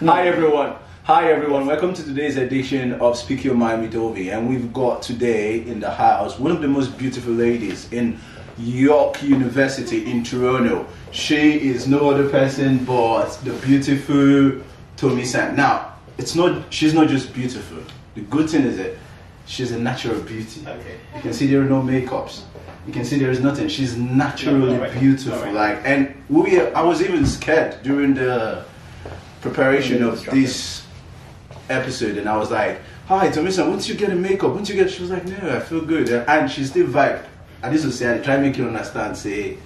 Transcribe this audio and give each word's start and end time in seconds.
Hi 0.00 0.26
everyone. 0.26 0.74
Hi 1.04 1.30
everyone. 1.30 1.66
Welcome 1.66 1.94
to 1.94 2.02
today's 2.02 2.36
edition 2.36 2.94
of 2.94 3.16
Speak 3.16 3.44
Your 3.44 3.54
Mind 3.54 3.80
with 3.80 3.94
Ovie. 3.94 4.30
And 4.30 4.48
we've 4.48 4.72
got 4.72 5.02
today 5.02 5.60
in 5.60 5.78
the 5.78 5.88
house 5.88 6.36
one 6.36 6.50
of 6.50 6.60
the 6.60 6.66
most 6.66 6.98
beautiful 6.98 7.32
ladies 7.32 7.92
in 7.92 8.18
York 8.58 9.22
University 9.22 10.10
in 10.10 10.24
Toronto. 10.24 10.88
She 11.12 11.68
is 11.68 11.86
no 11.86 12.10
other 12.10 12.28
person 12.28 12.84
but 12.84 13.36
the 13.44 13.52
beautiful 13.64 14.60
Tomi 14.96 15.24
San. 15.24 15.54
Now, 15.54 15.94
it's 16.18 16.34
not 16.34 16.74
she's 16.74 16.92
not 16.92 17.06
just 17.06 17.32
beautiful. 17.32 17.78
The 18.16 18.22
good 18.22 18.50
thing 18.50 18.64
is 18.64 18.78
that 18.78 18.96
she's 19.46 19.70
a 19.70 19.78
natural 19.78 20.20
beauty. 20.22 20.62
Okay. 20.66 20.98
You 21.14 21.22
can 21.22 21.32
see 21.32 21.46
there 21.46 21.60
are 21.60 21.70
no 21.70 21.80
makeups. 21.80 22.42
You 22.88 22.92
can 22.92 23.04
see 23.04 23.16
there 23.16 23.30
is 23.30 23.38
nothing. 23.38 23.68
She's 23.68 23.96
naturally 23.96 24.90
beautiful. 24.98 25.52
Like 25.52 25.82
and 25.84 26.12
we 26.28 26.60
I 26.60 26.82
was 26.82 27.00
even 27.00 27.24
scared 27.24 27.80
during 27.84 28.14
the 28.14 28.64
preparation 29.44 30.02
of 30.02 30.24
this 30.26 30.86
episode 31.68 32.16
and 32.16 32.26
I 32.26 32.36
was 32.38 32.50
like, 32.50 32.80
Hi 33.08 33.28
Tomisa, 33.28 33.68
once 33.68 33.86
you 33.86 33.94
get 33.94 34.10
a 34.10 34.14
makeup, 34.14 34.54
once 34.54 34.70
you 34.70 34.74
get 34.74 34.90
she 34.90 35.02
was 35.02 35.10
like, 35.10 35.26
No, 35.26 35.56
I 35.56 35.60
feel 35.60 35.82
good 35.82 36.08
and 36.10 36.50
she 36.50 36.64
still 36.64 36.86
vibed. 36.86 37.26
And 37.62 37.74
this 37.74 37.84
was 37.84 37.98
say 37.98 38.14
I 38.14 38.22
try 38.22 38.38
make 38.38 38.56
you 38.56 38.66
understand, 38.66 39.16
say 39.18 39.58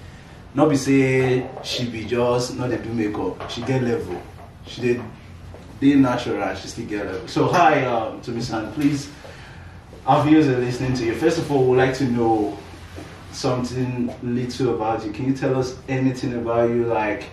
not 0.53 0.69
be 0.69 0.75
say 0.75 1.49
she 1.63 1.89
be 1.89 2.03
just 2.03 2.57
not 2.57 2.69
they 2.69 2.77
do 2.77 2.93
makeup. 2.93 3.49
She 3.49 3.61
get 3.61 3.81
level. 3.81 4.21
She 4.67 4.81
did 4.81 5.01
they 5.79 5.95
natural 5.95 6.55
she 6.55 6.67
still 6.67 6.85
get 6.85 7.05
level. 7.05 7.27
So 7.29 7.47
hi 7.47 7.85
um 7.85 8.21
Tomisa, 8.21 8.73
please 8.73 9.09
our 10.05 10.25
viewers 10.25 10.49
are 10.49 10.57
listening 10.57 10.93
to 10.95 11.05
you. 11.05 11.15
First 11.15 11.37
of 11.37 11.49
all, 11.51 11.69
we'd 11.69 11.77
like 11.77 11.93
to 11.95 12.03
know 12.03 12.57
something 13.31 14.13
little 14.23 14.75
about 14.75 15.05
you. 15.05 15.13
Can 15.13 15.25
you 15.25 15.33
tell 15.33 15.57
us 15.57 15.77
anything 15.87 16.33
about 16.33 16.69
you, 16.69 16.85
like 16.85 17.29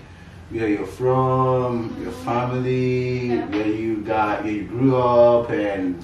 where 0.50 0.68
you're 0.68 0.86
from, 0.86 1.96
your 2.02 2.12
family, 2.12 3.28
Yeah. 3.34 3.46
where 3.46 3.66
you 3.66 3.96
got, 3.98 4.44
where 4.44 4.52
you 4.52 4.64
grew 4.64 4.96
up, 4.96 5.50
and 5.50 6.02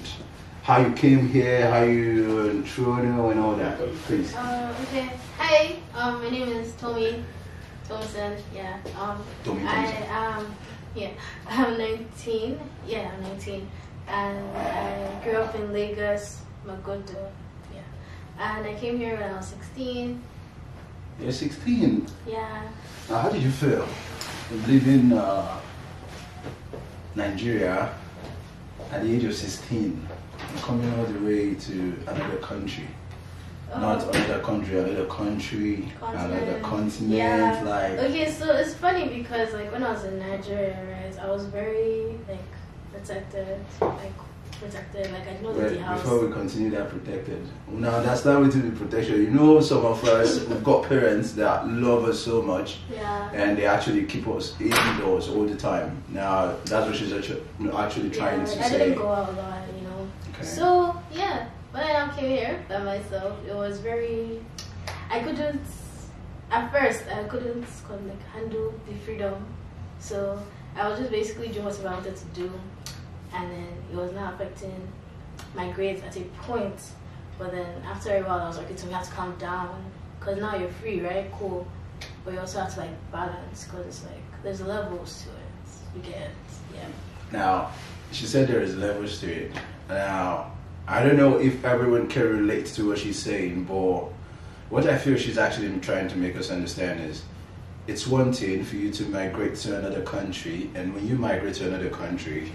how 0.63 0.79
you 0.79 0.91
came 0.93 1.27
here, 1.29 1.69
how 1.69 1.83
you 1.83 2.47
in 2.49 2.63
Toronto, 2.63 3.29
and 3.29 3.39
all 3.39 3.55
that? 3.55 3.77
Please. 4.05 4.35
Um, 4.35 4.69
okay. 4.83 5.09
Hi. 5.37 5.75
Um, 5.95 6.21
my 6.23 6.29
name 6.29 6.49
is 6.49 6.73
Tommy 6.73 7.23
Thompson. 7.87 8.37
Yeah. 8.53 8.77
Um, 8.99 9.23
Tommy 9.43 9.61
I 9.65 9.85
Thompson. 9.85 10.47
um, 10.49 10.55
yeah. 10.95 11.09
I'm 11.49 11.77
19. 11.77 12.59
Yeah, 12.87 13.11
I'm 13.15 13.23
19, 13.23 13.69
and 14.07 14.57
I 14.57 15.21
grew 15.23 15.37
up 15.37 15.55
in 15.55 15.71
Lagos, 15.71 16.41
Magodo. 16.67 17.29
Yeah. 17.73 17.81
And 18.39 18.65
I 18.67 18.73
came 18.75 18.97
here 18.97 19.15
when 19.15 19.29
I 19.31 19.37
was 19.37 19.47
16. 19.47 20.21
You're 21.21 21.31
16. 21.31 22.07
Yeah. 22.27 22.63
Now, 23.09 23.19
how 23.19 23.29
did 23.29 23.41
you 23.43 23.51
feel 23.51 23.87
leaving 24.67 25.13
uh, 25.13 25.59
Nigeria 27.15 27.93
at 28.91 29.03
the 29.03 29.13
age 29.15 29.23
of 29.23 29.33
16 29.35 30.07
and 30.49 30.59
coming 30.61 30.91
all 30.99 31.05
the 31.05 31.19
way 31.19 31.55
to 31.55 31.95
another 32.07 32.37
country? 32.37 32.87
Not 33.75 34.03
Oh. 34.03 34.09
another 34.11 34.39
country, 34.39 34.77
another 34.77 35.05
country, 35.07 35.91
another 36.01 36.59
Continent. 36.61 36.63
continent. 36.63 37.11
Yeah. 37.11 37.63
Like, 37.65 37.93
Okay, 37.93 38.31
so 38.31 38.53
it's 38.55 38.75
funny 38.75 39.07
because 39.09 39.51
like 39.53 39.71
when 39.71 39.83
I 39.83 39.91
was 39.91 40.03
in 40.03 40.19
Nigeria, 40.19 40.77
right, 40.91 41.19
I 41.19 41.27
was 41.31 41.45
very 41.45 42.15
like 42.29 42.45
protected, 42.91 43.57
like 43.81 44.11
protected, 44.63 45.11
like 45.11 45.27
I 45.27 45.37
know 45.41 45.79
house. 45.79 46.01
before 46.01 46.25
we 46.25 46.31
continue 46.31 46.69
that 46.71 46.89
protected, 46.89 47.47
now 47.69 47.95
understand 47.95 48.41
what 48.41 48.51
the 48.51 48.71
protection. 48.71 49.21
You 49.21 49.31
know, 49.31 49.59
some 49.59 49.85
of 49.85 50.03
us 50.05 50.45
we've 50.47 50.63
got 50.63 50.83
parents 50.87 51.33
that 51.33 51.67
love 51.67 52.05
us 52.05 52.19
so 52.19 52.41
much, 52.41 52.77
Yeah. 52.91 53.31
and 53.33 53.57
they 53.57 53.65
actually 53.65 54.05
keep 54.05 54.27
us 54.27 54.59
indoors 54.59 55.29
all 55.29 55.45
the 55.45 55.55
time. 55.55 56.01
Now 56.09 56.55
that's 56.65 56.87
what 56.87 56.95
she's 56.95 57.13
actu- 57.13 57.41
actually 57.75 58.09
trying 58.09 58.39
yeah, 58.41 58.45
to 58.53 58.65
I 58.65 58.69
say. 58.69 58.77
didn't 58.79 58.97
go 58.97 59.09
out 59.11 59.29
a 59.29 59.31
lot, 59.33 59.61
you 59.75 59.87
know. 59.87 60.07
Okay. 60.33 60.43
So 60.45 60.95
yeah, 61.13 61.47
when 61.71 61.83
I 61.83 62.09
came 62.15 62.29
here 62.37 62.65
by 62.69 62.79
myself, 62.79 63.37
it 63.47 63.55
was 63.55 63.79
very. 63.79 64.39
I 65.09 65.19
couldn't. 65.19 65.61
At 66.51 66.71
first, 66.71 67.03
I 67.07 67.23
couldn't 67.23 67.65
like 68.07 68.23
handle 68.31 68.73
the 68.87 68.93
freedom, 69.05 69.45
so 69.99 70.39
I 70.75 70.87
was 70.87 70.99
just 70.99 71.11
basically 71.11 71.47
doing 71.47 71.65
what 71.65 71.79
I 71.85 71.93
wanted 71.93 72.15
to 72.15 72.25
do, 72.33 72.51
and 73.33 73.51
then 73.51 73.67
it 73.91 73.95
was 73.95 74.11
not 74.13 74.35
affecting 74.35 74.87
my 75.55 75.71
grades 75.71 76.01
at 76.03 76.15
a 76.17 76.21
point. 76.41 76.79
But 77.37 77.51
then 77.51 77.81
after 77.83 78.15
a 78.15 78.21
while, 78.21 78.41
I 78.41 78.47
was 78.47 78.57
like, 78.57 78.67
okay, 78.67 78.75
so 78.75 78.87
we 78.87 78.93
have 78.93 79.05
to 79.05 79.11
calm 79.11 79.35
down, 79.37 79.91
cause 80.19 80.37
now 80.37 80.55
you're 80.55 80.69
free, 80.69 81.01
right? 81.01 81.31
Cool, 81.33 81.67
but 82.23 82.33
you 82.33 82.39
also 82.39 82.59
have 82.61 82.73
to 82.75 82.81
like 82.81 83.11
balance, 83.11 83.65
cause 83.65 83.85
it's 83.85 84.03
like 84.03 84.21
there's 84.43 84.61
levels 84.61 85.23
to 85.23 85.29
it. 85.29 85.35
You 85.95 86.11
get, 86.11 86.31
yeah. 86.73 86.87
Now, 87.31 87.71
she 88.11 88.25
said 88.25 88.47
there 88.47 88.61
is 88.61 88.75
levels 88.75 89.19
to 89.21 89.31
it. 89.31 89.51
Now, 89.89 90.51
I 90.87 91.03
don't 91.03 91.17
know 91.17 91.39
if 91.39 91.63
everyone 91.65 92.07
can 92.07 92.23
relate 92.23 92.67
to 92.67 92.87
what 92.87 92.99
she's 92.99 93.17
saying, 93.17 93.63
but 93.65 94.09
what 94.69 94.87
I 94.87 94.97
feel 94.97 95.17
she's 95.17 95.37
actually 95.37 95.79
trying 95.79 96.07
to 96.09 96.17
make 96.17 96.35
us 96.35 96.51
understand 96.51 96.99
is 97.01 97.23
it's 97.87 98.07
one 98.07 98.31
thing 98.31 98.63
for 98.63 98.75
you 98.75 98.91
to 98.91 99.03
migrate 99.05 99.55
to 99.55 99.77
another 99.77 100.01
country, 100.03 100.69
and 100.75 100.93
when 100.93 101.07
you 101.07 101.15
migrate 101.15 101.55
to 101.55 101.67
another 101.67 101.89
country, 101.89 102.51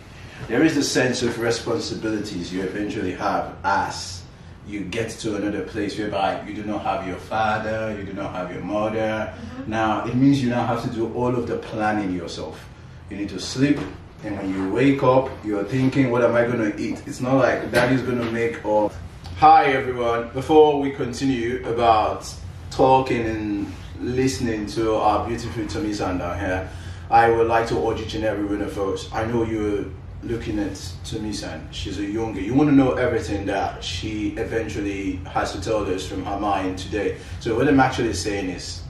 there 0.46 0.62
is 0.62 0.76
a 0.76 0.82
sense 0.82 1.22
of 1.22 1.38
responsibilities 1.40 2.52
you 2.52 2.62
eventually 2.62 3.12
have 3.14 3.56
as 3.64 4.22
you 4.66 4.84
get 4.84 5.10
to 5.10 5.36
another 5.36 5.64
place 5.64 5.98
whereby 5.98 6.46
you 6.46 6.54
do 6.54 6.62
not 6.62 6.82
have 6.82 7.06
your 7.06 7.16
father, 7.16 7.96
you 7.98 8.04
do 8.04 8.12
not 8.12 8.34
have 8.34 8.52
your 8.52 8.62
mother. 8.62 9.32
Mm-hmm. 9.34 9.70
Now, 9.70 10.04
it 10.04 10.14
means 10.14 10.42
you 10.42 10.50
now 10.50 10.66
have 10.66 10.82
to 10.82 10.90
do 10.90 11.12
all 11.14 11.34
of 11.34 11.46
the 11.46 11.56
planning 11.56 12.14
yourself. 12.14 12.68
You 13.08 13.16
need 13.16 13.30
to 13.30 13.40
sleep, 13.40 13.78
and 14.24 14.36
when 14.36 14.52
you 14.52 14.70
wake 14.70 15.02
up, 15.02 15.30
you're 15.44 15.64
thinking, 15.64 16.10
what 16.10 16.22
am 16.22 16.34
I 16.34 16.44
going 16.44 16.70
to 16.70 16.78
eat? 16.78 17.02
It's 17.06 17.20
not 17.20 17.36
like 17.36 17.70
daddy's 17.72 18.02
going 18.02 18.18
to 18.18 18.30
make 18.30 18.64
or. 18.64 18.90
Hi, 19.36 19.66
everyone. 19.72 20.28
Before 20.30 20.80
we 20.80 20.90
continue 20.90 21.66
about 21.66 22.30
talking 22.70 23.24
and 23.24 23.72
listening 24.00 24.66
to 24.66 24.96
our 24.96 25.26
beautiful 25.26 25.66
Tommy 25.66 25.94
San 25.94 26.18
down 26.18 26.38
here, 26.38 26.68
I 27.10 27.30
would 27.30 27.46
like 27.46 27.66
to 27.68 27.88
urge 27.88 28.00
each 28.00 28.14
and 28.14 28.24
every 28.24 28.44
one 28.44 28.60
of 28.60 28.78
us. 28.78 29.10
I 29.12 29.24
know 29.24 29.44
you're 29.44 29.86
looking 30.22 30.58
at 30.58 30.92
Tommy 31.04 31.32
San. 31.32 31.68
She's 31.70 31.98
a 31.98 32.04
younger. 32.04 32.40
You 32.40 32.54
want 32.54 32.70
to 32.70 32.74
know 32.74 32.92
everything 32.94 33.46
that 33.46 33.82
she 33.82 34.30
eventually 34.36 35.16
has 35.32 35.52
to 35.52 35.60
tell 35.60 35.84
us 35.92 36.06
from 36.06 36.24
her 36.24 36.38
mind 36.38 36.78
today. 36.78 37.18
So, 37.40 37.56
what 37.56 37.68
I'm 37.68 37.80
actually 37.80 38.14
saying 38.14 38.50
is 38.50 38.82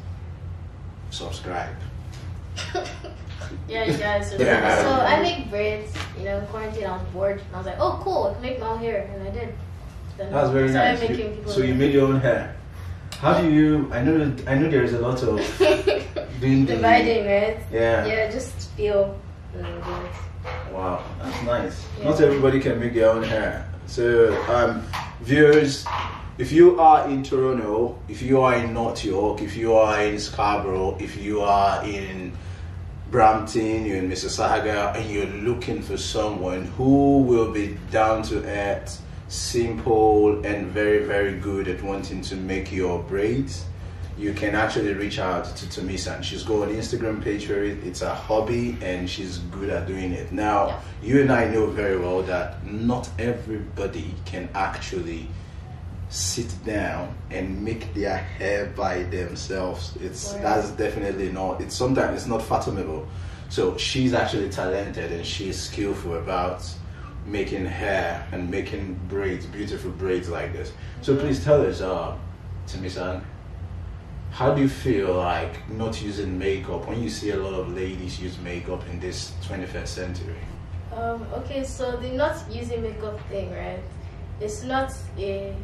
subscribe. 1.10 1.74
Yeah, 3.68 3.84
you 3.84 3.96
guys. 3.96 4.32
Are 4.32 4.42
Yeah. 4.42 4.82
So 4.82 4.90
I 4.90 5.22
make 5.22 5.50
braids. 5.50 5.94
You 6.18 6.24
know, 6.24 6.38
in 6.38 6.46
quarantine. 6.46 6.84
I 6.84 6.96
was 6.96 7.06
bored. 7.12 7.40
And 7.40 7.54
I 7.54 7.58
was 7.58 7.66
like, 7.66 7.78
oh, 7.78 8.00
cool. 8.02 8.28
I 8.28 8.32
can 8.34 8.42
make 8.42 8.60
my 8.60 8.68
own 8.68 8.78
hair, 8.78 9.10
and 9.12 9.28
I 9.28 9.30
did. 9.30 9.54
Then 10.16 10.32
That's 10.32 10.50
very 10.50 10.70
I 10.70 10.94
nice. 10.94 11.08
You- 11.08 11.42
so 11.46 11.60
you 11.60 11.74
made 11.74 11.92
your 11.94 12.08
own 12.08 12.20
hair. 12.20 12.56
How 13.20 13.40
do 13.40 13.50
you? 13.50 13.90
I 13.92 14.02
know. 14.02 14.34
I 14.46 14.54
know 14.54 14.68
there 14.70 14.82
is 14.82 14.92
a 14.92 14.98
lot 15.00 15.22
of 15.22 15.36
doing 16.40 16.66
the 16.66 16.76
dividing, 16.76 17.26
right? 17.26 17.58
Yeah. 17.72 18.06
Yeah, 18.06 18.30
just 18.30 18.70
feel. 18.72 19.18
and 19.54 19.64
then 19.64 19.74
do 19.80 20.06
it. 20.06 20.12
Wow, 20.72 21.04
that's 21.20 21.42
nice. 21.44 21.84
Yeah. 21.98 22.04
Not 22.10 22.20
everybody 22.20 22.60
can 22.60 22.78
make 22.78 22.94
their 22.94 23.10
own 23.10 23.22
hair. 23.22 23.68
So, 23.86 24.34
um, 24.48 24.82
viewers, 25.22 25.86
if 26.38 26.52
you 26.52 26.78
are 26.78 27.08
in 27.08 27.22
Toronto, 27.22 27.98
if 28.08 28.22
you 28.22 28.40
are 28.42 28.54
in 28.54 28.72
North 28.72 29.04
York, 29.04 29.42
if 29.42 29.56
you 29.56 29.74
are 29.74 30.02
in 30.02 30.18
Scarborough, 30.18 30.96
if 31.00 31.16
you 31.20 31.40
are 31.40 31.84
in 31.84 32.32
Brampton, 33.10 33.86
you're 33.86 33.96
in 33.96 34.08
Mississauga, 34.08 34.94
and 34.94 35.10
you're 35.10 35.26
looking 35.26 35.82
for 35.82 35.96
someone 35.96 36.66
who 36.76 37.22
will 37.22 37.50
be 37.50 37.78
down 37.90 38.22
to 38.24 38.44
earth, 38.44 39.02
simple, 39.28 40.44
and 40.44 40.66
very, 40.66 41.04
very 41.04 41.38
good 41.38 41.66
at 41.66 41.82
wanting 41.82 42.20
to 42.22 42.36
make 42.36 42.70
your 42.70 43.02
braids, 43.02 43.64
you 44.18 44.32
can 44.34 44.54
actually 44.54 44.92
reach 44.94 45.18
out 45.18 45.44
to 45.56 45.66
Tomisan. 45.66 46.22
She's 46.24 46.42
got 46.42 46.68
an 46.68 46.74
Instagram 46.74 47.22
page 47.22 47.46
for 47.46 47.62
it. 47.62 47.78
It's 47.84 48.02
a 48.02 48.12
hobby, 48.14 48.76
and 48.82 49.08
she's 49.08 49.38
good 49.38 49.70
at 49.70 49.86
doing 49.86 50.12
it. 50.12 50.32
Now, 50.32 50.66
Yeah. 50.66 50.80
you 51.02 51.20
and 51.22 51.30
I 51.30 51.46
know 51.48 51.66
very 51.66 51.96
well 51.98 52.22
that 52.22 52.66
not 52.66 53.08
everybody 53.18 54.14
can 54.24 54.48
actually 54.54 55.28
sit 56.10 56.48
down 56.64 57.14
and 57.30 57.62
make 57.62 57.94
their 57.94 58.16
hair 58.16 58.72
by 58.74 59.02
themselves. 59.04 59.92
It's 60.02 60.32
Right. 60.32 60.42
that's 60.42 60.70
definitely 60.70 61.30
not. 61.30 61.60
It's 61.60 61.76
sometimes 61.76 62.16
it's 62.16 62.26
not 62.26 62.42
fathomable. 62.42 63.06
So 63.50 63.76
she's 63.76 64.14
actually 64.14 64.48
talented 64.48 65.12
and 65.12 65.24
she's 65.24 65.58
skillful 65.60 66.16
about 66.16 66.62
making 67.26 67.66
hair 67.66 68.26
and 68.32 68.50
making 68.50 68.98
braids, 69.08 69.44
beautiful 69.46 69.90
braids 69.90 70.28
like 70.28 70.52
this. 70.54 70.72
So 71.02 71.14
please 71.14 71.44
tell 71.44 71.60
us, 71.64 71.80
uh, 71.82 72.12
how 74.38 74.54
do 74.54 74.62
you 74.62 74.68
feel 74.68 75.14
like 75.14 75.68
not 75.68 76.00
using 76.00 76.38
makeup 76.38 76.86
when 76.86 77.02
you 77.02 77.10
see 77.10 77.30
a 77.30 77.36
lot 77.36 77.54
of 77.54 77.74
ladies 77.74 78.20
use 78.20 78.38
makeup 78.38 78.88
in 78.88 79.00
this 79.00 79.32
21st 79.42 79.88
century? 79.88 80.38
Um, 80.92 81.26
okay, 81.38 81.64
so 81.64 81.96
the 81.96 82.10
not 82.10 82.36
using 82.48 82.82
makeup 82.82 83.18
thing, 83.28 83.50
right? 83.50 83.82
It's 84.40 84.62
not 84.62 84.94
a 85.18 85.56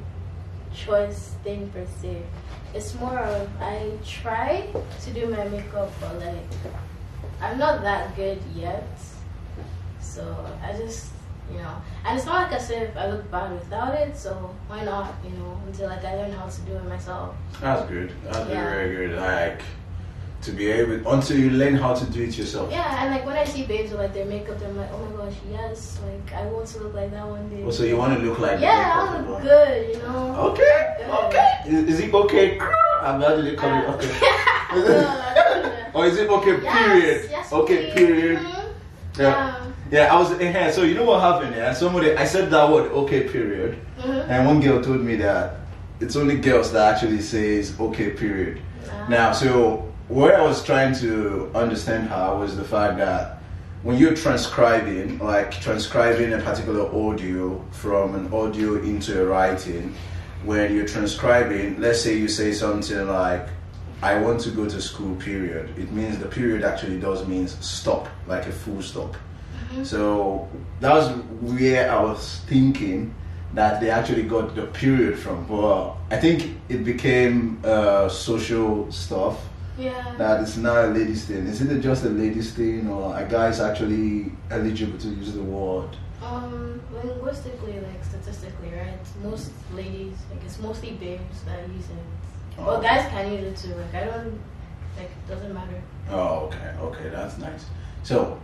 choice 0.75 1.37
thing 1.45 1.71
per 1.71 1.87
se. 2.03 2.21
It's 2.75 2.99
more 2.99 3.17
of 3.17 3.49
I 3.61 3.93
try 4.05 4.67
to 5.03 5.11
do 5.13 5.29
my 5.29 5.45
makeup, 5.45 5.93
but 6.01 6.19
like 6.19 6.51
I'm 7.41 7.59
not 7.59 7.83
that 7.83 8.17
good 8.17 8.43
yet. 8.57 8.89
So 10.01 10.25
I 10.65 10.73
just, 10.73 11.13
you 11.53 11.59
know, 11.59 11.75
and 12.05 12.17
it's 12.17 12.27
not 12.27 12.45
like 12.51 12.61
as 12.61 12.71
if 12.71 12.97
I 12.97 13.11
look 13.11 13.31
bad 13.31 13.53
without 13.53 13.95
it. 13.95 14.17
So 14.17 14.55
why 14.69 14.85
not, 14.85 15.15
you 15.25 15.31
know, 15.31 15.61
until 15.67 15.89
like 15.89 16.05
I 16.05 16.15
learn 16.17 16.33
how 16.33 16.47
to 16.49 16.61
do 16.63 16.73
it 16.77 16.85
myself. 16.89 17.35
That's 17.61 17.89
good. 17.89 18.13
That's 18.25 18.49
Yeah. 18.49 18.71
very, 18.71 18.97
good. 19.09 19.19
Like 19.19 19.63
to 20.43 20.53
be 20.53 20.67
able 20.71 21.11
until 21.11 21.39
you 21.39 21.51
learn 21.51 21.75
how 21.75 21.95
to 21.95 22.05
do 22.07 22.23
it 22.23 22.37
yourself. 22.37 22.71
Yeah, 22.71 23.03
and 23.03 23.11
like 23.15 23.25
when 23.25 23.37
I 23.37 23.45
see 23.45 23.65
babes 23.65 23.91
with 23.93 24.01
like 24.01 24.13
their 24.13 24.27
makeup, 24.27 24.59
I'm 24.63 24.77
like, 24.77 24.91
oh 24.93 24.99
my 25.07 25.25
gosh, 25.25 25.35
yes, 25.51 25.99
like 26.05 26.35
I 26.35 26.45
want 26.47 26.67
to 26.69 26.79
look 26.81 26.95
like 26.95 27.11
that 27.13 27.27
one 27.27 27.49
day. 27.49 27.63
Oh, 27.65 27.71
so 27.71 27.85
you 27.85 27.97
want 27.97 28.19
to 28.19 28.25
look 28.27 28.39
like 28.39 28.61
yeah, 28.61 28.93
I 28.95 29.21
look 29.21 29.41
good, 29.43 29.97
you 29.97 30.03
know. 30.03 30.51
Okay, 30.51 30.97
okay. 31.09 31.49
Is, 31.67 31.95
is 31.95 32.01
it 32.01 32.15
okay? 32.15 32.59
I'm 33.01 33.19
glad 33.21 33.45
you 33.45 33.57
call 33.57 33.71
it 33.73 33.85
Uh, 33.89 33.95
okay. 33.95 34.13
no. 34.75 35.81
Or 35.95 36.07
is 36.07 36.19
it 36.19 36.29
okay? 36.29 36.61
Yes, 36.61 36.73
Period. 36.73 37.31
yes, 37.31 37.53
okay. 37.53 37.77
please. 37.85 37.95
Period. 37.95 38.39
Mhm. 38.39 38.65
Yeah. 39.17 39.23
Yeah. 39.23 39.64
Yeah, 39.95 40.13
I 40.13 40.19
was 40.19 40.33
in 40.33 40.53
here. 40.53 40.73
So 40.73 40.83
you 40.83 40.95
know 40.95 41.05
what 41.05 41.21
happened? 41.21 41.55
Yeah, 41.55 41.73
somebody 41.73 42.17
I 42.17 42.25
said 42.25 42.51
that 42.51 42.69
word. 42.69 42.91
Okay. 42.91 43.29
Period. 43.29 43.79
Mhm. 44.03 44.29
And 44.29 44.45
one 44.45 44.61
girl 44.61 44.83
told 44.83 45.03
me 45.03 45.15
that 45.27 45.55
it's 46.01 46.17
only 46.17 46.37
girls 46.37 46.73
that 46.73 46.95
actually 46.95 47.21
says 47.23 47.79
okay. 47.79 48.11
Period. 48.11 48.59
Uh, 48.59 49.09
Now, 49.09 49.31
so 49.31 49.85
where 50.09 50.37
I 50.37 50.43
was 50.43 50.65
trying 50.65 50.95
to 50.97 51.49
understand 51.55 52.09
her 52.09 52.35
was 52.37 52.57
the 52.57 52.65
fact 52.65 52.99
that 52.99 53.39
when 53.85 53.97
you're 53.97 54.17
transcribing, 54.17 55.21
like 55.21 55.53
transcribing 55.61 56.33
a 56.33 56.41
particular 56.41 56.87
audio 56.93 57.63
from 57.71 58.17
an 58.17 58.27
audio 58.35 58.83
into 58.83 59.23
a 59.23 59.25
writing, 59.25 59.95
when 60.45 60.75
you're 60.75 60.89
transcribing, 60.97 61.81
let's 61.81 62.01
say 62.01 62.17
you 62.19 62.27
say 62.27 62.51
something 62.53 63.07
like, 63.07 63.47
I 64.03 64.19
want 64.19 64.41
to 64.41 64.51
go 64.51 64.65
to 64.69 64.81
school, 64.81 65.15
period. 65.31 65.67
It 65.79 65.93
means 65.93 66.19
the 66.19 66.27
period 66.27 66.65
actually 66.65 66.99
does 66.99 67.25
means 67.29 67.57
stop, 67.61 68.09
like 68.27 68.47
a 68.47 68.53
full 68.53 68.83
stop. 68.83 69.15
So 69.83 70.49
that 70.81 70.93
was 70.93 71.09
where 71.41 71.91
I 71.91 72.03
was 72.03 72.41
thinking 72.47 73.15
that 73.55 73.81
they 73.81 73.91
actually 73.91 74.25
got 74.25 74.55
the 74.55 74.67
period 74.67 75.19
from. 75.19 75.47
But 75.47 75.95
I 76.11 76.19
think 76.19 76.57
it 76.69 76.85
became 76.85 77.61
uh, 77.65 78.09
social 78.09 78.91
stuff 78.93 79.41
yeah. 79.79 80.15
that 80.19 80.43
it's 80.43 80.57
now 80.57 80.87
a 80.87 80.89
ladies 80.89 81.25
thing. 81.25 81.47
Is 81.47 81.61
it 81.61 81.81
just 81.81 82.05
a 82.05 82.09
ladies 82.09 82.53
thing 82.53 82.89
or 82.89 83.17
a 83.17 83.25
guy's 83.25 83.61
actually 83.61 84.33
eligible 84.51 84.99
to 84.99 85.09
use 85.09 85.33
the 85.33 85.43
word? 85.43 85.97
Um, 86.23 86.81
linguistically, 86.93 87.81
like 87.81 88.03
statistically, 88.05 88.71
right? 88.71 88.99
Most 89.23 89.51
ladies, 89.75 90.17
like 90.31 90.43
it's 90.45 90.59
mostly 90.61 90.93
babes 90.93 91.43
that 91.45 91.69
use 91.69 91.87
it. 91.87 92.59
Oh. 92.59 92.67
Well, 92.67 92.83
guys 92.83 93.09
can 93.11 93.33
use 93.33 93.45
it 93.45 93.57
too. 93.57 93.75
Like 93.75 93.95
I 93.95 94.05
don't, 94.05 94.41
like 94.97 95.11
it 95.11 95.29
doesn't 95.29 95.53
matter. 95.53 95.83
Oh, 96.11 96.47
okay, 96.47 96.75
okay, 96.81 97.09
that's 97.09 97.39
nice. 97.39 97.67
So, 98.05 98.41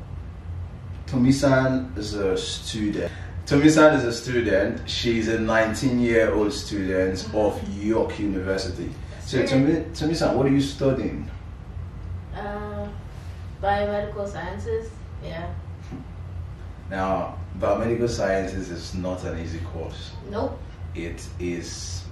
Tomi-san 1.10 1.92
is 1.96 2.14
a 2.14 2.36
student. 2.38 3.10
Tomi-san 3.44 3.94
is 3.96 4.04
a 4.04 4.12
student. 4.12 4.88
She's 4.88 5.26
a 5.26 5.38
19-year-old 5.38 6.52
student 6.52 7.28
of 7.34 7.60
York 7.82 8.16
University. 8.20 8.88
So, 9.22 9.44
Tomi, 9.44 9.86
Tomi-san, 9.92 10.36
what 10.36 10.46
are 10.46 10.50
you 10.50 10.60
studying? 10.60 11.28
Uh, 12.32 12.86
biomedical 13.60 14.28
sciences. 14.28 14.88
Yeah. 15.20 15.52
Now, 16.90 17.36
biomedical 17.58 18.08
sciences 18.08 18.70
is 18.70 18.94
not 18.94 19.24
an 19.24 19.40
easy 19.40 19.58
course. 19.72 20.12
Nope. 20.30 20.60
It 20.94 21.26
is 21.40 22.04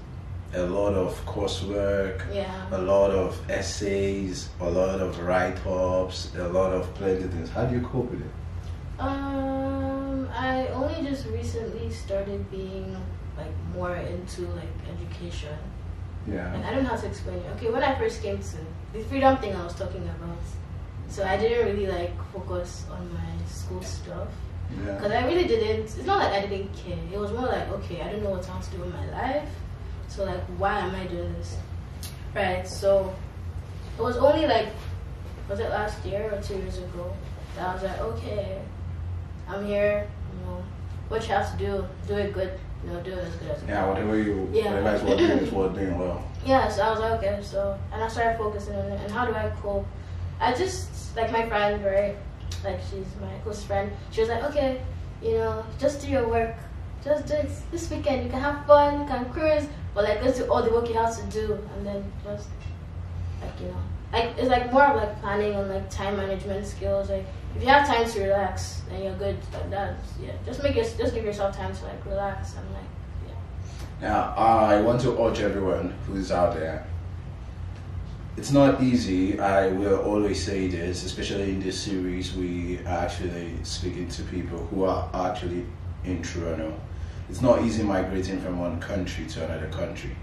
a 0.54 0.62
lot 0.62 0.94
of 0.94 1.14
coursework, 1.24 2.22
Yeah. 2.34 2.66
a 2.72 2.78
lot 2.82 3.12
of 3.12 3.38
essays, 3.48 4.48
a 4.60 4.68
lot 4.68 5.00
of 5.00 5.20
write-ups, 5.20 6.34
a 6.36 6.48
lot 6.48 6.72
of 6.72 6.92
plenty 6.94 7.22
of 7.22 7.30
things. 7.32 7.48
How 7.50 7.64
do 7.64 7.76
you 7.76 7.86
cope 7.86 8.10
with 8.10 8.22
it? 8.22 8.30
Um, 8.98 10.28
I 10.34 10.66
only 10.68 11.08
just 11.08 11.26
recently 11.26 11.90
started 11.90 12.50
being 12.50 12.96
like 13.36 13.52
more 13.74 13.94
into 13.96 14.42
like 14.48 14.68
education. 14.92 15.56
Yeah. 16.26 16.52
I 16.66 16.74
don't 16.74 16.82
know 16.82 16.90
how 16.90 16.96
to 16.96 17.06
explain 17.06 17.38
it. 17.38 17.46
Okay, 17.56 17.70
when 17.70 17.82
I 17.82 17.96
first 17.96 18.22
came 18.22 18.38
to 18.38 18.56
the 18.92 19.04
freedom 19.04 19.36
thing 19.38 19.54
I 19.54 19.64
was 19.64 19.74
talking 19.74 20.02
about, 20.02 20.38
so 21.08 21.24
I 21.24 21.36
didn't 21.36 21.66
really 21.66 21.86
like 21.86 22.12
focus 22.32 22.84
on 22.90 23.08
my 23.14 23.46
school 23.46 23.82
stuff 23.82 24.28
because 24.68 25.10
Yeah. 25.12 25.20
I 25.20 25.26
really 25.26 25.46
didn't. 25.46 25.84
It's 25.84 26.04
not 26.04 26.18
like 26.18 26.32
I 26.44 26.46
didn't 26.46 26.74
care. 26.74 26.98
It 27.12 27.18
was 27.18 27.30
more 27.32 27.46
like 27.46 27.68
okay, 27.80 28.02
I 28.02 28.10
don't 28.12 28.22
know 28.22 28.30
what 28.30 28.46
I 28.48 28.50
want 28.52 28.64
to 28.64 28.70
do 28.76 28.82
in 28.82 28.90
my 28.92 29.06
life, 29.10 29.48
so 30.08 30.24
like 30.24 30.42
why 30.58 30.80
am 30.80 30.94
I 30.94 31.06
doing 31.06 31.32
this? 31.34 31.56
Right. 32.34 32.66
So 32.66 33.14
it 33.98 34.02
was 34.02 34.16
only 34.16 34.46
like 34.46 34.68
was 35.48 35.60
it 35.60 35.70
last 35.70 36.04
year 36.04 36.30
or 36.34 36.42
two 36.42 36.56
years 36.56 36.78
ago 36.78 37.14
that 37.56 37.68
I 37.68 37.74
was 37.74 37.82
like 37.84 38.00
okay, 38.00 38.60
I'm 39.48 39.64
here. 39.66 40.06
You 40.32 40.46
know 40.46 40.62
what 41.08 41.22
you 41.26 41.34
have 41.34 41.50
to 41.52 41.58
do, 41.64 41.84
do 42.06 42.14
it 42.14 42.32
good. 42.34 42.52
You 42.84 42.92
know, 42.92 43.00
do 43.00 43.10
it 43.12 43.18
as 43.18 43.34
good 43.36 43.50
as 43.50 43.62
you 43.62 43.68
Yeah, 43.68 43.80
can. 43.80 43.88
whatever 43.88 44.16
you, 44.18 44.48
Yeah. 44.52 44.74
whatever 44.74 44.94
is 44.96 45.02
worth 45.02 45.18
doing 45.18 45.30
is 45.38 45.52
worth 45.52 45.74
doing 45.74 45.98
well. 45.98 46.22
Yeah, 46.46 46.68
so 46.68 46.82
I 46.82 46.90
was 46.90 47.00
like, 47.00 47.12
okay, 47.14 47.38
so, 47.42 47.76
and 47.92 48.02
I 48.02 48.08
started 48.08 48.38
focusing 48.38 48.76
on 48.76 48.84
it, 48.86 49.00
and 49.02 49.10
how 49.10 49.26
do 49.26 49.34
I 49.34 49.50
cope? 49.60 49.86
I 50.40 50.54
just, 50.54 51.16
like 51.16 51.32
my 51.32 51.44
friend, 51.48 51.84
right, 51.84 52.16
like 52.64 52.78
she's 52.88 53.06
my 53.20 53.32
close 53.42 53.64
friend, 53.64 53.90
she 54.12 54.20
was 54.20 54.30
like, 54.30 54.44
okay, 54.44 54.80
you 55.20 55.32
know, 55.32 55.64
just 55.80 56.00
do 56.02 56.08
your 56.08 56.28
work, 56.28 56.54
just 57.04 57.26
do 57.26 57.34
it 57.34 57.50
this 57.72 57.90
weekend, 57.90 58.24
you 58.24 58.30
can 58.30 58.40
have 58.40 58.64
fun, 58.66 59.00
you 59.00 59.06
can 59.06 59.28
cruise, 59.32 59.66
but 59.94 60.04
like, 60.04 60.22
let's 60.22 60.38
do 60.38 60.44
all 60.48 60.62
the 60.62 60.70
work 60.70 60.88
you 60.88 60.94
have 60.94 61.14
to 61.18 61.24
do, 61.40 61.58
and 61.74 61.84
then 61.84 62.12
just, 62.22 62.48
like, 63.42 63.60
you 63.60 63.66
know, 63.66 63.82
like, 64.12 64.38
it's 64.38 64.48
like 64.48 64.72
more 64.72 64.84
of 64.84 64.96
like 64.96 65.20
planning 65.20 65.54
and 65.54 65.68
like 65.68 65.90
time 65.90 66.16
management 66.16 66.64
skills, 66.64 67.10
like, 67.10 67.26
if 67.56 67.62
you 67.62 67.68
have 67.68 67.86
time 67.86 68.08
to 68.08 68.20
relax, 68.22 68.82
then 68.88 69.02
you're 69.02 69.14
good, 69.16 69.36
like 69.52 69.70
that, 69.70 69.96
yeah, 70.22 70.32
just 70.44 70.62
make 70.62 70.76
your, 70.76 70.84
just 70.84 71.14
give 71.14 71.24
yourself 71.24 71.56
time 71.56 71.74
to 71.74 71.84
like 71.84 72.04
relax, 72.06 72.54
and 72.56 72.70
like, 72.72 72.82
yeah. 73.26 74.08
Now, 74.08 74.34
I 74.36 74.80
want 74.80 75.00
to 75.02 75.20
urge 75.20 75.40
everyone 75.40 75.94
who's 76.06 76.30
out 76.30 76.54
there. 76.54 76.86
It's 78.36 78.52
not 78.52 78.80
easy. 78.80 79.40
I 79.40 79.66
will 79.68 79.98
always 79.98 80.40
say 80.40 80.68
this, 80.68 81.04
especially 81.04 81.50
in 81.50 81.60
this 81.60 81.80
series. 81.80 82.34
We 82.34 82.78
are 82.86 82.98
actually 83.04 83.58
speaking 83.64 84.08
to 84.10 84.22
people 84.22 84.58
who 84.66 84.84
are 84.84 85.10
actually 85.12 85.66
in 86.04 86.22
Toronto. 86.22 86.72
It's 87.28 87.42
not 87.42 87.62
easy 87.62 87.82
migrating 87.82 88.40
from 88.40 88.60
one 88.60 88.78
country 88.78 89.26
to 89.26 89.44
another 89.44 89.66
country. 89.70 90.14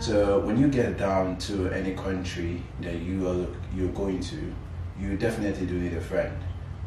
So 0.00 0.40
when 0.40 0.58
you 0.58 0.68
get 0.68 0.98
down 0.98 1.36
to 1.38 1.68
any 1.70 1.94
country 1.94 2.62
that 2.80 2.96
you 2.96 3.28
are 3.28 3.46
you're 3.76 3.92
going 3.92 4.20
to, 4.20 4.52
you 4.98 5.16
definitely 5.16 5.66
do 5.66 5.78
need 5.78 5.92
a 5.92 6.00
friend. 6.00 6.36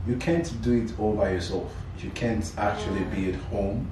You 0.05 0.17
can't 0.17 0.61
do 0.61 0.73
it 0.73 0.99
all 0.99 1.13
by 1.13 1.31
yourself. 1.31 1.73
You 1.99 2.09
can't 2.11 2.51
actually 2.57 3.03
be 3.05 3.29
at 3.29 3.35
home 3.35 3.89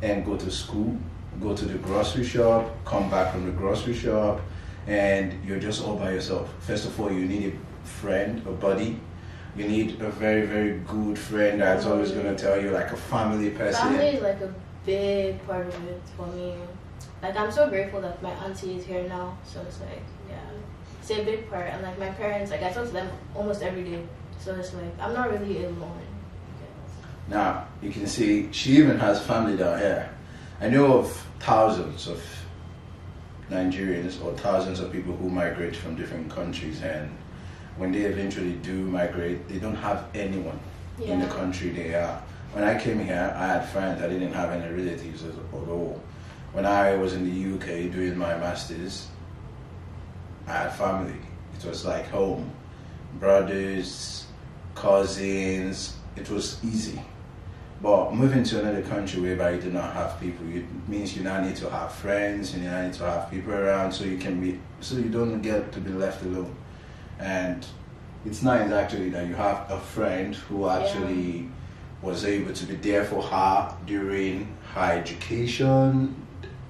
and 0.00 0.24
go 0.24 0.36
to 0.36 0.50
school, 0.50 0.96
go 1.40 1.56
to 1.56 1.64
the 1.64 1.78
grocery 1.78 2.24
shop, 2.24 2.70
come 2.84 3.10
back 3.10 3.32
from 3.32 3.46
the 3.46 3.50
grocery 3.50 3.94
shop, 3.94 4.40
and 4.86 5.44
you're 5.44 5.58
just 5.58 5.82
all 5.82 5.96
by 5.96 6.12
yourself. 6.12 6.52
First 6.60 6.86
of 6.86 7.00
all, 7.00 7.10
you 7.10 7.24
need 7.24 7.54
a 7.54 7.86
friend, 7.86 8.46
a 8.46 8.52
buddy. 8.52 9.00
You 9.56 9.66
need 9.66 10.00
a 10.00 10.10
very, 10.10 10.46
very 10.46 10.78
good 10.86 11.18
friend 11.18 11.60
that's 11.60 11.84
always 11.84 12.12
going 12.12 12.34
to 12.34 12.40
tell 12.40 12.60
you, 12.60 12.70
like 12.70 12.90
a 12.92 12.96
family 12.96 13.50
person. 13.50 13.88
Family 13.88 14.06
is 14.06 14.22
like 14.22 14.40
a 14.40 14.54
big 14.86 15.44
part 15.46 15.66
of 15.66 15.88
it 15.88 16.00
for 16.16 16.26
me. 16.28 16.54
Like 17.20 17.36
I'm 17.36 17.52
so 17.52 17.68
grateful 17.68 18.00
that 18.00 18.22
my 18.22 18.30
auntie 18.30 18.76
is 18.76 18.86
here 18.86 19.06
now. 19.08 19.36
So 19.44 19.60
it's 19.62 19.80
like, 19.80 20.02
yeah, 20.28 20.38
it's 21.00 21.10
a 21.10 21.22
big 21.22 21.50
part. 21.50 21.66
And 21.66 21.82
like 21.82 21.98
my 21.98 22.10
parents, 22.10 22.50
like 22.50 22.62
I 22.62 22.72
talk 22.72 22.86
to 22.86 22.92
them 22.92 23.10
almost 23.34 23.62
every 23.62 23.84
day. 23.84 24.02
So 24.38 24.54
it's 24.56 24.74
like 24.74 25.00
I'm 25.00 25.14
not 25.14 25.30
really 25.30 25.64
alone. 25.64 26.00
Now, 27.28 27.68
you 27.80 27.90
can 27.90 28.06
see 28.06 28.48
she 28.52 28.72
even 28.78 28.98
has 28.98 29.24
family 29.24 29.56
down 29.56 29.78
here. 29.78 30.10
I 30.60 30.68
know 30.68 30.98
of 30.98 31.26
thousands 31.40 32.08
of 32.08 32.22
Nigerians 33.50 34.22
or 34.24 34.36
thousands 34.36 34.80
of 34.80 34.92
people 34.92 35.14
who 35.16 35.28
migrate 35.28 35.76
from 35.76 35.94
different 35.94 36.30
countries, 36.30 36.82
and 36.82 37.10
when 37.76 37.92
they 37.92 38.00
eventually 38.00 38.54
do 38.54 38.72
migrate, 38.72 39.48
they 39.48 39.58
don't 39.58 39.76
have 39.76 40.04
anyone 40.14 40.58
in 41.00 41.20
the 41.20 41.26
country 41.26 41.70
they 41.70 41.94
are. 41.94 42.22
When 42.52 42.64
I 42.64 42.78
came 42.78 42.98
here, 43.00 43.34
I 43.36 43.46
had 43.46 43.68
friends, 43.70 44.02
I 44.02 44.08
didn't 44.08 44.32
have 44.34 44.50
any 44.50 44.72
relatives 44.72 45.24
at 45.24 45.34
all. 45.52 46.00
When 46.52 46.66
I 46.66 46.96
was 46.96 47.14
in 47.14 47.24
the 47.24 47.54
UK 47.54 47.90
doing 47.90 48.16
my 48.16 48.36
masters, 48.36 49.08
I 50.46 50.52
had 50.52 50.74
family. 50.74 51.16
It 51.58 51.64
was 51.64 51.84
like 51.86 52.08
home, 52.10 52.50
brothers, 53.18 54.26
cousins. 54.74 55.96
It 56.16 56.28
was 56.30 56.62
easy. 56.64 57.00
But 57.82 58.14
moving 58.14 58.44
to 58.44 58.60
another 58.60 58.82
country 58.82 59.20
whereby 59.20 59.52
you 59.52 59.60
do 59.60 59.72
not 59.72 59.92
have 59.94 60.20
people, 60.20 60.48
it 60.54 60.64
means 60.86 61.16
you 61.16 61.24
now 61.24 61.42
need 61.42 61.56
to 61.56 61.68
have 61.68 61.92
friends, 61.92 62.54
you 62.54 62.62
now 62.62 62.82
need 62.82 62.92
to 62.94 63.04
have 63.04 63.28
people 63.28 63.52
around, 63.52 63.90
so 63.90 64.04
you 64.04 64.18
can 64.18 64.40
be, 64.40 64.60
so 64.80 64.96
you 64.96 65.08
don't 65.08 65.42
get 65.42 65.72
to 65.72 65.80
be 65.80 65.90
left 65.90 66.22
alone. 66.22 66.54
And 67.18 67.66
it's 68.24 68.42
nice 68.42 68.70
actually 68.70 69.10
that 69.10 69.26
you 69.26 69.34
have 69.34 69.68
a 69.68 69.80
friend 69.80 70.34
who 70.34 70.68
actually 70.68 71.48
was 72.02 72.24
able 72.24 72.52
to 72.52 72.66
be 72.66 72.76
there 72.76 73.04
for 73.04 73.20
her 73.20 73.76
during 73.84 74.56
her 74.74 74.92
education, 74.92 76.14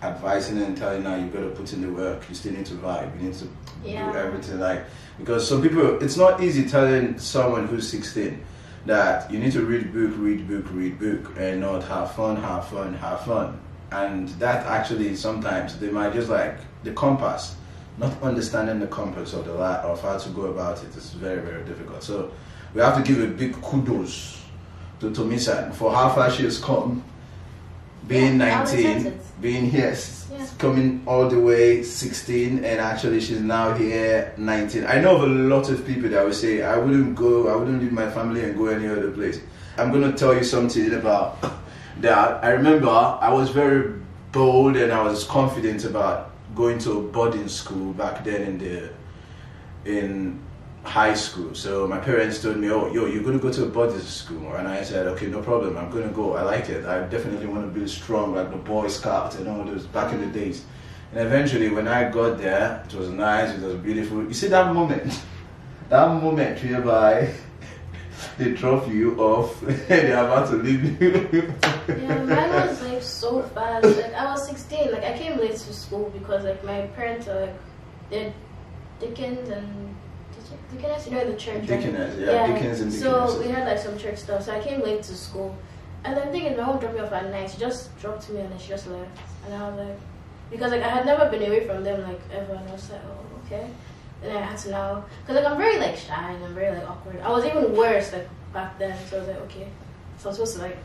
advising 0.00 0.56
her 0.56 0.64
and 0.64 0.76
telling 0.76 1.02
her 1.04 1.18
you 1.18 1.26
got 1.26 1.40
to 1.40 1.50
put 1.50 1.72
in 1.74 1.82
the 1.82 1.90
work, 1.90 2.26
you 2.28 2.34
still 2.34 2.54
need 2.54 2.66
to 2.66 2.74
vibe, 2.74 3.14
you 3.16 3.28
need 3.28 3.34
to 3.34 3.48
Yeah. 3.84 4.12
do 4.12 4.18
everything 4.18 4.60
like 4.60 4.84
because 5.18 5.48
some 5.48 5.62
people 5.62 6.02
it's 6.02 6.16
not 6.16 6.42
easy 6.42 6.68
telling 6.68 7.18
someone 7.18 7.66
who's 7.66 7.88
16 7.88 8.42
that 8.86 9.30
you 9.30 9.38
need 9.38 9.52
to 9.52 9.64
read 9.64 9.92
book, 9.92 10.12
read 10.16 10.48
book, 10.48 10.64
read 10.72 10.98
book, 10.98 11.34
and 11.38 11.60
not 11.60 11.84
have 11.84 12.12
fun, 12.12 12.36
have 12.36 12.66
fun, 12.68 12.94
have 12.94 13.20
fun. 13.20 13.60
And 13.92 14.28
that 14.40 14.66
actually 14.66 15.14
sometimes 15.14 15.78
they 15.78 15.90
might 15.90 16.12
just 16.14 16.28
like 16.28 16.58
the 16.82 16.92
compass, 16.92 17.56
not 17.98 18.20
understanding 18.22 18.80
the 18.80 18.86
compass 18.86 19.34
of 19.34 19.44
the 19.44 19.52
of 19.52 20.00
how 20.02 20.18
to 20.18 20.28
go 20.30 20.42
about 20.46 20.82
it 20.82 20.96
is 20.96 21.10
very 21.10 21.40
very 21.40 21.64
difficult. 21.64 22.02
So 22.02 22.32
we 22.74 22.80
have 22.80 22.96
to 22.96 23.02
give 23.02 23.22
a 23.22 23.28
big 23.28 23.60
kudos 23.62 24.42
to 25.00 25.10
Tomisan 25.10 25.74
for 25.74 25.92
how 25.92 26.08
far 26.08 26.30
she 26.30 26.44
has 26.44 26.58
come, 26.58 27.04
being 28.08 28.38
Yeah, 28.40 28.64
19, 28.64 29.18
being 29.40 29.66
here, 29.70 29.94
Yeah. 30.32 30.46
coming 30.58 31.02
all 31.06 31.28
the 31.28 31.38
way 31.38 31.82
16, 31.82 32.64
and 32.64 32.80
actually 32.80 33.20
she's 33.20 33.40
now 33.40 33.74
here 33.74 34.32
19. 34.36 34.84
I 34.86 35.00
know 35.00 35.16
of 35.16 35.22
a 35.22 35.26
lot 35.26 35.68
of 35.70 35.86
people 35.86 36.10
that 36.10 36.24
would 36.24 36.34
say, 36.34 36.62
I 36.62 36.76
wouldn't 36.78 37.14
go, 37.14 37.48
I 37.48 37.56
wouldn't 37.56 37.80
leave 37.82 37.92
my 37.92 38.10
family 38.10 38.42
and 38.44 38.56
go 38.56 38.66
any 38.66 38.88
other 38.88 39.10
place. 39.10 39.40
I'm 39.78 39.90
going 39.90 40.10
to 40.10 40.16
tell 40.16 40.34
you 40.34 40.44
something 40.44 40.92
about 40.94 41.38
that. 42.00 42.44
I 42.44 42.50
remember 42.50 42.90
I 42.90 43.32
was 43.32 43.50
very 43.50 43.94
bold 44.32 44.76
and 44.76 44.92
I 44.92 45.02
was 45.02 45.24
confident 45.24 45.84
about 45.84 46.30
going 46.54 46.78
to 46.80 46.98
a 46.98 47.02
boarding 47.02 47.48
school 47.48 47.92
back 47.92 48.24
then 48.24 48.42
in 48.42 48.58
the 48.58 48.90
in 49.84 50.38
high 50.84 51.14
school. 51.14 51.54
So 51.54 51.86
my 51.86 51.98
parents 51.98 52.42
told 52.42 52.56
me, 52.56 52.70
"Oh, 52.70 52.92
yo, 52.92 53.06
you're 53.06 53.22
gonna 53.22 53.38
go 53.38 53.52
to 53.52 53.64
a 53.64 53.66
boarding 53.66 54.00
school," 54.00 54.54
and 54.54 54.66
I 54.66 54.82
said, 54.82 55.06
"Okay, 55.08 55.26
no 55.26 55.40
problem. 55.40 55.76
I'm 55.76 55.90
gonna 55.90 56.08
go. 56.08 56.34
I 56.34 56.42
like 56.42 56.68
it. 56.68 56.84
I 56.84 57.02
definitely 57.02 57.46
want 57.46 57.72
to 57.72 57.80
be 57.80 57.86
strong, 57.88 58.34
like 58.34 58.50
the 58.50 58.56
Boy 58.56 58.88
Scouts 58.88 59.36
and 59.36 59.48
all 59.48 59.64
those 59.64 59.86
back 59.86 60.12
in 60.12 60.20
the 60.20 60.26
days." 60.26 60.64
And 61.12 61.26
eventually, 61.26 61.70
when 61.70 61.86
I 61.88 62.10
got 62.10 62.38
there, 62.38 62.82
it 62.86 62.94
was 62.94 63.10
nice. 63.10 63.54
It 63.54 63.62
was 63.62 63.76
beautiful. 63.76 64.24
You 64.24 64.34
see 64.34 64.48
that 64.48 64.74
moment, 64.74 65.20
that 65.88 66.08
moment 66.22 66.62
whereby 66.64 67.32
they 68.38 68.52
drop 68.52 68.88
you 68.88 69.16
off 69.20 69.60
they're 69.88 70.24
about 70.24 70.48
to 70.48 70.56
leave 70.56 71.00
you. 71.00 71.52
Yeah, 71.88 72.24
mine 72.24 72.50
was 72.50 72.82
like 72.82 73.02
so 73.02 73.42
fast. 73.54 73.84
Like 73.84 74.14
I 74.14 74.30
was 74.32 74.46
16. 74.46 74.90
Like 74.90 75.04
I 75.04 75.16
came 75.16 75.38
late 75.38 75.52
to 75.52 75.72
school 75.72 76.10
because 76.10 76.44
like 76.44 76.64
my 76.64 76.82
parents 76.98 77.28
are 77.28 77.40
like 77.40 77.54
they're 78.10 78.32
Dickens 79.00 79.48
and 79.48 79.96
Dickens, 80.70 81.06
you 81.06 81.12
know 81.12 81.30
the 81.30 81.36
church. 81.36 81.54
right? 81.58 81.66
Dickens, 81.66 82.18
yeah, 82.18 82.46
Dickens 82.46 82.80
and 82.80 82.92
So 82.92 83.40
we 83.40 83.48
had 83.48 83.66
like 83.66 83.78
some 83.78 83.98
church 83.98 84.18
stuff. 84.18 84.42
So 84.44 84.52
I 84.52 84.60
came 84.60 84.82
late 84.82 85.02
to 85.04 85.14
school, 85.14 85.56
and 86.04 86.16
thing 86.32 86.46
is, 86.46 86.56
my 86.56 86.64
mom 86.66 86.78
dropped 86.78 86.94
me 86.94 87.00
off 87.00 87.12
at 87.12 87.30
night. 87.30 87.50
She 87.50 87.58
just 87.58 87.96
dropped 88.00 88.28
me 88.30 88.40
and 88.40 88.50
then 88.50 88.58
she 88.58 88.68
just 88.68 88.86
left. 88.88 89.10
And 89.46 89.54
I 89.54 89.68
was 89.68 89.78
like, 89.86 89.98
because 90.50 90.72
like 90.72 90.82
I 90.82 90.88
had 90.88 91.06
never 91.06 91.28
been 91.30 91.42
away 91.42 91.66
from 91.66 91.84
them 91.84 92.02
like 92.02 92.20
ever, 92.32 92.54
and 92.54 92.68
I 92.68 92.72
was 92.72 92.90
like, 92.90 93.00
oh 93.06 93.46
okay. 93.46 93.68
And 94.22 94.36
I 94.38 94.40
had 94.40 94.58
to 94.58 94.70
now, 94.70 95.04
because 95.20 95.42
like 95.42 95.50
I'm 95.50 95.58
very 95.58 95.78
like 95.78 95.96
shy 95.96 96.32
and 96.32 96.44
I'm 96.44 96.54
very 96.54 96.76
like 96.76 96.88
awkward. 96.88 97.20
I 97.20 97.30
was 97.30 97.44
even 97.44 97.76
worse 97.76 98.12
like 98.12 98.28
back 98.52 98.78
then. 98.78 98.96
So 99.08 99.16
I 99.16 99.20
was 99.20 99.28
like, 99.28 99.40
okay. 99.42 99.68
So 100.18 100.28
I'm 100.28 100.34
supposed 100.34 100.56
to 100.56 100.62
like 100.62 100.78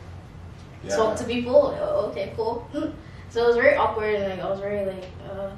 Yeah. 0.84 0.96
talk 0.96 1.16
to 1.18 1.24
people. 1.24 1.76
Oh, 1.80 2.06
okay, 2.10 2.32
cool. 2.36 2.68
so 3.30 3.44
it 3.44 3.46
was 3.46 3.56
very 3.56 3.76
awkward 3.76 4.14
and 4.16 4.28
like 4.30 4.40
I 4.40 4.50
was 4.50 4.60
very 4.60 4.84
like, 4.86 5.04
uh, 5.30 5.50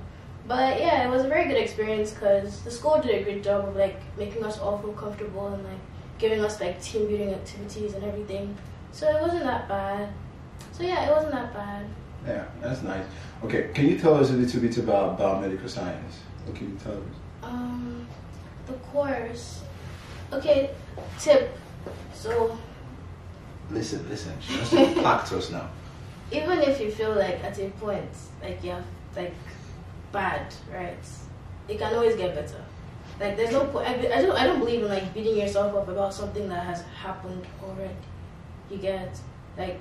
but 0.50 0.80
yeah, 0.80 1.06
it 1.06 1.10
was 1.12 1.24
a 1.24 1.28
very 1.28 1.46
good 1.46 1.56
experience 1.56 2.10
because 2.10 2.62
the 2.62 2.72
school 2.72 3.00
did 3.00 3.20
a 3.20 3.22
great 3.22 3.44
job 3.44 3.68
of 3.68 3.76
like 3.76 4.00
making 4.18 4.42
us 4.42 4.58
all 4.58 4.78
feel 4.78 4.92
comfortable 4.94 5.46
and 5.46 5.62
like 5.62 5.78
giving 6.18 6.40
us 6.40 6.60
like 6.60 6.82
team 6.82 7.06
building 7.06 7.32
activities 7.32 7.94
and 7.94 8.02
everything. 8.02 8.56
So 8.90 9.08
it 9.08 9.22
wasn't 9.22 9.44
that 9.44 9.68
bad. 9.68 10.08
So 10.72 10.82
yeah, 10.82 11.06
it 11.06 11.12
wasn't 11.14 11.34
that 11.34 11.54
bad. 11.54 11.86
Yeah, 12.26 12.46
that's 12.60 12.82
nice. 12.82 13.04
Okay, 13.44 13.70
can 13.72 13.86
you 13.86 13.96
tell 13.96 14.16
us 14.16 14.30
a 14.30 14.32
little 14.32 14.60
bit 14.60 14.76
about 14.78 15.20
biomedical 15.20 15.70
science? 15.70 16.18
What 16.44 16.56
can 16.56 16.72
you 16.72 16.78
tell 16.82 16.94
us? 16.94 17.16
Um, 17.44 18.08
the 18.66 18.72
course. 18.72 19.62
Okay, 20.32 20.70
tip. 21.20 21.56
So 22.12 22.58
Listen, 23.70 24.04
listen. 24.08 24.32
She 24.40 24.56
wants 24.56 24.70
to 24.70 24.94
pack 25.00 25.32
us 25.32 25.52
now. 25.52 25.70
even 26.32 26.58
if 26.58 26.80
you 26.80 26.90
feel 26.90 27.14
like 27.14 27.38
at 27.44 27.56
a 27.60 27.70
point 27.78 28.10
like 28.42 28.64
you 28.64 28.72
have 28.72 28.84
like 29.14 29.34
bad 30.12 30.52
right? 30.72 30.98
It 31.68 31.78
can 31.78 31.94
always 31.94 32.16
get 32.16 32.34
better. 32.34 32.64
Like 33.18 33.36
there's 33.36 33.52
no 33.52 33.66
point 33.66 33.86
I, 33.86 34.22
don't 34.22 34.36
i 34.36 34.46
don't 34.46 34.58
believe 34.58 34.82
in 34.82 34.88
like 34.88 35.12
beating 35.12 35.36
yourself 35.36 35.74
up 35.76 35.88
about 35.88 36.14
something 36.14 36.48
that 36.48 36.64
has 36.64 36.82
happened 36.82 37.46
already. 37.62 37.94
You 38.70 38.78
get 38.78 39.18
like 39.58 39.80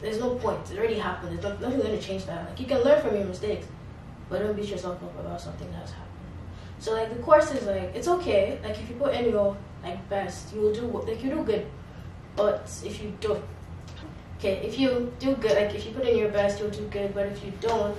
there's 0.00 0.18
no 0.18 0.34
point. 0.36 0.70
It 0.70 0.78
already 0.78 0.98
happened. 0.98 1.32
There's 1.32 1.42
not, 1.44 1.60
nothing 1.60 1.80
going 1.80 1.98
to 1.98 2.02
change 2.02 2.24
that. 2.26 2.48
Like 2.48 2.58
you 2.58 2.66
can 2.66 2.82
learn 2.82 3.00
from 3.02 3.16
your 3.16 3.26
mistakes 3.26 3.66
but 4.28 4.40
don't 4.40 4.56
beat 4.56 4.68
yourself 4.68 5.02
up 5.02 5.18
about 5.18 5.40
something 5.40 5.70
that 5.72 5.80
has 5.80 5.90
happened. 5.90 6.08
So 6.78 6.92
like 6.92 7.10
the 7.14 7.22
course 7.22 7.52
is 7.52 7.66
like 7.66 7.94
it's 7.94 8.08
okay. 8.08 8.58
Like 8.62 8.78
if 8.78 8.88
you 8.88 8.96
put 8.96 9.14
in 9.14 9.30
your 9.30 9.56
like 9.82 10.08
best 10.08 10.52
you 10.54 10.60
will 10.60 10.74
do 10.74 10.86
like 11.06 11.22
you 11.22 11.30
do 11.30 11.42
good. 11.44 11.66
But 12.36 12.70
if 12.84 13.02
you 13.02 13.12
don't 13.20 13.44
okay, 14.40 14.66
if 14.66 14.78
you 14.78 15.12
do 15.18 15.34
good, 15.36 15.52
like 15.52 15.74
if 15.74 15.84
you 15.86 15.92
put 15.92 16.06
in 16.08 16.16
your 16.16 16.30
best, 16.30 16.58
you'll 16.58 16.70
do 16.70 16.86
good. 16.88 17.14
But 17.14 17.26
if 17.26 17.44
you 17.44 17.52
don't, 17.60 17.96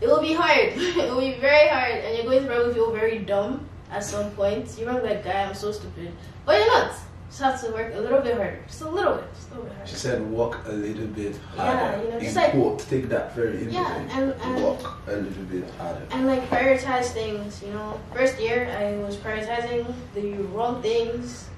it 0.00 0.06
will 0.06 0.20
be 0.20 0.32
hard. 0.32 0.72
it 0.76 1.10
will 1.10 1.20
be 1.20 1.34
very 1.40 1.68
hard, 1.68 1.92
and 2.04 2.16
you're 2.16 2.24
going 2.26 2.42
to 2.42 2.48
probably 2.48 2.74
feel 2.74 2.92
very 2.92 3.18
dumb 3.18 3.66
at 3.90 4.04
some 4.04 4.30
point. 4.32 4.68
You 4.78 4.86
remember 4.86 5.08
that 5.08 5.24
guy? 5.24 5.44
I'm 5.44 5.54
so 5.54 5.72
stupid, 5.72 6.12
but 6.44 6.56
you're 6.58 6.66
not. 6.68 6.92
Just 7.28 7.42
have 7.42 7.60
to 7.60 7.70
work 7.72 7.92
a 7.94 8.00
little 8.00 8.20
bit 8.22 8.36
harder, 8.36 8.58
just 8.66 8.80
a 8.80 8.88
little 8.88 9.16
bit, 9.16 9.24
just 9.34 9.48
a 9.50 9.54
little 9.54 9.64
bit 9.64 9.74
harder. 9.74 9.90
She 9.90 9.96
said, 9.96 10.30
"Walk 10.30 10.56
a 10.64 10.72
little 10.72 11.06
bit 11.08 11.36
harder." 11.54 11.72
Yeah, 11.72 11.88
harder." 11.90 12.02
you 12.04 12.10
know, 12.10 12.20
just 12.20 12.36
In 12.36 12.42
like- 12.42 12.52
quote, 12.52 12.78
take 12.88 13.08
that 13.10 13.34
very 13.34 13.66
Yeah, 13.68 13.80
important. 14.00 14.10
and- 14.16 14.34
and- 14.56 14.64
Walk 14.64 14.98
a 15.08 15.12
little 15.12 15.44
bit 15.44 15.64
harder. 15.78 16.00
and 16.10 16.26
like 16.26 16.48
prioritize 16.48 17.12
things. 17.12 17.62
You 17.62 17.72
know, 17.74 18.00
first 18.14 18.40
year 18.40 18.72
I 18.72 18.96
was 19.04 19.16
prioritizing 19.16 19.84
the 20.14 20.32
wrong 20.56 20.80
things. 20.80 21.50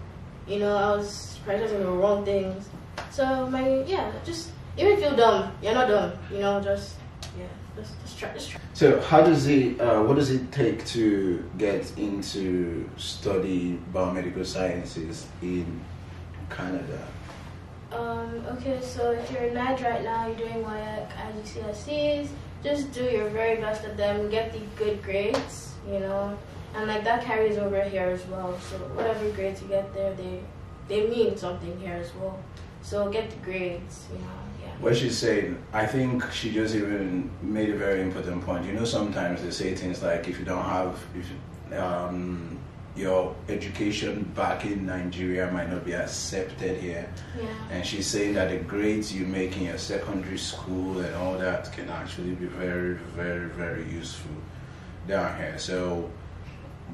You 0.48 0.58
know, 0.58 0.74
I 0.76 0.96
was 0.96 1.38
prioritizing 1.46 1.78
the 1.86 1.92
wrong 2.02 2.24
things. 2.24 2.68
So 3.12 3.46
my 3.46 3.84
yeah, 3.86 4.10
just 4.24 4.50
even 4.76 4.92
if 4.94 5.00
you're 5.00 5.14
dumb, 5.14 5.52
you're 5.62 5.74
not 5.74 5.86
dumb. 5.86 6.10
You 6.32 6.40
know, 6.40 6.60
just 6.60 6.96
yeah, 7.38 7.46
just 7.76 7.92
just 8.02 8.09
try, 8.20 8.32
just 8.34 8.50
try. 8.50 8.60
So, 8.74 9.00
how 9.00 9.22
does 9.22 9.46
it? 9.46 9.80
Uh, 9.80 10.02
what 10.02 10.16
does 10.16 10.30
it 10.30 10.52
take 10.52 10.84
to 10.86 11.42
get 11.58 11.98
into 11.98 12.88
study 12.96 13.78
biomedical 13.92 14.44
sciences 14.44 15.26
in 15.42 15.80
Canada? 16.50 17.06
Um, 17.92 18.44
okay, 18.52 18.80
so 18.80 19.10
if 19.10 19.30
you're 19.32 19.44
in 19.44 19.54
NAD 19.54 19.80
right 19.80 20.04
now, 20.04 20.26
you're 20.28 20.36
doing 20.36 20.62
WAEC, 20.62 21.08
IGCSEs, 21.10 22.28
just 22.62 22.92
do 22.92 23.02
your 23.02 23.28
very 23.30 23.60
best 23.60 23.84
at 23.84 23.96
them, 23.96 24.30
get 24.30 24.52
the 24.52 24.60
good 24.76 25.02
grades, 25.02 25.74
you 25.88 25.98
know, 25.98 26.38
and 26.76 26.86
like 26.86 27.02
that 27.02 27.24
carries 27.24 27.58
over 27.58 27.82
here 27.82 28.06
as 28.06 28.24
well. 28.26 28.56
So 28.60 28.76
whatever 28.94 29.28
grades 29.30 29.60
you 29.60 29.68
get 29.68 29.92
there, 29.92 30.14
they 30.14 30.40
they 30.86 31.08
mean 31.08 31.36
something 31.36 31.78
here 31.80 31.94
as 31.94 32.14
well. 32.14 32.38
So 32.82 33.10
get 33.10 33.30
the 33.30 33.36
grades, 33.38 34.06
you 34.12 34.18
know. 34.18 34.49
What 34.80 34.96
she's 34.96 35.18
saying, 35.18 35.62
I 35.74 35.86
think 35.86 36.30
she 36.32 36.50
just 36.52 36.74
even 36.74 37.30
made 37.42 37.68
a 37.68 37.76
very 37.76 38.00
important 38.00 38.42
point. 38.44 38.64
You 38.64 38.72
know, 38.72 38.86
sometimes 38.86 39.42
they 39.42 39.50
say 39.50 39.74
things 39.74 40.02
like, 40.02 40.26
if 40.26 40.38
you 40.38 40.44
don't 40.46 40.64
have, 40.64 40.98
if 41.14 41.78
um, 41.78 42.58
your 42.96 43.34
education 43.48 44.22
back 44.34 44.64
in 44.64 44.86
Nigeria 44.86 45.50
might 45.52 45.70
not 45.70 45.84
be 45.84 45.94
accepted 45.94 46.78
here. 46.80 47.12
Yeah. 47.38 47.48
And 47.70 47.86
she's 47.86 48.06
saying 48.06 48.34
that 48.34 48.50
the 48.50 48.56
grades 48.56 49.12
you 49.12 49.26
make 49.26 49.56
in 49.56 49.64
your 49.64 49.78
secondary 49.78 50.38
school 50.38 50.98
and 50.98 51.14
all 51.14 51.36
that 51.38 51.70
can 51.72 51.88
actually 51.90 52.32
be 52.32 52.46
very, 52.46 52.94
very, 53.14 53.48
very 53.50 53.84
useful 53.90 54.32
down 55.06 55.36
here. 55.36 55.58
So 55.58 56.10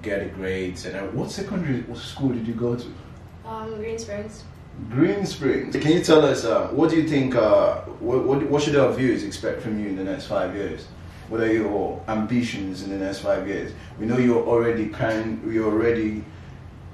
get 0.02 0.24
the 0.24 0.30
grades. 0.30 0.86
And 0.86 0.96
uh, 0.96 1.02
what 1.12 1.30
secondary 1.30 1.84
school 1.94 2.30
did 2.30 2.46
you 2.46 2.54
go 2.54 2.74
to? 2.74 2.86
Um, 3.44 3.74
Greensprings. 3.76 4.42
Greensprings. 4.90 5.74
Can 5.80 5.92
you 5.92 6.02
tell 6.02 6.24
us 6.24 6.44
uh, 6.44 6.68
what 6.68 6.90
do 6.90 6.96
you 6.96 7.08
think? 7.08 7.34
Uh, 7.34 7.80
what, 8.00 8.24
what 8.24 8.50
what 8.50 8.62
should 8.62 8.76
our 8.76 8.92
viewers 8.92 9.24
expect 9.24 9.62
from 9.62 9.80
you 9.80 9.88
in 9.88 9.96
the 9.96 10.04
next 10.04 10.26
five 10.26 10.54
years? 10.54 10.86
What 11.28 11.40
are 11.40 11.52
your 11.52 12.02
ambitions 12.08 12.82
in 12.82 12.90
the 12.90 12.98
next 12.98 13.20
five 13.20 13.48
years? 13.48 13.72
We 13.98 14.06
know 14.06 14.18
you're 14.18 14.46
already 14.46 14.88
kind. 14.88 15.40
You 15.50 15.64
already 15.66 16.22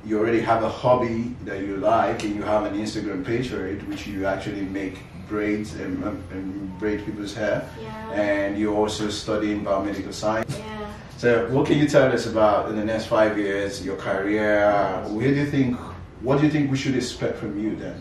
you 0.05 0.19
already 0.19 0.41
have 0.41 0.62
a 0.62 0.69
hobby 0.69 1.35
that 1.45 1.61
you 1.61 1.77
like, 1.77 2.23
and 2.23 2.35
you 2.37 2.43
have 2.43 2.65
an 2.65 2.79
Instagram 2.79 3.25
page 3.25 3.49
for 3.49 3.67
it, 3.67 3.87
which 3.89 4.07
you 4.07 4.27
actually 4.27 4.62
make 4.62 5.01
braids 5.29 5.75
and, 5.75 6.05
um, 6.05 6.23
and 6.31 6.79
braid 6.79 7.05
people's 7.05 7.35
hair. 7.35 7.69
Yeah. 7.81 8.12
And 8.12 8.59
you're 8.59 8.75
also 8.75 9.09
studying 9.11 9.65
biomedical 9.65 10.12
science. 10.12 10.57
Yeah. 10.57 10.93
So, 11.17 11.49
what 11.51 11.67
can 11.67 11.79
you 11.79 11.89
tell 11.89 12.12
us 12.12 12.27
about 12.27 12.69
in 12.69 12.77
the 12.77 12.85
next 12.85 13.07
five 13.07 13.39
years, 13.39 13.85
your 13.85 13.97
career? 13.97 15.05
Where 15.09 15.29
do 15.29 15.35
you 15.35 15.47
think? 15.47 15.77
What 16.23 16.38
do 16.38 16.47
you 16.47 16.52
think 16.52 16.71
we 16.71 16.76
should 16.76 16.95
expect 16.95 17.38
from 17.38 17.59
you 17.59 17.75
then? 17.75 18.00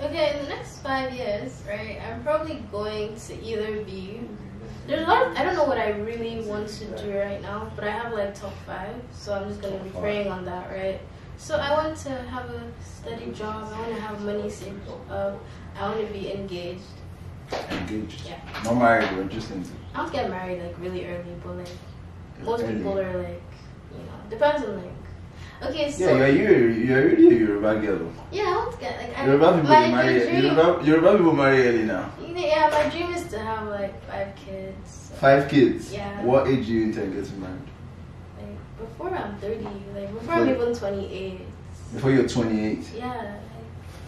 Okay, 0.00 0.36
in 0.38 0.44
the 0.44 0.48
next 0.48 0.78
five 0.78 1.12
years, 1.12 1.60
right, 1.66 1.98
I'm 2.08 2.22
probably 2.22 2.62
going 2.70 3.16
to 3.16 3.42
either 3.42 3.82
be. 3.82 4.20
There's 4.86 5.04
a 5.04 5.10
lot. 5.10 5.26
Of, 5.26 5.36
I 5.36 5.42
don't 5.42 5.54
know 5.54 5.64
what 5.64 5.76
I 5.76 5.90
really 5.90 6.40
want 6.42 6.68
to 6.68 6.84
do 7.02 7.18
right 7.18 7.42
now, 7.42 7.70
but 7.74 7.82
I 7.84 7.90
have 7.90 8.12
like 8.12 8.32
top 8.38 8.54
five, 8.64 8.94
so 9.10 9.34
I'm 9.34 9.48
just 9.48 9.60
gonna 9.60 9.82
be 9.82 9.90
praying 9.90 10.28
on 10.28 10.44
that, 10.44 10.70
right? 10.70 11.00
So 11.36 11.56
I 11.56 11.72
want 11.72 11.96
to 11.98 12.10
have 12.10 12.48
a 12.48 12.62
steady 12.80 13.32
job. 13.32 13.72
I 13.74 13.80
want 13.80 13.94
to 13.94 14.00
have 14.00 14.20
money 14.20 14.48
saved 14.48 14.88
up. 15.10 15.38
I 15.76 15.88
want 15.88 16.06
to 16.06 16.12
be 16.12 16.32
engaged. 16.32 16.82
Engaged. 17.70 18.22
Yeah. 18.24 18.38
Not 18.64 18.76
married, 18.76 19.10
we're 19.16 19.24
just 19.24 19.50
into. 19.50 19.70
I 19.94 19.98
want 19.98 20.12
to 20.12 20.18
get 20.18 20.30
married 20.30 20.62
like 20.62 20.78
really 20.78 21.06
early, 21.06 21.34
but 21.44 21.56
like 21.56 21.68
most 22.42 22.62
Early. 22.62 22.74
people 22.74 22.98
are 22.98 23.22
like, 23.22 23.42
you 23.92 24.04
know, 24.04 24.30
depends 24.30 24.64
on 24.64 24.76
like. 24.76 24.92
Okay, 25.60 25.90
so 25.90 26.14
Yeah, 26.16 26.26
you're 26.26 26.70
you 26.70 26.84
you're 26.86 27.02
really 27.10 27.36
a 27.36 27.40
Yoruba 27.40 27.80
girl. 27.80 28.12
yeah, 28.30 28.42
I 28.44 28.56
want 28.56 28.72
to 28.72 28.78
get 28.78 28.98
like 29.00 29.18
I, 29.18 29.26
Yoruba 29.26 29.52
people 29.54 29.68
they 29.68 29.90
marry 29.90 30.20
dream, 30.20 30.44
Yoruba 30.44 30.86
Yoruba 30.86 31.16
people 31.18 31.32
marry 31.32 31.68
early 31.68 31.82
now. 31.84 32.10
Yeah, 32.36 32.70
my 32.70 32.88
dream 32.88 33.12
is 33.14 33.26
to 33.32 33.38
have 33.40 33.66
like 33.68 34.00
five 34.06 34.34
kids. 34.36 35.10
Five 35.18 35.48
kids. 35.48 35.92
Yeah. 35.92 36.22
What 36.24 36.46
age 36.46 36.66
do 36.66 36.72
you 36.72 36.82
intend 36.84 37.12
getting 37.14 37.40
married? 37.40 37.58
Like 38.38 38.78
before 38.78 39.10
I'm 39.10 39.36
30, 39.38 39.64
like 39.64 40.12
before 40.14 40.20
Before- 40.20 40.34
I'm 40.34 40.48
even 40.48 40.74
28. 40.74 41.40
Before 41.94 42.10
you're 42.12 42.28
28. 42.28 42.78
Yeah, 42.96 43.16
like, 43.16 43.26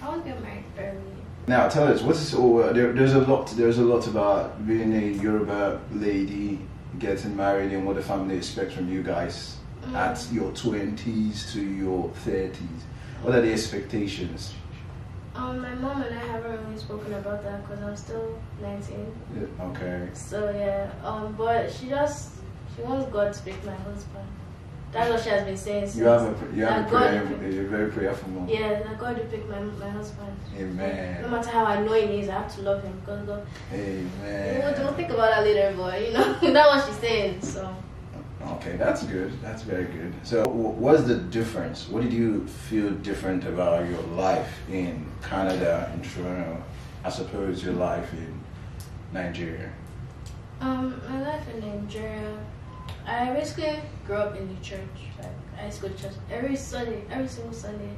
I 0.02 0.08
want 0.08 0.24
to 0.24 0.30
get 0.30 0.42
married 0.42 0.64
early. 0.78 1.00
Now 1.48 1.68
tell 1.68 1.88
us 1.88 2.02
what 2.02 2.14
is 2.16 2.32
oh, 2.36 2.72
there, 2.72 2.92
there's 2.92 3.14
a 3.14 3.20
lot 3.22 3.48
there's 3.56 3.78
a 3.78 3.82
lot 3.84 4.06
about 4.06 4.64
being 4.66 4.92
a 4.94 5.20
Yoruba 5.20 5.80
lady 5.92 6.60
getting 7.00 7.34
married 7.36 7.72
and 7.72 7.84
what 7.86 7.96
the 7.96 8.02
family 8.02 8.36
expects 8.36 8.74
from 8.74 8.88
you 8.92 9.02
guys. 9.02 9.56
At 9.94 10.26
your 10.32 10.50
20s 10.52 11.52
to 11.52 11.60
your 11.62 12.08
30s. 12.24 12.56
What 13.22 13.34
are 13.34 13.40
the 13.40 13.52
expectations? 13.52 14.54
Um, 15.34 15.60
my 15.60 15.74
mom 15.74 16.02
and 16.02 16.14
I 16.14 16.18
haven't 16.18 16.66
really 16.66 16.78
spoken 16.78 17.14
about 17.14 17.42
that 17.44 17.62
because 17.62 17.82
I'm 17.84 17.96
still 17.96 18.38
19. 18.60 19.12
Yeah, 19.34 19.64
Okay. 19.66 20.08
So 20.12 20.50
yeah, 20.50 20.90
um, 21.04 21.34
but 21.38 21.72
she 21.72 21.88
just 21.88 22.32
she 22.74 22.82
wants 22.82 23.10
God 23.12 23.32
to 23.32 23.42
pick 23.42 23.64
my 23.64 23.74
husband. 23.74 24.26
That's 24.92 25.08
what 25.08 25.22
she 25.22 25.28
has 25.28 25.44
been 25.44 25.56
saying 25.56 25.86
since. 25.86 25.96
You 25.96 26.04
have 26.06 26.22
a 26.22 26.56
you 26.56 26.64
have 26.64 26.86
a 26.86 26.88
prayer, 26.90 27.50
you're 27.52 27.68
very 27.68 27.92
prayerful 27.92 28.28
mom. 28.30 28.48
Yeah, 28.48 28.82
that 28.82 28.98
God 28.98 29.18
will 29.18 29.26
pick 29.26 29.48
my 29.48 29.60
my 29.60 29.88
husband. 29.88 30.36
Amen. 30.58 31.22
No 31.22 31.28
matter 31.28 31.48
how 31.50 31.66
annoying 31.66 32.08
he 32.08 32.20
is, 32.20 32.28
I 32.28 32.34
have 32.34 32.54
to 32.56 32.62
love 32.62 32.82
him 32.82 32.98
because 33.00 33.24
God. 33.24 33.46
Amen. 33.72 34.62
We'll, 34.64 34.84
we'll 34.84 34.94
think 34.94 35.10
about 35.10 35.30
that 35.30 35.44
later, 35.44 35.72
but 35.76 36.02
you 36.04 36.12
know 36.12 36.34
that's 36.52 36.68
what 36.68 36.86
she's 36.86 37.00
saying. 37.00 37.40
So. 37.42 37.72
Okay, 38.42 38.76
that's 38.76 39.02
good. 39.02 39.32
That's 39.42 39.62
very 39.62 39.84
good. 39.84 40.14
So, 40.22 40.42
what's 40.48 41.04
the 41.04 41.16
difference? 41.16 41.88
What 41.88 42.02
did 42.02 42.12
you 42.12 42.46
feel 42.46 42.90
different 42.90 43.44
about 43.44 43.86
your 43.88 44.00
life 44.14 44.58
in 44.70 45.06
Canada, 45.22 45.90
in 45.94 46.02
Toronto, 46.02 46.62
as 47.04 47.20
opposed 47.20 47.60
to 47.60 47.66
your 47.66 47.74
life 47.74 48.10
in 48.14 48.40
Nigeria? 49.12 49.70
Um, 50.60 51.00
my 51.08 51.22
life 51.22 51.42
in 51.54 51.60
Nigeria, 51.60 52.38
I 53.06 53.32
basically 53.32 53.78
grew 54.06 54.16
up 54.16 54.36
in 54.36 54.54
the 54.54 54.60
church. 54.62 54.80
Like 55.18 55.28
I 55.58 55.66
used 55.66 55.80
to 55.82 55.88
go 55.88 55.94
to 55.94 56.02
church 56.02 56.14
every 56.30 56.56
Sunday, 56.56 57.02
every 57.10 57.28
single 57.28 57.52
Sunday. 57.52 57.94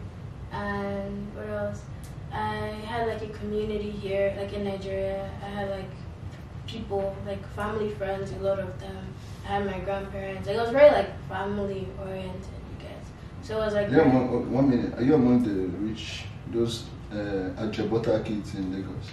And 0.53 1.35
what 1.35 1.49
else? 1.49 1.83
I 2.33 2.67
had 2.87 3.07
like 3.09 3.23
a 3.23 3.33
community 3.39 3.91
here, 3.91 4.35
like 4.39 4.53
in 4.53 4.65
Nigeria. 4.65 5.31
I 5.43 5.47
had 5.47 5.71
like 5.71 5.91
people, 6.67 7.17
like 7.27 7.47
family 7.55 7.91
friends, 7.91 8.33
a 8.33 8.37
lot 8.39 8.59
of 8.59 8.81
them. 8.81 9.15
I 9.45 9.49
had 9.49 9.67
my 9.67 9.79
grandparents. 9.81 10.47
Like 10.47 10.57
it 10.57 10.61
was 10.61 10.71
very 10.71 10.91
like 10.91 11.29
family 11.29 11.89
oriented, 12.01 12.41
you 12.43 12.87
guys. 12.87 13.05
So 13.43 13.61
it 13.61 13.65
was 13.65 13.75
like 13.75 13.91
You're 13.91 14.03
among, 14.03 14.53
one 14.53 14.71
minute. 14.71 14.99
Are 14.99 15.03
you 15.03 15.15
among 15.15 15.43
the 15.43 15.67
rich, 15.79 16.25
those 16.53 16.85
uh, 17.11 17.15
Ajabota 17.61 18.25
kids 18.25 18.55
in 18.55 18.73
Lagos? 18.73 19.11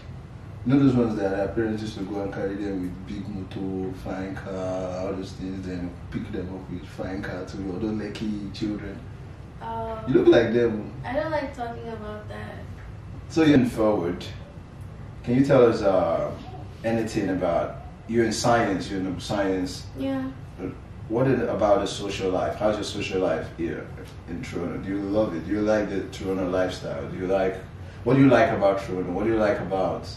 You 0.66 0.74
know 0.74 0.80
those 0.84 0.94
ones 0.96 1.16
that 1.16 1.30
their 1.32 1.48
parents 1.48 1.82
used 1.82 1.98
to 1.98 2.04
go 2.04 2.22
and 2.22 2.34
carry 2.34 2.56
them 2.56 2.82
with 2.82 3.08
big 3.08 3.28
motor, 3.30 3.94
flying 4.04 4.36
car, 4.36 5.00
all 5.08 5.14
those 5.14 5.32
things, 5.32 5.66
then 5.66 5.90
pick 6.12 6.30
them 6.32 6.54
up 6.54 6.70
with 6.70 6.86
flying 6.86 7.22
car 7.22 7.46
to 7.46 7.58
all 7.72 7.80
those 7.80 7.92
lucky 7.94 8.50
children. 8.54 9.00
um, 9.62 10.00
You 10.08 10.16
look 10.16 10.28
like 10.28 10.54
them. 10.54 10.92
I 11.04 11.14
don't 11.14 11.32
like 11.32 11.56
talking 11.56 11.88
about 11.88 12.28
that. 12.28 12.56
So, 13.30 13.46
moving 13.46 13.66
forward, 13.68 14.26
can 15.24 15.36
you 15.36 15.46
tell 15.46 15.66
us 15.66 15.82
uh, 15.82 16.30
anything 16.84 17.30
about 17.30 17.79
you 18.10 18.24
in 18.24 18.34
science? 18.34 18.90
You're 18.90 19.00
in 19.00 19.20
science. 19.20 19.86
Yeah. 19.98 20.30
What 21.08 21.28
is 21.28 21.40
it 21.40 21.50
about 21.50 21.80
the 21.80 21.88
social 21.88 22.30
life? 22.32 22.56
How's 22.56 22.76
your 22.76 22.84
social 22.84 23.22
life 23.22 23.48
here 23.58 23.88
in 24.30 24.44
Toronto? 24.44 24.78
Do 24.78 24.90
you 24.90 25.02
love 25.02 25.36
it? 25.36 25.46
Do 25.46 25.52
you 25.52 25.62
like 25.62 25.90
the 25.90 26.02
Toronto 26.10 26.50
lifestyle? 26.50 27.10
Do 27.10 27.18
you 27.18 27.28
like 27.28 27.56
what 28.04 28.16
do 28.16 28.22
you 28.22 28.30
like 28.30 28.52
about 28.52 28.82
Toronto? 28.82 29.12
What 29.12 29.26
do 29.26 29.30
you 29.32 29.38
like 29.38 29.60
about 29.60 30.08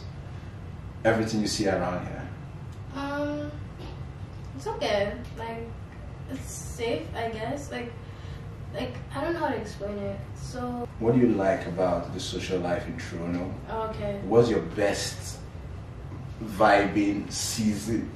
everything 1.04 1.40
you 1.40 1.48
see 1.48 1.68
around 1.68 2.06
here? 2.06 2.28
Um, 2.94 3.50
it's 4.56 4.66
okay. 4.66 5.14
Like, 5.36 5.66
it's 6.30 6.50
safe, 6.52 7.02
I 7.14 7.30
guess. 7.30 7.72
Like, 7.72 7.92
like 8.72 8.94
I 9.14 9.24
don't 9.24 9.32
know 9.34 9.40
how 9.40 9.48
to 9.48 9.56
explain 9.56 9.98
it. 9.98 10.18
So, 10.36 10.88
What 11.00 11.14
do 11.14 11.20
you 11.20 11.30
like 11.34 11.66
about 11.66 12.14
the 12.14 12.20
social 12.20 12.60
life 12.60 12.86
in 12.86 12.96
Toronto? 12.98 13.52
okay. 13.90 14.20
What's 14.24 14.48
your 14.48 14.60
best 14.60 15.38
vibing 16.44 17.30
season? 17.30 18.10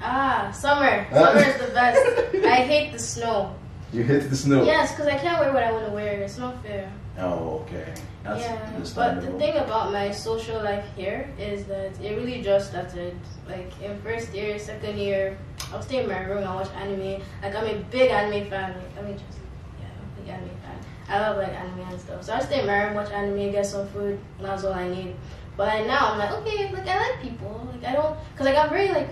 Ah, 0.00 0.50
summer. 0.52 1.06
Summer 1.12 1.40
is 1.40 1.56
the 1.60 1.72
best. 1.74 2.44
I 2.44 2.56
hate 2.66 2.92
the 2.92 2.98
snow. 2.98 3.54
You 3.92 4.02
hate 4.04 4.30
the 4.30 4.36
snow. 4.36 4.64
Yes, 4.64 4.92
because 4.92 5.06
I 5.06 5.18
can't 5.18 5.38
wear 5.38 5.52
what 5.52 5.62
I 5.62 5.70
want 5.70 5.86
to 5.86 5.92
wear. 5.92 6.22
It's 6.22 6.38
not 6.38 6.62
fair. 6.62 6.90
Oh, 7.18 7.60
okay. 7.66 7.92
That's 8.24 8.40
yeah, 8.40 8.80
but 8.94 9.20
the 9.20 9.32
thing 9.38 9.56
about 9.58 9.92
my 9.92 10.10
social 10.10 10.62
life 10.62 10.84
here 10.96 11.28
is 11.38 11.64
that 11.66 12.00
it 12.00 12.16
really 12.16 12.40
just 12.40 12.70
started. 12.70 13.14
Like 13.48 13.70
in 13.82 14.00
first 14.00 14.32
year, 14.32 14.58
second 14.58 14.96
year, 14.96 15.36
I'll 15.72 15.82
stay 15.82 16.02
in 16.02 16.08
my 16.08 16.20
room 16.20 16.38
and 16.38 16.54
watch 16.54 16.70
anime. 16.70 17.20
Like 17.42 17.54
I'm 17.54 17.66
a 17.66 17.74
big 17.90 18.10
anime 18.10 18.48
fan. 18.48 18.74
Like, 18.78 18.96
let 18.96 19.04
me 19.04 19.12
just, 19.12 19.38
yeah, 19.80 19.86
I'm 19.92 20.08
a 20.08 20.20
big 20.20 20.28
anime 20.30 20.56
fan. 20.62 20.78
I 21.08 21.20
love 21.20 21.36
like 21.36 21.52
anime 21.52 21.80
and 21.80 22.00
stuff. 22.00 22.22
So 22.24 22.32
I 22.32 22.40
stay 22.40 22.60
in 22.60 22.66
my 22.66 22.84
room, 22.84 22.94
watch 22.94 23.10
anime, 23.10 23.50
get 23.52 23.66
some 23.66 23.86
food. 23.88 24.18
And 24.38 24.46
that's 24.46 24.64
all 24.64 24.72
I 24.72 24.88
need. 24.88 25.14
But 25.56 25.86
now 25.86 26.12
I'm 26.12 26.18
like, 26.18 26.32
okay, 26.32 26.72
like 26.72 26.86
I 26.86 26.98
like 26.98 27.22
people. 27.22 27.68
Like 27.72 27.84
I 27.84 27.92
don't, 27.92 28.16
cause 28.36 28.46
like 28.46 28.56
I'm 28.56 28.70
very 28.70 28.88
like 28.88 29.10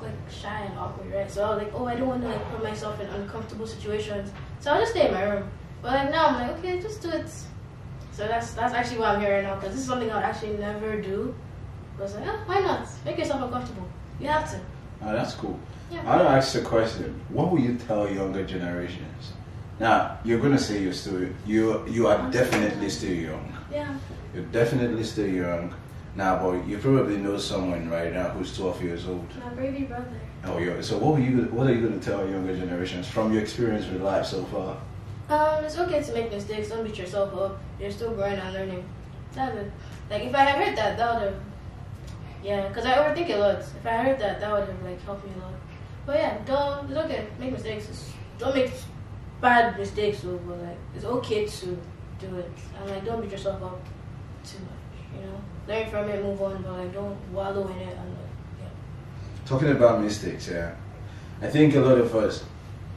like 0.00 0.12
shy 0.30 0.60
and 0.60 0.78
awkward, 0.78 1.12
right? 1.12 1.30
So 1.30 1.44
I 1.44 1.54
was 1.54 1.58
like, 1.64 1.72
oh, 1.74 1.86
I 1.86 1.96
don't 1.96 2.08
want 2.08 2.22
to 2.22 2.28
like 2.28 2.50
put 2.50 2.62
myself 2.62 3.00
in 3.00 3.06
uncomfortable 3.08 3.66
situations. 3.66 4.32
So 4.60 4.72
I'll 4.72 4.80
just 4.80 4.92
stay 4.92 5.08
in 5.08 5.14
my 5.14 5.24
room. 5.24 5.50
But 5.82 5.92
like 5.92 6.10
now 6.10 6.28
I'm 6.28 6.34
like, 6.34 6.58
okay, 6.58 6.80
just 6.80 7.02
do 7.02 7.10
it. 7.10 7.28
So 8.12 8.26
that's 8.28 8.52
that's 8.52 8.74
actually 8.74 9.00
why 9.00 9.14
I'm 9.14 9.20
here 9.20 9.34
right 9.34 9.44
now 9.44 9.56
because 9.56 9.72
this 9.72 9.80
is 9.80 9.86
something 9.86 10.10
I 10.10 10.16
would 10.16 10.24
actually 10.24 10.56
never 10.56 11.00
do. 11.00 11.34
But 11.96 12.04
it's 12.04 12.14
like, 12.14 12.26
oh, 12.26 12.42
why 12.46 12.60
not? 12.60 12.88
Make 13.04 13.18
yourself 13.18 13.42
uncomfortable. 13.42 13.88
You 14.20 14.28
have 14.28 14.50
to. 14.50 14.60
Oh, 15.02 15.12
that's 15.12 15.34
cool. 15.34 15.58
Yeah. 15.90 16.02
I'll 16.06 16.28
ask 16.28 16.52
the 16.54 16.62
question. 16.62 17.20
What 17.28 17.50
will 17.50 17.60
you 17.60 17.76
tell 17.76 18.10
younger 18.10 18.44
generations? 18.44 19.32
Now, 19.78 20.18
you're 20.24 20.38
going 20.38 20.52
to 20.52 20.58
say 20.58 20.82
you're 20.82 20.92
still, 20.92 21.28
you, 21.46 21.84
you 21.88 22.06
are 22.06 22.30
definitely 22.30 22.88
still 22.90 23.12
young. 23.12 23.52
Yeah. 23.72 23.96
You're 24.34 24.44
definitely 24.46 25.04
still 25.04 25.28
young. 25.28 25.72
Now, 26.16 26.42
but 26.42 26.66
you 26.66 26.78
probably 26.78 27.16
know 27.18 27.38
someone 27.38 27.88
right 27.88 28.12
now 28.12 28.30
who's 28.30 28.56
12 28.56 28.82
years 28.82 29.06
old. 29.06 29.26
My 29.38 29.48
baby 29.50 29.84
brother. 29.84 30.20
Oh, 30.44 30.58
yeah. 30.58 30.80
So, 30.80 30.98
what, 30.98 31.14
were 31.14 31.20
you, 31.20 31.42
what 31.52 31.68
are 31.68 31.72
you 31.74 31.80
going 31.86 31.98
to 31.98 32.04
tell 32.04 32.28
younger 32.28 32.56
generations 32.56 33.08
from 33.08 33.32
your 33.32 33.42
experience 33.42 33.86
with 33.86 34.02
life 34.02 34.26
so 34.26 34.44
far? 34.46 34.76
Um, 35.28 35.64
it's 35.64 35.78
okay 35.78 36.02
to 36.02 36.12
make 36.12 36.30
mistakes. 36.30 36.68
Don't 36.68 36.84
beat 36.84 36.98
yourself 36.98 37.34
up. 37.34 37.60
You're 37.80 37.90
still 37.90 38.12
growing 38.14 38.38
and 38.38 38.52
learning. 38.52 38.84
That's 39.32 39.56
it. 39.56 39.72
Like 40.10 40.22
if 40.22 40.34
I 40.34 40.40
had 40.40 40.64
heard 40.64 40.76
that, 40.76 40.98
that 40.98 41.14
would 41.14 41.32
have. 41.32 41.40
Yeah, 42.42 42.68
because 42.68 42.84
I 42.84 42.92
overthink 42.98 43.34
a 43.34 43.38
lot. 43.38 43.58
If 43.58 43.86
I 43.86 43.96
heard 44.02 44.18
that, 44.20 44.40
that 44.40 44.52
would 44.52 44.68
have 44.68 44.82
like 44.82 45.02
helped 45.02 45.24
me 45.24 45.32
a 45.36 45.40
lot. 45.40 45.54
But 46.04 46.16
yeah, 46.16 46.38
don't. 46.44 46.90
It's 46.90 46.98
okay. 46.98 47.26
Make 47.40 47.52
mistakes. 47.52 47.88
It's, 47.88 48.12
don't 48.38 48.54
make 48.54 48.70
bad 49.40 49.78
mistakes. 49.78 50.20
But 50.20 50.58
like 50.58 50.76
it's 50.94 51.06
okay 51.06 51.46
to 51.46 51.66
do 52.20 52.36
it. 52.36 52.52
And 52.78 52.90
like 52.90 53.04
don't 53.06 53.22
beat 53.22 53.32
yourself 53.32 53.62
up 53.62 53.80
too 54.44 54.58
much. 54.60 55.20
You 55.20 55.26
know, 55.26 55.40
learn 55.68 55.90
from 55.90 56.08
it, 56.08 56.22
move 56.22 56.40
on. 56.42 56.62
But 56.62 56.72
like 56.72 56.92
don't 56.92 57.16
wallow 57.32 57.66
in 57.68 57.78
it. 57.78 57.96
And 57.96 58.16
yeah. 58.60 58.66
Talking 59.46 59.70
about 59.70 60.00
mistakes, 60.00 60.48
yeah. 60.48 60.74
I 61.42 61.48
think 61.48 61.74
a 61.74 61.80
lot 61.80 61.98
of 61.98 62.14
us, 62.14 62.44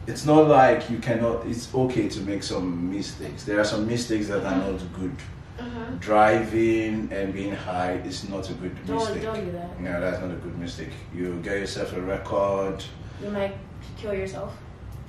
it's 0.06 0.26
not 0.26 0.48
like 0.48 0.90
you 0.90 1.00
cannot, 1.00 1.46
it's 1.46 1.74
okay 1.74 2.08
to 2.08 2.20
make 2.22 2.44
some 2.44 2.92
mistakes. 2.92 3.44
There 3.44 3.60
are 3.60 3.66
some 3.66 3.88
mistakes 3.88 4.28
that 4.28 4.46
are 4.46 4.56
not 4.72 4.80
good. 4.94 5.16
Uh-huh. 5.60 5.92
Driving 6.00 7.10
and 7.12 7.34
being 7.34 7.56
high 7.56 7.94
is 8.06 8.30
not 8.30 8.48
a 8.50 8.54
good 8.54 8.76
Don't 8.86 8.98
mistake. 8.98 9.24
don't 9.24 9.44
do 9.44 9.52
that. 9.54 9.82
No, 9.82 10.00
that's 10.00 10.22
not 10.22 10.30
a 10.32 10.36
good 10.36 10.58
mistake. 10.60 10.92
You 11.16 11.40
get 11.42 11.58
yourself 11.60 11.94
a 11.94 12.02
record. 12.02 12.84
You 13.24 13.32
might 13.32 13.56
kill 13.98 14.14
yourself. 14.14 14.56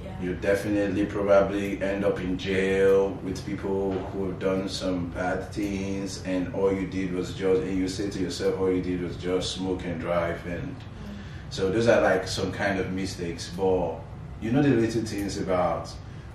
Yeah. 0.02 0.22
You 0.22 0.34
definitely 0.34 1.06
probably 1.06 1.82
end 1.82 2.04
up 2.04 2.20
in 2.20 2.38
jail 2.38 3.10
with 3.24 3.44
people 3.44 3.92
who 3.92 4.26
have 4.26 4.38
done 4.38 4.68
some 4.68 5.10
bad 5.10 5.50
things, 5.52 6.22
and 6.24 6.54
all 6.54 6.72
you 6.72 6.86
did 6.86 7.12
was 7.12 7.34
just, 7.34 7.62
and 7.62 7.76
you 7.76 7.88
say 7.88 8.10
to 8.10 8.18
yourself, 8.20 8.58
all 8.60 8.72
you 8.72 8.82
did 8.82 9.02
was 9.02 9.16
just 9.16 9.52
smoke 9.52 9.84
and 9.84 10.00
drive, 10.00 10.44
and 10.46 10.76
mm. 10.76 10.82
so 11.50 11.70
those 11.70 11.88
are 11.88 12.00
like 12.00 12.28
some 12.28 12.52
kind 12.52 12.78
of 12.78 12.92
mistakes. 12.92 13.50
But 13.56 13.96
you 14.40 14.52
know 14.52 14.62
the 14.62 14.70
little 14.70 15.02
things 15.02 15.38
about 15.38 15.88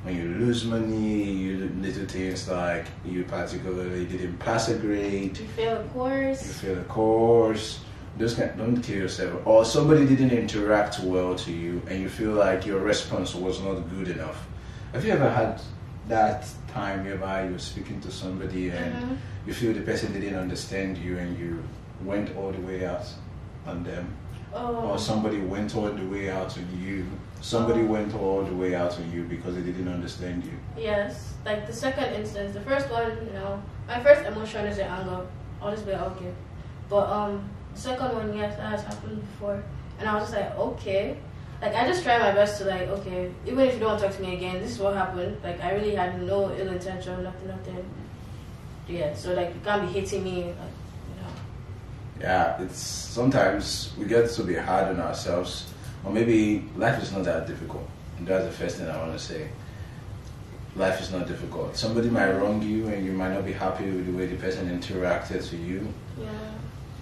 when 0.03 0.17
you 0.17 0.23
lose 0.23 0.65
money, 0.65 1.23
you 1.23 1.71
little 1.79 2.05
things 2.05 2.49
like 2.49 2.85
you 3.05 3.23
particularly 3.23 4.05
didn't 4.05 4.37
pass 4.37 4.67
a 4.67 4.75
grade, 4.75 5.37
You 5.37 5.47
fail 5.47 5.77
a 5.77 5.83
course. 5.85 6.45
you 6.45 6.53
fail 6.53 6.79
a 6.79 6.83
course. 6.83 7.79
Those 8.17 8.35
kind, 8.35 8.55
don't 8.57 8.81
kill 8.81 8.97
yourself. 8.97 9.41
Or 9.45 9.65
somebody 9.65 10.05
didn't 10.05 10.31
interact 10.31 10.99
well 10.99 11.35
to 11.35 11.51
you, 11.51 11.81
and 11.87 11.99
you 11.99 12.09
feel 12.09 12.31
like 12.31 12.65
your 12.65 12.79
response 12.79 13.33
was 13.33 13.59
not 13.61 13.89
good 13.89 14.07
enough. 14.09 14.45
Have 14.93 15.03
you 15.03 15.11
ever 15.13 15.29
had 15.29 15.59
that 16.07 16.45
time 16.67 17.05
whereby 17.05 17.47
you're 17.47 17.57
speaking 17.59 17.99
to 18.01 18.11
somebody 18.11 18.69
and 18.69 18.93
Mhm. 18.93 19.17
you 19.47 19.53
feel 19.53 19.73
the 19.73 19.81
person 19.81 20.13
didn't 20.13 20.35
understand 20.37 20.97
you, 20.97 21.17
and 21.17 21.37
you 21.39 21.63
went 22.05 22.35
all 22.37 22.51
the 22.51 22.61
way 22.61 22.85
out 22.85 23.05
on 23.65 23.83
them? 23.83 24.07
Oh. 24.55 24.91
or 24.91 24.99
somebody 24.99 25.39
went 25.39 25.75
all 25.75 25.89
the 25.89 26.05
way 26.05 26.29
out 26.29 26.55
on 26.59 26.67
you. 26.79 27.03
Somebody 27.41 27.81
Oh. 27.81 27.85
went 27.93 28.13
all 28.13 28.43
the 28.43 28.53
way 28.55 28.75
out 28.75 28.93
on 28.99 29.11
you 29.11 29.23
because 29.23 29.55
they 29.55 29.61
didn't 29.61 29.87
understand 29.91 30.43
you. 30.43 30.51
Yes, 30.79 31.33
like 31.43 31.65
the 31.65 31.73
second 31.73 32.13
instance, 32.13 32.53
the 32.53 32.59
first 32.61 32.87
one, 32.91 33.17
you 33.25 33.33
know, 33.33 33.59
my 33.87 33.99
first 34.03 34.23
emotion 34.27 34.67
is 34.67 34.77
the 34.77 34.85
anger. 34.85 35.21
Honestly, 35.59 35.95
I'll 35.95 36.11
give. 36.11 36.35
But 36.87 37.09
um, 37.09 37.49
second 37.75 38.13
one, 38.13 38.35
yes, 38.37 38.57
that 38.57 38.69
has 38.69 38.83
happened 38.83 39.21
before, 39.21 39.63
and 39.99 40.07
I 40.07 40.15
was 40.15 40.23
just 40.23 40.35
like, 40.35 40.57
okay. 40.57 41.17
Like 41.61 41.75
I 41.75 41.87
just 41.87 42.03
try 42.03 42.17
my 42.19 42.33
best 42.33 42.57
to 42.57 42.65
like, 42.65 42.89
okay, 42.89 43.31
even 43.45 43.65
if 43.65 43.75
you 43.75 43.79
don't 43.79 43.97
talk 43.97 44.13
to 44.13 44.21
me 44.21 44.35
again, 44.35 44.59
this 44.61 44.71
is 44.71 44.79
what 44.79 44.95
happened. 44.95 45.37
Like 45.41 45.63
I 45.63 45.71
really 45.71 45.95
had 45.95 46.21
no 46.21 46.53
ill 46.57 46.67
intention, 46.67 47.23
nothing, 47.23 47.47
nothing. 47.47 47.85
Yeah, 48.85 49.15
so 49.15 49.33
like 49.33 49.53
you 49.53 49.61
can't 49.63 49.81
be 49.83 49.87
hitting 49.97 50.25
me, 50.25 50.43
like, 50.43 50.55
you 50.55 51.21
know. 51.21 51.31
Yeah, 52.19 52.61
it's 52.61 52.79
sometimes 52.79 53.93
we 53.97 54.05
get 54.05 54.29
to 54.31 54.43
be 54.43 54.55
hard 54.55 54.89
on 54.89 54.99
ourselves, 54.99 55.71
or 56.03 56.11
maybe 56.11 56.69
life 56.75 57.01
is 57.01 57.13
not 57.13 57.23
that 57.23 57.47
difficult. 57.47 57.87
And 58.17 58.27
that's 58.27 58.43
the 58.43 58.51
first 58.51 58.77
thing 58.77 58.89
I 58.89 58.97
want 58.97 59.13
to 59.13 59.19
say. 59.19 59.47
Life 60.75 60.99
is 60.99 61.11
not 61.13 61.27
difficult. 61.27 61.77
Somebody 61.77 62.09
might 62.09 62.31
wrong 62.33 62.61
you, 62.61 62.87
and 62.87 63.05
you 63.05 63.13
might 63.13 63.31
not 63.31 63.45
be 63.45 63.53
happy 63.53 63.85
with 63.85 64.05
the 64.05 64.11
way 64.11 64.25
the 64.25 64.35
person 64.35 64.67
interacted 64.67 65.47
to 65.49 65.55
you. 65.55 65.87
Yeah. 66.19 66.29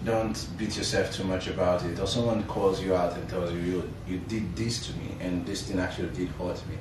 Don't 0.03 0.47
beat 0.57 0.75
yourself 0.77 1.13
too 1.13 1.23
much 1.23 1.47
about 1.47 1.83
it. 1.85 1.99
Or 1.99 2.07
someone 2.07 2.43
calls 2.45 2.81
you 2.81 2.95
out 2.95 3.13
and 3.15 3.29
tells 3.29 3.51
you, 3.53 3.59
you, 3.59 3.89
you 4.07 4.17
did 4.27 4.55
this 4.55 4.87
to 4.87 4.93
me, 4.97 5.15
and 5.19 5.45
this 5.45 5.63
thing 5.63 5.79
actually 5.79 6.09
did 6.09 6.29
hurt 6.29 6.57
me. 6.67 6.75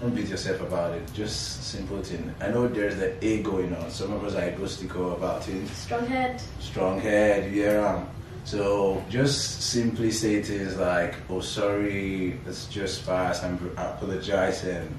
Don't 0.00 0.14
beat 0.14 0.28
yourself 0.28 0.60
about 0.60 0.92
it. 0.94 1.08
Just 1.14 1.62
simple 1.70 2.02
thing. 2.02 2.34
I 2.40 2.48
know 2.48 2.66
there's 2.66 2.96
the 2.96 3.14
A 3.24 3.42
going 3.42 3.74
on. 3.76 3.90
Some 3.90 4.12
of 4.12 4.24
us 4.24 4.34
are 4.34 4.48
egotistical 4.48 5.12
about 5.12 5.46
it 5.48 5.68
Strong 5.68 6.06
head. 6.06 6.42
strong 6.58 7.00
head, 7.00 7.52
yeah. 7.54 7.94
um, 7.94 8.08
So 8.44 9.02
just 9.08 9.62
simply 9.62 10.10
say 10.10 10.42
things 10.42 10.76
like, 10.76 11.14
"Oh, 11.30 11.40
sorry, 11.40 12.38
it's 12.46 12.66
just 12.66 13.02
fast. 13.02 13.44
I'm 13.44 13.56
apologizing." 13.76 14.92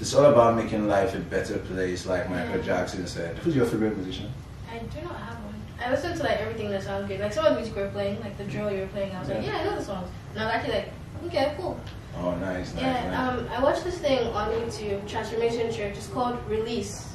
It's 0.00 0.12
all 0.14 0.26
about 0.26 0.56
making 0.56 0.88
life 0.88 1.14
a 1.14 1.20
better 1.20 1.58
place, 1.58 2.04
like 2.04 2.28
Michael 2.28 2.56
Yeah. 2.58 2.62
Jackson 2.66 3.06
said. 3.06 3.38
Who's 3.38 3.54
your 3.56 3.66
favorite 3.66 3.96
musician? 3.96 4.28
I 4.70 4.78
do 4.78 5.00
not 5.06 5.16
have 5.16 5.38
one. 5.44 5.51
I 5.84 5.90
listen 5.90 6.16
to 6.16 6.22
like 6.22 6.38
everything 6.38 6.70
that 6.70 6.82
sounds 6.82 7.08
good. 7.08 7.20
Like 7.20 7.32
some 7.32 7.44
of 7.44 7.52
the 7.54 7.58
music 7.60 7.76
we 7.76 7.82
were 7.82 7.88
playing, 7.88 8.20
like 8.20 8.36
the 8.38 8.44
drill 8.44 8.70
you 8.72 8.80
were 8.80 8.86
playing, 8.88 9.14
I 9.14 9.20
was 9.20 9.28
like, 9.28 9.44
Yeah. 9.44 9.58
I 9.58 9.64
know 9.64 9.76
the 9.76 9.84
songs. 9.84 10.08
And 10.32 10.40
I 10.42 10.44
was 10.46 10.54
actually 10.54 10.74
like, 10.74 10.88
okay, 11.26 11.54
cool. 11.58 11.78
Oh, 12.18 12.34
nice, 12.36 12.72
nice, 12.74 12.82
Yeah, 12.82 13.08
nice. 13.10 13.38
um, 13.38 13.48
I 13.48 13.62
watched 13.62 13.84
this 13.84 13.98
thing 13.98 14.26
on 14.28 14.50
YouTube, 14.50 15.08
Transformation 15.08 15.72
Church. 15.72 15.96
It's 15.96 16.08
called 16.08 16.38
Release. 16.48 17.08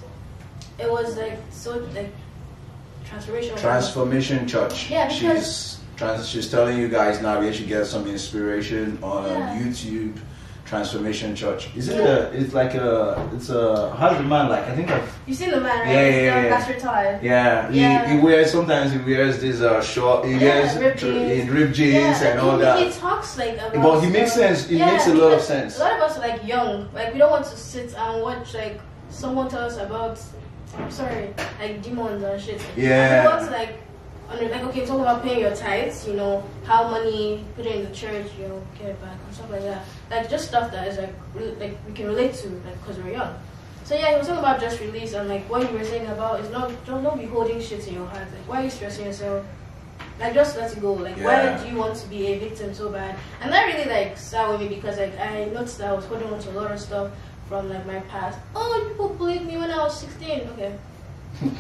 It 0.80 0.90
was 0.92 1.18
like 1.18 1.38
so 1.52 1.78
like 1.94 2.12
transformation. 3.06 3.56
Transformation 3.58 4.48
Church. 4.48 4.90
Yeah, 4.90 5.08
because- 5.08 5.18
she's 5.20 5.80
trans- 5.96 6.28
she's 6.30 6.50
telling 6.52 6.78
you 6.78 6.88
guys 6.90 7.22
now 7.22 7.40
you 7.42 7.54
should 7.54 7.68
get 7.68 7.86
some 7.86 8.08
inspiration 8.08 9.00
on 9.02 9.26
Yeah. 9.26 9.58
YouTube. 9.60 10.18
Transformation 10.68 11.34
Church. 11.36 11.70
Is 11.78 11.88
it 11.88 11.96
Yeah. 11.98 12.04
a? 12.04 12.22
It's 12.40 12.54
like 12.54 12.74
a. 12.76 13.30
It's 13.34 13.50
a. 13.50 13.96
How's 13.98 14.18
the 14.18 14.24
man 14.24 14.50
like? 14.50 14.66
I 14.68 14.76
think 14.76 14.92
I've 14.92 15.10
You 15.26 15.34
seen 15.34 15.52
the 15.52 15.62
man, 15.62 15.80
right? 15.80 15.88
Yeah, 15.88 16.02
yeah, 16.02 16.10
yeah, 16.10 16.44
yeah. 16.44 16.50
That's 16.50 16.68
retired. 16.70 17.24
Yeah, 17.24 17.72
he, 17.72 17.80
Yeah. 17.80 18.08
he 18.14 18.20
wears 18.20 18.52
sometimes 18.52 18.92
he 18.92 18.98
wears 19.00 19.40
these 19.40 19.62
uh 19.62 19.82
short 19.82 20.26
he 20.26 20.34
Yeah, 20.34 20.40
wears 20.60 20.78
ripped 20.78 21.00
jeans. 21.00 21.32
in 21.40 21.54
ripped 21.54 21.74
jeans 21.74 21.94
yeah, 22.22 22.28
and 22.28 22.40
all 22.42 22.58
he, 22.58 22.62
that. 22.64 22.80
He 22.80 22.92
talks 22.92 23.38
like 23.38 23.54
about. 23.58 23.82
But 23.82 24.00
he 24.02 24.10
makes 24.10 24.34
sense. 24.34 24.66
It 24.70 24.78
Yeah, 24.78 24.92
makes 24.92 25.08
a 25.08 25.14
lot 25.14 25.32
of 25.32 25.42
sense. 25.42 25.78
A 25.80 25.84
lot 25.84 25.94
of 25.94 26.02
us 26.02 26.18
are 26.18 26.28
like 26.28 26.46
young. 26.46 26.90
Like 26.94 27.14
we 27.14 27.20
don't 27.20 27.32
want 27.32 27.46
to 27.46 27.56
sit 27.58 27.96
and 27.96 28.22
watch 28.22 28.54
like 28.54 28.82
someone 29.10 29.48
tell 29.50 29.64
us 29.64 29.78
about. 29.78 30.20
I'm 30.78 30.92
sorry, 30.92 31.34
like 31.62 31.82
demons 31.82 32.22
and 32.24 32.42
shit. 32.42 32.62
Yeah. 32.76 33.24
We 33.24 33.28
want 33.30 33.46
to 33.46 33.52
like. 33.52 33.74
Like 34.30 34.64
okay, 34.64 34.86
talk 34.86 35.00
about 35.00 35.24
paying 35.24 35.40
your 35.40 35.56
tithes, 35.56 36.06
you 36.08 36.14
know, 36.14 36.44
how 36.66 36.90
money 36.90 37.46
put 37.56 37.66
it 37.66 37.76
in 37.78 37.86
the 37.86 37.96
church, 37.96 38.28
you 38.40 38.48
know, 38.48 38.62
get 38.78 38.90
it 38.90 39.02
back 39.02 39.18
and 39.26 39.34
stuff 39.34 39.50
like 39.50 39.62
that. 39.64 39.86
Like 40.12 40.30
just 40.30 40.50
stuff 40.50 40.70
that 40.72 40.88
is 40.88 40.98
like 40.98 41.14
re- 41.34 41.56
like 41.60 41.78
we 41.88 41.94
can 41.94 42.08
relate 42.08 42.34
to, 42.36 42.50
like 42.50 42.78
because 42.82 42.98
we're 42.98 43.12
young. 43.14 43.34
So 43.86 43.96
yeah, 43.96 44.12
he 44.12 44.18
was 44.18 44.28
talking 44.28 44.40
about 44.40 44.60
just 44.60 44.82
release 44.82 45.14
and 45.14 45.30
like 45.30 45.50
what 45.50 45.72
you 45.72 45.78
were 45.78 45.84
saying 45.86 46.08
about 46.08 46.42
is 46.42 46.50
not 46.52 46.70
don't, 46.86 47.04
don't 47.04 47.18
be 47.18 47.26
holding 47.26 47.62
shit 47.62 47.88
in 47.88 47.94
your 47.96 48.06
heart. 48.06 48.28
Like 48.34 48.48
why 48.50 48.62
are 48.62 48.64
you 48.66 48.70
stressing 48.70 49.06
yourself? 49.06 49.46
Like 50.20 50.34
just 50.34 50.58
let 50.58 50.76
it 50.76 50.82
go. 50.82 50.94
Like 50.94 51.16
Yeah. 51.16 51.56
why 51.56 51.64
do 51.64 51.70
you 51.70 51.78
want 51.78 51.96
to 51.96 52.08
be 52.10 52.28
a 52.28 52.38
victim 52.38 52.74
so 52.74 52.90
bad? 52.90 53.18
And 53.42 53.52
that 53.52 53.66
really 53.66 53.90
like 53.90 54.18
sat 54.18 54.50
with 54.50 54.60
me 54.60 54.68
because 54.76 54.98
like 54.98 55.18
I 55.18 55.46
noticed 55.46 55.78
that 55.78 55.88
I 55.88 55.94
was 55.94 56.06
holding 56.06 56.28
on 56.28 56.40
to 56.40 56.50
a 56.52 56.56
lot 56.60 56.70
of 56.70 56.80
stuff 56.82 57.12
from 57.48 57.70
like 57.70 57.86
my 57.88 58.00
past. 58.12 58.38
Oh, 58.54 58.86
people 58.90 59.08
bullied 59.10 59.46
me 59.46 59.56
when 59.58 59.72
I 59.72 59.78
was 59.78 59.98
sixteen. 60.02 60.42
Okay. 60.50 60.76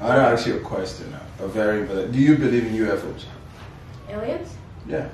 I 0.00 0.04
want 0.08 0.16
to 0.18 0.22
ask 0.32 0.46
you 0.46 0.56
a 0.56 0.60
question 0.60 1.10
now. 1.10 1.20
A 1.44 1.48
very 1.48 1.80
important. 1.82 2.12
Do 2.12 2.18
you 2.18 2.36
believe 2.36 2.66
in 2.66 2.72
UFOs? 2.74 3.24
Aliens? 4.08 4.48
Yeah. 4.86 5.08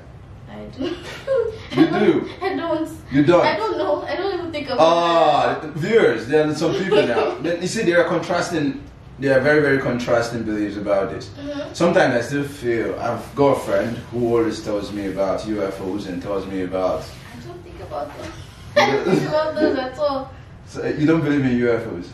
I 0.49 0.65
do. 0.65 0.83
You 0.83 1.85
do? 1.99 2.29
I 2.41 2.55
don't. 2.55 2.89
You 3.11 3.23
don't. 3.23 3.45
I 3.45 3.55
don't 3.55 3.77
know. 3.77 4.01
I 4.03 4.15
don't 4.15 4.33
even 4.39 4.51
think 4.51 4.67
about 4.67 4.79
Ah, 4.81 5.59
viewers, 5.75 6.27
there 6.27 6.45
are 6.47 6.53
some 6.55 6.73
people 6.75 7.05
now. 7.07 7.37
You 7.61 7.67
see, 7.67 7.83
there 7.83 8.03
are 8.03 8.07
contrasting. 8.09 8.83
There 9.19 9.37
are 9.37 9.41
very, 9.41 9.61
very 9.61 9.77
contrasting 9.79 10.43
beliefs 10.43 10.77
about 10.77 11.11
this. 11.11 11.29
Mhm. 11.39 11.75
Sometimes 11.75 12.15
I 12.15 12.21
still 12.21 12.43
feel 12.43 12.99
I've 12.99 13.33
got 13.35 13.57
a 13.57 13.59
friend 13.59 13.95
who 14.11 14.35
always 14.35 14.59
tells 14.63 14.91
me 14.91 15.07
about 15.07 15.41
UFOs 15.41 16.07
and 16.07 16.21
tells 16.21 16.45
me 16.47 16.63
about. 16.63 17.03
I 17.03 17.47
don't 17.47 17.61
think 17.63 17.79
about 17.81 18.07
them. 18.17 18.31
I 18.75 18.91
don't 18.91 19.05
think 19.05 19.29
about 19.29 19.55
those 19.55 19.77
at 19.77 19.97
all. 19.99 20.31
So 20.65 20.85
you 20.85 21.05
don't 21.05 21.21
believe 21.21 21.45
in 21.45 21.59
UFOs? 21.59 22.07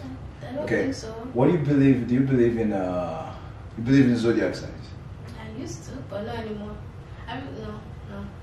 Okay. 0.64 0.92
so. 0.92 1.08
What 1.34 1.48
do 1.48 1.54
you 1.54 1.60
believe? 1.60 2.08
Do 2.08 2.14
you 2.16 2.22
believe 2.22 2.58
in? 2.58 2.74
uh 2.74 3.34
You 3.78 3.84
believe 3.84 4.06
in 4.06 4.18
zodiac 4.18 4.56
signs? 4.56 4.86
I 5.40 5.62
used 5.62 5.84
to, 5.86 5.92
but 6.10 6.26
not 6.26 6.36
anymore. 6.38 6.76
I 7.28 7.36
know. 7.40 7.80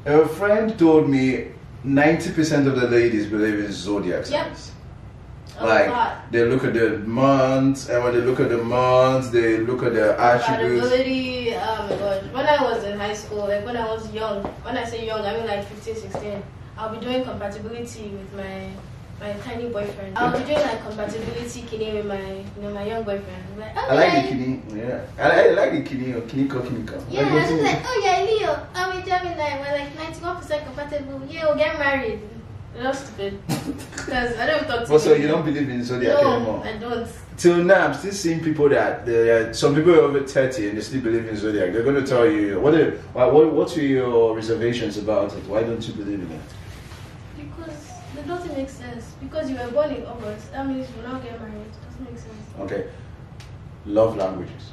No. 0.07 0.23
A 0.23 0.29
friend 0.29 0.79
told 0.79 1.09
me 1.09 1.49
90% 1.85 2.67
of 2.67 2.81
the 2.81 2.87
ladies 2.89 3.27
believe 3.27 3.59
in 3.65 3.73
zodiac 3.73 4.25
Yep. 4.31 4.47
signs. 4.47 4.73
A 5.59 5.65
like 5.67 6.31
they 6.33 6.45
look 6.45 6.65
at 6.65 6.75
the 6.75 6.99
months, 6.99 7.89
and 7.89 8.03
when 8.03 8.13
they 8.15 8.21
look 8.21 8.41
at 8.41 8.49
the 8.49 8.59
months, 8.59 9.29
they 9.31 9.59
look 9.59 9.83
at 9.85 9.95
the 9.95 10.19
attributes. 10.21 10.83
Compatibility, 10.89 11.55
oh 11.55 11.87
my 11.89 11.97
god. 11.97 12.33
When 12.35 12.47
I 12.47 12.63
was 12.63 12.83
in 12.85 12.99
high 12.99 13.13
school, 13.15 13.47
like 13.47 13.65
when 13.65 13.77
I 13.77 13.87
was 13.87 14.11
young, 14.13 14.43
when 14.67 14.77
I 14.77 14.85
say 14.85 15.07
young, 15.07 15.25
I 15.25 15.37
mean 15.37 15.47
like 15.47 15.65
15, 15.65 15.95
16, 15.95 16.43
I'll 16.77 16.93
be 16.95 17.01
doing 17.05 17.23
compatibility 17.25 18.09
with 18.19 18.33
my 18.35 18.71
my 19.21 19.33
tiny 19.45 19.69
boyfriend. 19.69 20.19
I'll 20.19 20.37
be 20.37 20.45
doing 20.45 20.61
like 20.61 20.83
compatibility 20.87 21.63
kidney 21.63 21.95
with 21.95 22.07
my 22.07 22.21
you 22.21 22.63
know 22.63 22.75
my 22.75 22.87
young 22.87 23.05
boyfriend. 23.05 23.43
I'm 23.53 23.61
like, 23.61 23.73
oh 23.77 23.87
I 23.89 23.95
like 23.95 24.13
yeah. 24.13 24.23
the 24.23 24.29
kidney. 24.29 24.63
Yeah, 24.75 25.07
I 25.19 25.29
like, 25.29 25.39
I 25.39 25.51
like 25.51 25.73
the 25.73 25.83
kidney 25.83 26.13
or 26.13 26.21
kiniko 26.23 26.61
kiniko. 26.67 27.05
Yeah, 27.11 27.29
I 27.29 27.35
was 27.35 27.45
oh, 27.45 27.49
just 27.49 27.63
like, 27.63 27.83
oh 27.85 28.03
yeah, 28.05 28.23
Leo, 28.23 28.67
I'm 28.75 28.99
a 28.99 29.07
Gemini. 29.07 29.61
We're 29.61 29.79
like 29.79 29.97
91% 29.97 30.65
compatible. 30.67 31.23
Yeah, 31.29 31.47
we'll 31.47 31.57
get 31.57 31.79
married. 31.79 32.21
That's 32.77 32.99
stupid. 32.99 33.41
Because 33.95 34.37
I 34.37 34.47
don't 34.47 34.67
talk 34.67 34.85
to 34.85 34.91
But 34.91 35.01
so 35.01 35.15
you 35.15 35.29
don't 35.29 35.45
believe 35.45 35.69
in 35.69 35.83
zodiac 35.83 36.21
no, 36.23 36.33
anymore? 36.33 36.63
I 36.65 36.77
don't. 36.77 37.09
Till 37.37 37.65
now, 37.65 37.87
I'm 37.87 37.95
still 37.95 38.13
seeing 38.13 38.43
people 38.43 38.69
that 38.69 39.09
are, 39.09 39.49
uh, 39.49 39.53
some 39.53 39.75
people 39.75 39.93
are 39.95 40.03
over 40.03 40.21
30 40.21 40.69
and 40.69 40.77
they 40.77 40.83
still 40.83 41.01
believe 41.01 41.27
in 41.27 41.37
zodiac. 41.37 41.73
They're 41.73 41.83
going 41.83 41.97
to 41.97 42.07
tell 42.07 42.29
you 42.29 42.61
what 42.61 42.75
are, 42.75 42.91
what 43.13 43.33
what 43.33 43.53
what 43.53 43.77
are 43.77 43.83
your 43.83 44.37
reservations 44.37 44.99
about 44.99 45.33
it? 45.33 45.45
Why 45.47 45.63
don't 45.63 45.87
you 45.87 45.95
believe 45.95 46.21
in 46.21 46.31
it? 46.31 46.41
Because 47.37 47.93
it 48.17 48.27
doesn't 48.27 48.57
make 48.57 48.69
sense. 48.69 49.15
Because 49.35 49.51
you 49.51 49.57
were 49.57 49.69
born 49.73 49.91
in 49.91 50.07
August, 50.07 50.53
that 50.53 50.65
means 50.65 50.89
you 50.89 51.03
will 51.03 51.09
not 51.11 51.21
get 51.25 51.41
married. 51.41 51.67
Doesn't 51.85 52.05
make 52.09 52.17
sense. 52.17 52.47
Okay, 52.61 52.87
love 53.85 54.17
languages. 54.17 54.71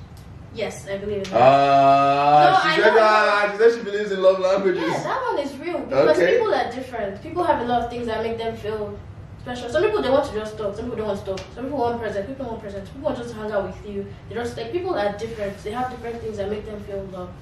Yes, 0.53 0.87
I 0.87 0.97
believe 0.99 1.23
in 1.25 1.31
that. 1.31 1.41
Ah, 1.41 2.43
No, 2.45 2.69
she 2.69 2.81
I 2.81 2.83
said 2.83 2.93
know. 2.93 3.51
She 3.51 3.57
said 3.57 3.79
she 3.79 3.83
believes 3.89 4.11
in 4.11 4.21
love 4.21 4.39
languages. 4.39 4.83
yeah, 4.85 5.01
that 5.03 5.21
one 5.23 5.39
is 5.39 5.57
real. 5.57 5.79
Because 5.79 6.15
Okay. 6.19 6.33
people 6.37 6.53
are 6.53 6.71
different. 6.71 7.23
People 7.23 7.43
have 7.43 7.61
a 7.61 7.65
lot 7.65 7.81
of 7.81 7.89
things 7.89 8.05
that 8.05 8.21
make 8.21 8.37
them 8.37 8.55
feel 8.55 8.99
special. 9.41 9.67
Some 9.67 9.81
people 9.81 10.03
they 10.03 10.11
want 10.11 10.25
to 10.29 10.33
just 10.35 10.55
talk. 10.59 10.75
Some 10.75 10.85
people 10.85 10.97
don't 10.97 11.07
want 11.07 11.19
to 11.21 11.25
talk. 11.25 11.41
Some 11.55 11.63
people 11.63 11.79
want 11.79 11.99
present. 11.99 12.27
People 12.27 12.45
want 12.45 12.61
present. 12.61 12.85
People 12.85 13.01
want 13.01 13.17
just 13.17 13.29
to 13.31 13.35
hang 13.37 13.51
out 13.51 13.65
with 13.65 13.89
you. 13.89 14.05
They 14.29 14.35
just 14.35 14.55
like 14.57 14.71
people 14.71 14.93
are 14.93 15.17
different. 15.17 15.57
They 15.63 15.71
have 15.71 15.89
different 15.89 16.21
things 16.21 16.37
that 16.37 16.51
make 16.51 16.65
them 16.67 16.79
feel 16.83 17.01
loved. 17.11 17.33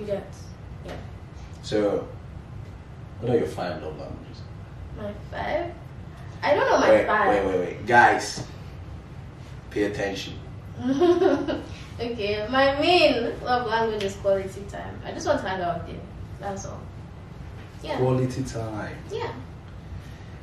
You 0.00 0.06
get, 0.06 0.24
yeah. 0.86 0.92
So, 1.62 2.08
what 3.20 3.30
are 3.30 3.36
your 3.36 3.46
five 3.48 3.82
love 3.82 3.98
languages? 3.98 4.40
My 4.96 5.12
five. 5.30 5.74
I 6.42 6.54
don't 6.54 6.68
know 6.70 6.78
my 6.80 6.90
wait, 6.90 7.06
five. 7.06 7.28
wait, 7.28 7.46
wait, 7.46 7.58
wait, 7.60 7.86
guys, 7.86 8.44
pay 9.70 9.84
attention. 9.84 10.34
okay, 12.00 12.46
my 12.50 12.78
main 12.80 13.32
love 13.44 13.66
language 13.68 14.02
is 14.02 14.14
quality 14.16 14.62
time. 14.70 15.00
I 15.04 15.12
just 15.12 15.26
want 15.26 15.40
to 15.40 15.48
hang 15.48 15.60
out 15.60 15.88
you. 15.88 16.00
That's 16.40 16.66
all. 16.66 16.80
Yeah. 17.82 17.96
Quality 17.98 18.42
time. 18.44 18.96
Yeah. 19.12 19.32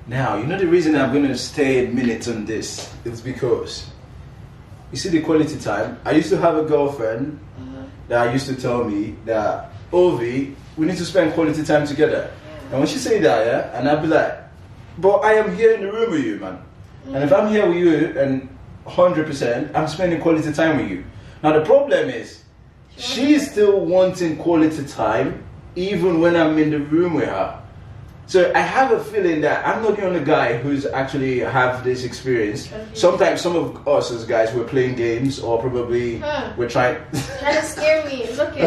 Now, 0.07 0.37
you 0.37 0.45
know 0.45 0.57
the 0.57 0.67
reason 0.67 0.95
I'm 0.95 1.11
going 1.13 1.27
to 1.27 1.37
stay 1.37 1.85
a 1.85 1.89
minute 1.91 2.27
on 2.27 2.45
this 2.45 2.91
is 3.05 3.21
because 3.21 3.89
you 4.91 4.97
see 4.97 5.09
the 5.09 5.21
quality 5.21 5.59
time. 5.59 5.99
I 6.05 6.11
used 6.11 6.29
to 6.29 6.37
have 6.37 6.55
a 6.57 6.63
girlfriend 6.63 7.39
Mhm. 7.59 7.85
that 8.07 8.33
used 8.33 8.47
to 8.47 8.55
tell 8.55 8.83
me 8.83 9.15
that 9.25 9.71
Ovie, 9.91 10.55
we 10.77 10.85
need 10.87 10.97
to 10.97 11.05
spend 11.05 11.33
quality 11.33 11.63
time 11.63 11.85
together. 11.85 12.31
And 12.71 12.79
when 12.79 12.87
she 12.87 12.97
say 12.97 13.19
that, 13.19 13.45
yeah, 13.45 13.77
and 13.77 13.87
I'd 13.89 14.01
be 14.01 14.07
like, 14.07 14.33
but 15.01 15.19
I 15.19 15.33
am 15.33 15.55
here 15.55 15.73
in 15.73 15.81
the 15.81 15.91
room 15.91 16.11
with 16.11 16.23
you, 16.23 16.37
man. 16.37 16.59
And 17.05 17.23
if 17.23 17.31
I'm 17.31 17.47
here 17.51 17.67
with 17.67 17.77
you 17.77 18.19
and 18.19 18.49
100%, 18.85 19.75
I'm 19.75 19.87
spending 19.87 20.21
quality 20.21 20.51
time 20.51 20.77
with 20.77 20.89
you. 20.89 21.03
Now 21.41 21.53
the 21.53 21.65
problem 21.65 22.09
is, 22.09 22.43
she's 22.97 23.49
still 23.51 23.79
wanting 23.79 24.37
quality 24.37 24.85
time 24.85 25.43
even 25.75 26.19
when 26.19 26.35
I'm 26.35 26.57
in 26.57 26.71
the 26.71 26.79
room 26.79 27.13
with 27.13 27.29
her. 27.29 27.61
So 28.29 28.51
I 28.53 28.59
have 28.59 28.91
a 28.91 29.03
feeling 29.03 29.41
that 29.41 29.65
I'm 29.65 29.81
not 29.81 29.97
the 29.97 30.05
only 30.05 30.23
guy 30.23 30.57
who's 30.57 30.85
actually 30.85 31.39
have 31.39 31.83
this 31.83 32.03
experience. 32.03 32.67
Okay. 32.71 32.85
Sometimes 32.93 33.41
some 33.41 33.55
of 33.55 33.87
us 33.87 34.11
as 34.11 34.23
guys 34.23 34.53
we're 34.53 34.65
playing 34.65 34.93
games 34.97 35.39
or 35.39 35.59
probably 35.59 36.19
Huh. 36.19 36.53
we're 36.55 36.69
trying. 36.69 36.97
Trying 37.39 37.55
to 37.55 37.63
scare 37.63 38.05
me. 38.05 38.25
It's 38.25 38.37
okay. 38.47 38.65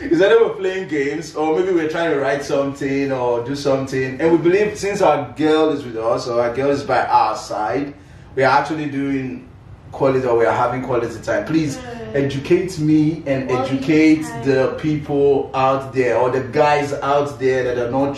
Is 0.00 0.22
either 0.22 0.40
we're 0.42 0.54
playing 0.54 0.88
games 0.88 1.36
or 1.36 1.54
maybe 1.58 1.72
we're 1.74 1.90
trying 1.90 2.12
to 2.12 2.18
write 2.18 2.44
something 2.44 3.12
or 3.12 3.44
do 3.44 3.54
something, 3.54 4.18
and 4.18 4.32
we 4.32 4.38
believe 4.38 4.78
since 4.78 5.02
our 5.02 5.30
girl 5.36 5.68
is 5.76 5.84
with 5.84 5.98
us 5.98 6.26
or 6.26 6.40
our 6.40 6.54
girl 6.54 6.70
is 6.70 6.82
by 6.82 7.04
our 7.04 7.36
side, 7.36 7.92
we 8.36 8.42
are 8.42 8.58
actually 8.58 8.86
doing 8.88 9.46
quality 9.92 10.26
or 10.26 10.38
we 10.38 10.46
are 10.46 10.56
having 10.56 10.82
quality 10.82 11.20
time. 11.22 11.44
Please 11.44 11.76
Mm. 11.76 12.14
educate 12.24 12.78
me 12.78 13.22
and 13.26 13.50
educate 13.50 14.22
the 14.44 14.74
people 14.80 15.50
out 15.54 15.92
there 15.92 16.16
or 16.16 16.30
the 16.30 16.40
guys 16.40 16.94
out 16.94 17.38
there 17.38 17.64
that 17.64 17.76
are 17.78 17.90
not 17.90 18.16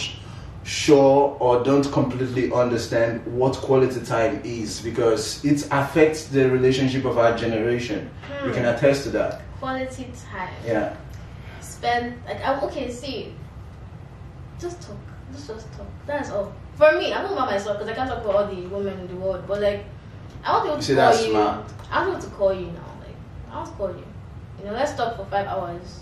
sure 0.64 1.36
or 1.40 1.62
don't 1.62 1.90
completely 1.92 2.50
understand 2.52 3.24
what 3.26 3.54
quality 3.54 4.00
time 4.04 4.40
is 4.44 4.80
because 4.80 5.44
it 5.44 5.66
affects 5.70 6.26
the 6.26 6.50
relationship 6.50 7.04
of 7.04 7.18
our 7.18 7.36
generation. 7.36 8.10
You 8.44 8.52
can 8.52 8.62
hmm. 8.62 8.74
attest 8.74 9.04
to 9.04 9.10
that. 9.10 9.42
Quality 9.58 10.10
time. 10.30 10.52
Yeah. 10.64 10.96
Spend 11.60 12.16
like 12.26 12.42
I'm 12.44 12.60
okay. 12.64 12.90
See, 12.90 13.34
just 14.58 14.80
talk. 14.82 14.96
Just 15.32 15.48
just 15.48 15.72
talk. 15.74 15.86
That's 16.06 16.30
all. 16.30 16.52
For 16.76 16.92
me, 16.98 17.12
I'm 17.12 17.22
not 17.24 17.32
about 17.32 17.50
myself 17.50 17.78
because 17.78 17.90
I 17.90 17.94
can't 17.94 18.08
talk 18.08 18.24
about 18.24 18.34
all 18.34 18.46
the 18.46 18.66
women 18.66 18.98
in 19.00 19.08
the 19.08 19.16
world. 19.16 19.44
But 19.46 19.60
like, 19.60 19.84
I 20.44 20.52
want 20.52 20.64
people 20.64 20.76
to 20.78 20.82
see, 20.82 20.94
call 20.94 21.24
you. 21.24 21.30
smart. 21.30 21.72
I 21.90 22.08
want 22.08 22.22
to 22.22 22.28
call 22.30 22.52
you 22.52 22.66
now. 22.66 22.90
Like, 23.00 23.16
I 23.50 23.56
want 23.56 23.68
to 23.68 23.74
call 23.76 23.88
you. 23.88 24.04
You 24.58 24.64
know, 24.66 24.72
let's 24.72 24.94
talk 24.94 25.16
for 25.16 25.24
five 25.26 25.46
hours. 25.46 26.00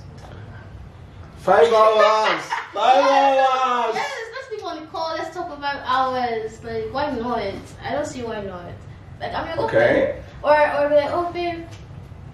Five 1.38 1.72
hours. 1.72 2.42
Five 2.72 3.04
hours. 3.04 3.94
Yes, 3.94 4.31
people 4.62 4.78
on 4.78 4.84
the 4.84 4.90
call. 4.90 5.14
Let's 5.14 5.34
talk 5.34 5.48
for 5.48 5.60
five 5.60 5.82
hours. 5.84 6.62
Like, 6.62 6.92
why 6.92 7.10
not? 7.10 7.40
I 7.82 7.92
don't 7.92 8.06
see 8.06 8.22
why 8.22 8.42
not. 8.42 8.72
Like, 9.20 9.34
I'm 9.34 9.46
your 9.56 9.66
Okay. 9.66 10.22
girlfriend. 10.42 10.78
Or, 10.78 10.84
or 10.84 10.88
be 10.88 10.94
like, 10.96 11.10
oh, 11.10 11.32
babe, 11.32 11.64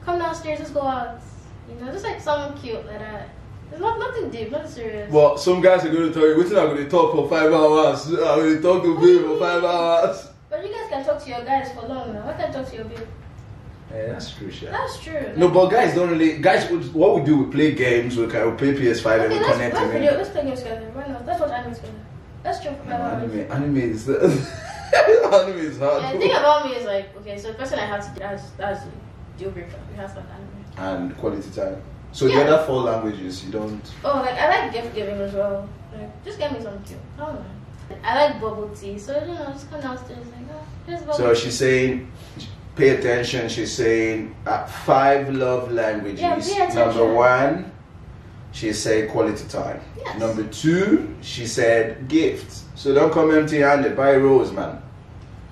come 0.05 0.19
downstairs. 0.19 0.59
Let's 0.61 0.71
go 0.71 0.83
out. 0.83 1.21
You 1.69 1.75
know, 1.85 1.93
just 1.93 2.05
like 2.05 2.21
something 2.21 2.61
cute 2.61 2.87
like 2.87 2.99
that. 2.99 3.29
There's 3.69 3.83
not 3.83 3.99
nothing 3.99 4.31
deep, 4.31 4.51
nothing 4.51 4.71
serious. 4.71 5.13
Well, 5.13 5.37
some 5.37 5.61
guys 5.61 5.85
are 5.85 5.91
going 5.93 6.09
to 6.09 6.13
tell 6.13 6.27
you, 6.27 6.37
we're 6.39 6.45
not 6.45 6.67
going 6.73 6.79
to 6.85 6.89
talk 6.89 7.15
for 7.15 7.29
five 7.29 7.53
hours. 7.53 8.07
I'm 8.07 8.15
going 8.17 8.57
to 8.57 8.63
talk 8.63 8.83
to 8.83 8.99
me 8.99 9.19
for 9.19 9.39
five 9.39 9.63
hours. 9.63 10.29
But 10.49 10.67
you 10.67 10.73
guys 10.73 10.89
can 10.89 11.05
talk 11.05 11.23
to 11.23 11.29
your 11.29 11.45
guys 11.45 11.71
for 11.73 11.83
long 11.87 12.15
now. 12.15 12.25
Why 12.27 12.33
can't 12.33 12.53
talk 12.53 12.67
to 12.71 12.75
your 12.77 12.85
babe? 12.87 13.07
Yeah, 13.91 14.07
that's 14.13 14.35
true, 14.35 14.51
Sha. 14.51 14.71
That's 14.71 14.99
true. 15.01 15.33
No, 15.37 15.49
but 15.49 15.69
guys 15.69 15.95
don't 15.95 16.11
really. 16.11 16.39
Guys, 16.39 16.71
what 16.93 17.15
we 17.17 17.25
do, 17.25 17.39
we 17.45 17.51
play 17.53 17.75
games. 17.75 18.17
We 18.17 18.27
can 18.27 18.51
we 18.51 18.57
play 18.57 18.75
PS5 18.75 19.13
and 19.13 19.23
okay, 19.23 19.29
we 19.29 19.41
let's, 19.41 19.53
connect 19.53 19.75
let's 19.75 19.87
to 19.87 19.93
video. 19.93 20.13
it. 20.13 20.17
Let's 20.19 20.31
play 20.31 20.45
games 20.45 20.59
together. 20.63 20.91
Why 20.93 21.07
not? 21.07 21.27
Let's 21.27 21.41
watch 21.41 21.51
anime 21.51 21.75
together. 21.75 21.93
Let's 22.49 22.61
chill 22.63 22.75
for 22.75 22.85
No, 22.89 22.97
five 22.97 23.23
anime, 23.23 23.53
anime 23.53 23.77
is 23.77 24.09
anime 24.09 25.59
is 25.59 25.79
hard. 25.79 26.03
Yeah, 26.03 26.13
the 26.15 26.19
thing 26.19 26.31
about 26.31 26.65
me 26.67 26.73
is 26.77 26.87
like, 26.87 27.15
okay, 27.19 27.37
so 27.37 27.49
the 27.49 27.59
person 27.59 27.79
I 27.79 27.85
have 27.85 28.03
to 28.15 28.19
that's 28.19 28.51
that's 28.57 28.85
deal 29.39 29.51
breaker. 29.51 29.77
We 29.91 29.97
have 29.97 30.15
to 30.15 30.21
have 30.23 30.31
anime. 30.31 30.65
and 30.79 31.17
quality 31.19 31.51
time. 31.51 31.83
So 32.13 32.25
Yeah. 32.25 32.45
the 32.45 32.55
other 32.55 32.65
four 32.67 32.81
languages 32.83 33.45
you 33.45 33.53
don't. 33.53 33.83
Oh, 34.03 34.15
like 34.25 34.35
I 34.35 34.49
like 34.49 34.73
gift 34.73 34.95
giving 34.95 35.21
as 35.21 35.35
well. 35.35 35.69
Like, 35.95 36.25
just 36.25 36.39
get 36.39 36.53
me 36.55 36.61
something 36.63 36.83
cute. 36.85 37.01
I 37.19 37.27
don't 37.27 37.35
know. 37.35 37.45
I 38.03 38.15
like 38.25 38.41
bubble 38.41 38.71
tea, 38.75 38.99
so 38.99 39.13
you 39.21 39.35
know, 39.35 39.47
just 39.53 39.71
come 39.71 39.81
downstairs 39.83 40.27
like, 40.29 40.47
oh, 40.55 40.63
here's 40.87 41.01
bubble 41.01 41.15
So 41.15 41.35
tea. 41.35 41.41
she's 41.41 41.59
saying, 41.59 42.11
pay 42.77 42.91
attention. 42.97 43.49
She's 43.51 43.75
saying 43.75 44.35
uh, 44.47 44.65
five 44.67 45.29
love 45.35 45.71
languages. 45.71 46.21
Yeah. 46.51 46.73
Number 46.75 47.13
one, 47.13 47.73
she 48.53 48.73
said 48.73 49.11
quality 49.11 49.47
time. 49.49 49.81
Yes. 49.97 50.19
Number 50.19 50.45
two, 50.45 51.15
she 51.21 51.47
said 51.47 52.09
gifts. 52.09 52.65
So 52.75 52.95
don't 52.95 53.13
come 53.13 53.31
empty-handed. 53.35 53.97
Buy 53.97 54.17
rose, 54.17 54.53
man. 54.53 54.83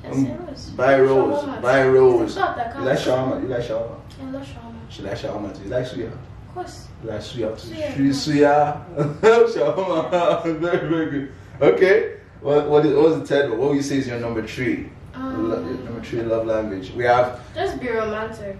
Yes, 0.02 0.14
um, 0.14 0.46
was. 0.46 0.70
buy 0.70 1.00
rose. 1.00 1.42
Shawarma. 1.44 1.62
Buy 1.62 1.86
rose. 1.86 2.36
a 2.36 2.74
You 2.78 2.84
like 2.84 2.98
shawarma? 2.98 3.42
You 3.42 3.48
like 3.48 3.60
shawarma? 3.62 4.00
I 4.20 4.30
love 4.30 4.42
shawarma. 4.46 4.90
She 4.90 5.02
like 5.02 5.18
shawarma 5.18 5.56
too. 5.56 5.64
You 5.64 5.70
like 5.70 5.84
suya? 5.86 6.06
Of 6.12 6.54
course. 6.54 6.88
You 7.02 7.10
like 7.10 7.20
suya 7.20 7.60
too? 7.60 7.68
Suya. 8.12 8.84
Suya. 8.90 9.20
shawarma. 9.54 10.42
very, 10.60 10.88
very 10.88 11.10
good. 11.10 11.32
Okay. 11.60 12.16
What, 12.40 12.68
what, 12.68 12.86
is, 12.86 12.94
what 12.94 13.04
was 13.04 13.18
the 13.20 13.26
third 13.26 13.50
one? 13.50 13.58
What 13.58 13.68
would 13.70 13.76
you 13.76 13.82
say 13.82 13.96
is 13.98 14.06
your 14.06 14.20
number 14.20 14.46
three? 14.46 14.88
Um, 15.14 15.50
Lo- 15.50 15.62
number 15.62 16.02
three 16.02 16.22
love 16.22 16.46
language. 16.46 16.90
We 16.92 17.04
have 17.04 17.40
Just 17.54 17.80
be 17.80 17.88
romantic. 17.88 18.56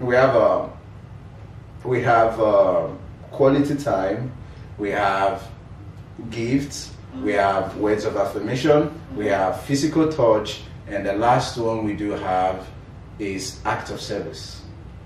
we 0.00 0.14
have 0.16 0.34
um 0.34 0.72
we 1.84 2.02
have 2.02 2.38
um 2.40 2.98
quality 3.30 3.74
time. 3.76 4.32
We 4.78 4.90
have 4.90 5.46
gifts. 6.30 6.92
We 7.22 7.32
have 7.32 7.76
words 7.76 8.04
of 8.04 8.16
affirmation. 8.16 9.00
We 9.16 9.26
have 9.26 9.62
physical 9.62 10.10
touch. 10.12 10.62
And 10.88 11.04
the 11.06 11.12
last 11.14 11.56
one 11.56 11.84
we 11.84 11.94
do 11.94 12.10
have 12.10 12.66
is 13.18 13.60
act 13.64 13.90
of 13.90 14.00
service. 14.00 14.62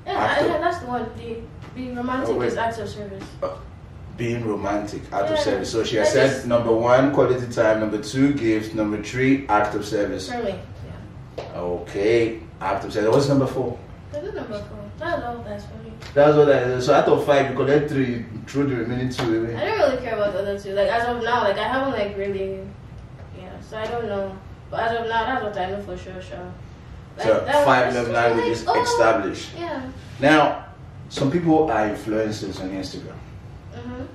Yeah, 0.07 0.13
Act 0.15 0.43
I, 0.43 0.45
of- 0.47 0.61
that's 0.61 0.79
the 0.79 0.87
one. 0.87 1.11
The 1.17 1.37
being 1.75 1.97
romantic 1.97 2.37
Oh, 2.37 2.41
is 2.43 2.57
act 2.57 2.79
of 2.79 2.89
service. 2.89 3.25
Uh, 3.43 3.57
being 4.17 4.47
romantic 4.47 5.03
act 5.13 5.31
of 5.31 5.39
service. 5.39 5.71
So 5.73 5.83
she 5.83 5.97
has 5.97 6.13
said 6.13 6.29
just- 6.31 6.47
number 6.47 6.73
one 6.73 7.13
quality 7.13 7.51
time. 7.53 7.81
Number 7.81 8.01
two 8.01 8.33
gift 8.35 8.75
number 8.75 9.03
three 9.03 9.47
act 9.49 9.75
of 9.75 9.85
service. 9.85 10.31
For 10.31 10.43
me, 10.43 10.55
yeah. 11.37 11.45
okay 11.57 12.41
act 12.61 12.85
of 12.85 12.93
service. 12.93 13.13
What's 13.15 13.29
number 13.29 13.47
four 13.47 13.79
There's 14.15 14.29
a 14.29 14.33
number 14.33 14.59
four. 14.59 14.91
That's 14.99 15.23
all 15.25 15.43
that's 15.43 15.65
for 15.67 15.77
me. 15.79 15.93
that's 16.15 16.37
what 16.37 16.49
I 16.49 16.79
so 16.79 16.95
out 16.95 17.09
of 17.09 17.27
five 17.27 17.51
you 17.51 17.57
collect 17.57 17.91
three 17.91 18.07
you 18.07 18.25
throw 18.47 18.65
the 18.65 18.77
remaining 18.77 19.09
two 19.09 19.43
away 19.43 19.57
I 19.57 19.65
don't 19.65 19.79
really 19.91 20.03
care 20.05 20.15
about 20.15 20.33
the 20.33 20.39
other 20.41 20.59
two. 20.59 20.73
Like 20.73 20.89
as 20.89 21.09
of 21.09 21.23
now, 21.23 21.43
like 21.43 21.59
I 21.59 21.67
haven't 21.67 21.93
like 21.99 22.17
really, 22.17 22.61
yeah. 23.37 23.61
So 23.61 23.77
I 23.77 23.87
don't 23.87 24.07
know. 24.07 24.37
But 24.71 24.81
as 24.81 25.01
of 25.01 25.09
now, 25.09 25.27
that's 25.27 25.43
what 25.43 25.57
I 25.59 25.71
know 25.71 25.83
for 25.83 25.97
sure, 25.97 26.23
sure. 26.23 26.53
Like, 27.17 27.27
so 27.27 27.41
that 27.45 27.65
five 27.65 27.93
just- 27.93 27.97
love 27.97 28.15
like, 28.15 28.37
languages 28.37 28.65
oh, 28.69 28.83
established 28.83 29.51
Yeah. 29.59 29.91
Now, 30.21 30.67
some 31.09 31.31
people 31.31 31.71
are 31.71 31.89
influencers 31.89 32.61
on 32.63 32.71
Instagram. 32.71 33.19
Mhm. 33.75 34.07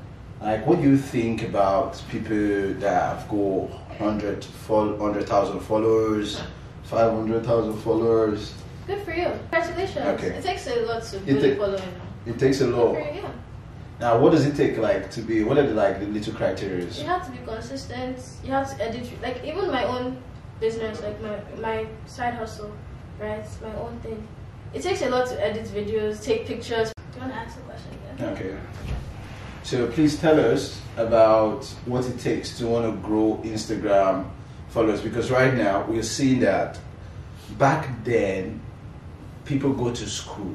Like, 0.42 0.66
what 0.66 0.82
do 0.82 0.90
you 0.90 0.98
think 0.98 1.44
about 1.44 2.02
people 2.10 2.74
that 2.80 3.18
have 3.18 3.28
got 3.28 3.70
100 4.00 4.46
fol- 4.46 4.94
100,000 4.96 5.60
followers, 5.60 6.42
500,000 6.84 7.74
followers? 7.74 8.54
Good 8.90 9.06
for 9.06 9.12
you. 9.14 9.32
Congratulations. 9.52 10.06
Okay. 10.20 10.28
It 10.30 10.44
takes 10.44 10.66
a 10.66 10.76
lot 10.88 11.04
to 11.04 11.18
It 11.18 11.26
build 11.28 11.42
ta- 11.42 11.48
a 11.48 11.56
following. 11.58 11.94
It 12.26 12.40
takes 12.40 12.62
a 12.62 12.66
Good 12.66 12.74
lot. 12.76 12.94
for 12.96 13.00
you, 13.00 13.22
yeah. 13.22 13.32
Now, 14.00 14.18
what 14.18 14.32
does 14.32 14.46
it 14.48 14.56
take, 14.56 14.80
like, 14.80 15.12
to 15.12 15.22
be, 15.22 15.44
what 15.44 15.60
are 15.60 15.68
the, 15.68 15.76
like, 15.76 16.00
the 16.00 16.08
little 16.08 16.34
criteria? 16.34 16.86
You 16.88 17.04
have 17.06 17.24
to 17.28 17.32
be 17.32 17.38
consistent. 17.46 18.18
You 18.44 18.52
have 18.52 18.68
to 18.76 18.84
edit. 18.84 19.08
Like 19.22 19.44
even 19.46 19.70
my 19.70 19.84
own 19.84 20.18
business, 20.60 21.04
like 21.04 21.22
my 21.22 21.38
my 21.62 21.88
side 22.08 22.34
hustle, 22.34 22.72
right? 23.20 23.40
It's 23.46 23.62
my 23.62 23.76
own 23.76 24.00
thing. 24.00 24.28
It 24.74 24.82
takes 24.82 25.04
a 25.04 25.10
lot 25.10 25.28
to 25.28 25.36
edit 25.46 25.66
videos, 25.68 26.24
take 26.24 26.48
pictures. 26.48 26.92
Do 26.96 27.20
you 27.20 27.22
want 27.22 27.34
to 27.34 27.40
ask 27.40 27.58
a 27.58 27.62
question? 27.62 27.92
Yeah? 28.18 28.30
Okay. 28.32 28.58
So, 29.62 29.86
please 29.92 30.18
tell 30.18 30.40
us 30.40 30.82
about 30.98 31.64
what 31.86 32.08
it 32.08 32.20
takes 32.20 32.58
to 32.58 32.66
want 32.66 32.86
to 32.92 33.08
grow 33.08 33.40
Instagram 33.44 34.26
followers 34.70 35.02
because 35.02 35.30
right 35.30 35.54
now 35.54 35.86
we're 35.88 36.02
seeing 36.02 36.40
that 36.40 36.80
back 37.58 37.88
then 38.04 38.62
people 39.50 39.74
go 39.74 39.92
to 39.92 40.08
school. 40.08 40.54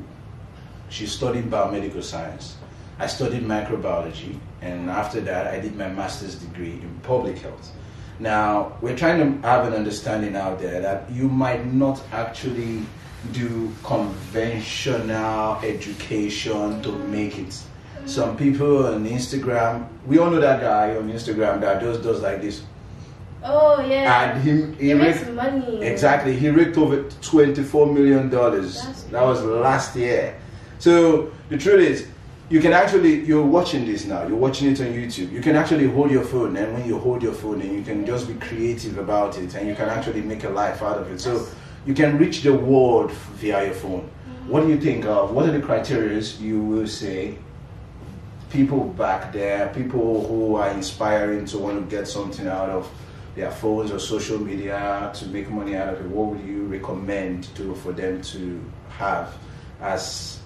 She 0.88 1.06
studied 1.06 1.50
biomedical 1.50 2.02
science. 2.02 2.56
I 3.00 3.08
studied 3.08 3.42
microbiology, 3.42 4.38
and 4.62 4.88
after 4.88 5.20
that, 5.22 5.48
I 5.48 5.58
did 5.58 5.76
my 5.76 5.88
master's 5.88 6.36
degree 6.36 6.74
in 6.74 7.00
public 7.02 7.38
health. 7.38 7.72
Now, 8.20 8.78
we're 8.80 8.96
trying 8.96 9.18
to 9.18 9.48
have 9.48 9.66
an 9.66 9.74
understanding 9.74 10.36
out 10.36 10.60
there 10.60 10.80
that 10.80 11.10
you 11.10 11.28
might 11.28 11.66
not 11.66 12.00
actually 12.12 12.86
do 13.32 13.72
conventional 13.82 15.56
education 15.64 16.80
to 16.82 16.92
make 16.92 17.36
it. 17.36 17.60
Some 18.06 18.36
people 18.36 18.86
on 18.86 19.08
Instagram, 19.08 19.88
we 20.06 20.18
all 20.18 20.30
know 20.30 20.40
that 20.40 20.60
guy 20.60 20.94
on 20.96 21.10
Instagram 21.10 21.60
that 21.62 21.80
just 21.80 22.04
does 22.04 22.22
like 22.22 22.40
this. 22.40 22.62
Oh 23.44 23.80
yeah. 23.84 24.30
And 24.32 24.42
him, 24.42 24.72
he 24.78 24.86
He 24.86 24.94
raked- 24.94 25.30
money. 25.30 25.82
Exactly. 25.82 26.34
He 26.34 26.48
raked 26.48 26.78
over 26.78 27.02
$24 27.20 27.92
million. 27.92 28.30
That 28.30 29.22
was 29.22 29.44
last 29.44 29.94
year. 29.96 30.34
So 30.78 31.30
the 31.50 31.58
truth 31.58 31.80
is, 31.80 32.06
you 32.48 32.60
can 32.60 32.72
actually, 32.72 33.24
you're 33.24 33.44
watching 33.44 33.86
this 33.86 34.04
now, 34.04 34.26
you're 34.26 34.36
watching 34.36 34.70
it 34.70 34.80
on 34.80 34.88
YouTube. 34.88 35.30
You 35.32 35.40
can 35.40 35.56
actually 35.56 35.88
hold 35.88 36.10
your 36.10 36.24
phone, 36.24 36.56
and 36.56 36.72
when 36.74 36.86
you 36.86 36.98
hold 36.98 37.22
your 37.22 37.32
phone, 37.32 37.60
and 37.62 37.72
you 37.72 37.82
can 37.82 38.04
just 38.04 38.28
be 38.28 38.34
creative 38.34 38.98
about 38.98 39.38
it, 39.38 39.54
and 39.54 39.66
you 39.66 39.74
can 39.74 39.88
actually 39.88 40.20
make 40.20 40.44
a 40.44 40.50
life 40.50 40.82
out 40.82 40.98
of 40.98 41.10
it. 41.10 41.20
So 41.20 41.46
you 41.86 41.94
can 41.94 42.18
reach 42.18 42.42
the 42.42 42.52
world 42.52 43.12
via 43.12 43.64
your 43.66 43.74
phone. 43.74 44.02
Mm-hmm. 44.02 44.50
What 44.50 44.60
do 44.62 44.68
you 44.68 44.78
think 44.80 45.06
of? 45.06 45.32
What 45.32 45.46
are 45.48 45.52
the 45.52 45.60
criteria 45.60 46.20
you 46.38 46.60
will 46.60 46.86
say 46.86 47.38
people 48.50 48.84
back 48.84 49.32
there, 49.32 49.68
people 49.74 50.26
who 50.28 50.56
are 50.56 50.68
inspiring 50.70 51.44
to 51.46 51.58
want 51.58 51.78
to 51.90 51.96
get 51.96 52.06
something 52.06 52.46
out 52.46 52.68
of 52.68 52.88
their 53.34 53.50
phones 53.50 53.90
or 53.90 53.98
social 53.98 54.38
media 54.38 55.10
to 55.14 55.26
make 55.26 55.50
money 55.50 55.76
out 55.76 55.94
of 55.94 56.00
it, 56.00 56.06
what 56.08 56.28
would 56.28 56.46
you 56.46 56.64
recommend 56.66 57.54
to 57.56 57.74
for 57.76 57.92
them 57.92 58.22
to 58.22 58.62
have 58.90 59.34
as 59.80 60.40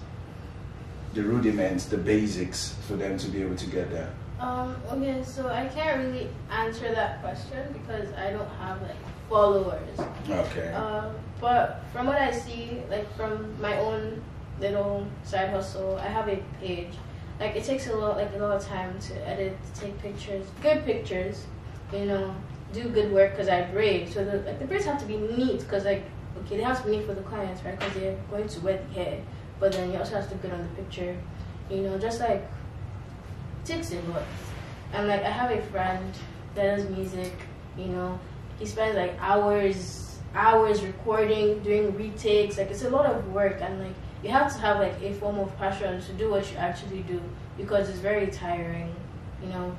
the 1.13 1.23
rudiments, 1.23 1.85
the 1.85 1.97
basics 1.97 2.75
for 2.87 2.95
them 2.95 3.17
to 3.17 3.27
be 3.29 3.41
able 3.41 3.55
to 3.55 3.67
get 3.67 3.91
there? 3.91 4.11
Um, 4.39 4.75
okay, 4.91 5.21
so 5.23 5.49
I 5.49 5.67
can't 5.67 5.99
really 5.99 6.29
answer 6.49 6.93
that 6.95 7.21
question 7.21 7.73
because 7.73 8.11
I 8.13 8.31
don't 8.31 8.49
have 8.57 8.81
like 8.81 8.95
followers. 9.29 9.99
Okay. 10.29 10.71
Um, 10.71 11.13
but 11.41 11.83
from 11.91 12.07
what 12.07 12.17
I 12.17 12.31
see, 12.31 12.81
like 12.89 13.13
from 13.15 13.59
my 13.61 13.77
own 13.79 14.21
little 14.59 15.05
side 15.23 15.49
hustle, 15.49 15.97
I 15.97 16.07
have 16.07 16.27
a 16.27 16.37
page. 16.61 16.93
Like 17.39 17.55
it 17.55 17.63
takes 17.63 17.87
a 17.87 17.95
lot, 17.95 18.17
like 18.17 18.33
a 18.33 18.37
lot 18.37 18.55
of 18.55 18.65
time 18.65 18.97
to 18.99 19.27
edit, 19.27 19.57
to 19.73 19.81
take 19.81 20.01
pictures, 20.01 20.45
good 20.61 20.85
pictures, 20.85 21.45
you 21.93 22.05
know, 22.05 22.35
do 22.73 22.89
good 22.89 23.11
work 23.11 23.31
because 23.31 23.47
I 23.47 23.63
braid. 23.63 24.09
So 24.09 24.23
the 24.23 24.37
like 24.39 24.59
the 24.59 24.65
braids 24.65 24.85
have 24.85 24.99
to 24.99 25.05
be 25.05 25.17
neat 25.17 25.59
because 25.59 25.85
like 25.85 26.03
okay, 26.45 26.57
they 26.57 26.63
have 26.63 26.81
to 26.81 26.89
be 26.89 26.97
neat 26.97 27.05
for 27.05 27.13
the 27.13 27.21
clients, 27.21 27.63
right? 27.63 27.77
Because 27.77 27.93
they're 27.93 28.17
going 28.29 28.47
to 28.47 28.59
wear 28.61 28.77
the 28.77 28.93
hair, 28.93 29.21
but 29.59 29.71
then 29.71 29.91
you 29.91 29.97
also 29.97 30.15
have 30.15 30.27
to 30.27 30.33
look 30.33 30.41
good 30.41 30.51
on 30.51 30.61
the 30.61 30.81
picture, 30.81 31.17
you 31.69 31.81
know, 31.81 31.97
just 31.97 32.19
like 32.19 32.47
takes 33.65 33.91
a 33.91 34.01
lot. 34.03 34.23
And 34.93 35.07
like 35.07 35.23
I 35.23 35.29
have 35.29 35.51
a 35.51 35.61
friend 35.67 36.13
that 36.55 36.77
does 36.77 36.89
music, 36.89 37.33
you 37.77 37.85
know, 37.85 38.19
he 38.57 38.65
spends 38.65 38.95
like 38.95 39.15
hours 39.19 40.17
hours 40.35 40.83
recording, 40.83 41.59
doing 41.63 41.95
retakes, 41.95 42.57
like 42.57 42.69
it's 42.69 42.83
a 42.83 42.89
lot 42.89 43.05
of 43.05 43.27
work 43.33 43.57
and 43.61 43.79
like 43.79 43.95
you 44.23 44.29
have 44.29 44.53
to 44.53 44.59
have 44.59 44.79
like 44.79 45.01
a 45.01 45.13
form 45.13 45.39
of 45.39 45.55
passion 45.57 46.01
to 46.01 46.13
do 46.13 46.29
what 46.29 46.49
you 46.51 46.57
actually 46.57 47.01
do 47.03 47.21
because 47.57 47.89
it's 47.89 47.99
very 47.99 48.27
tiring, 48.27 48.93
you 49.41 49.49
know. 49.49 49.75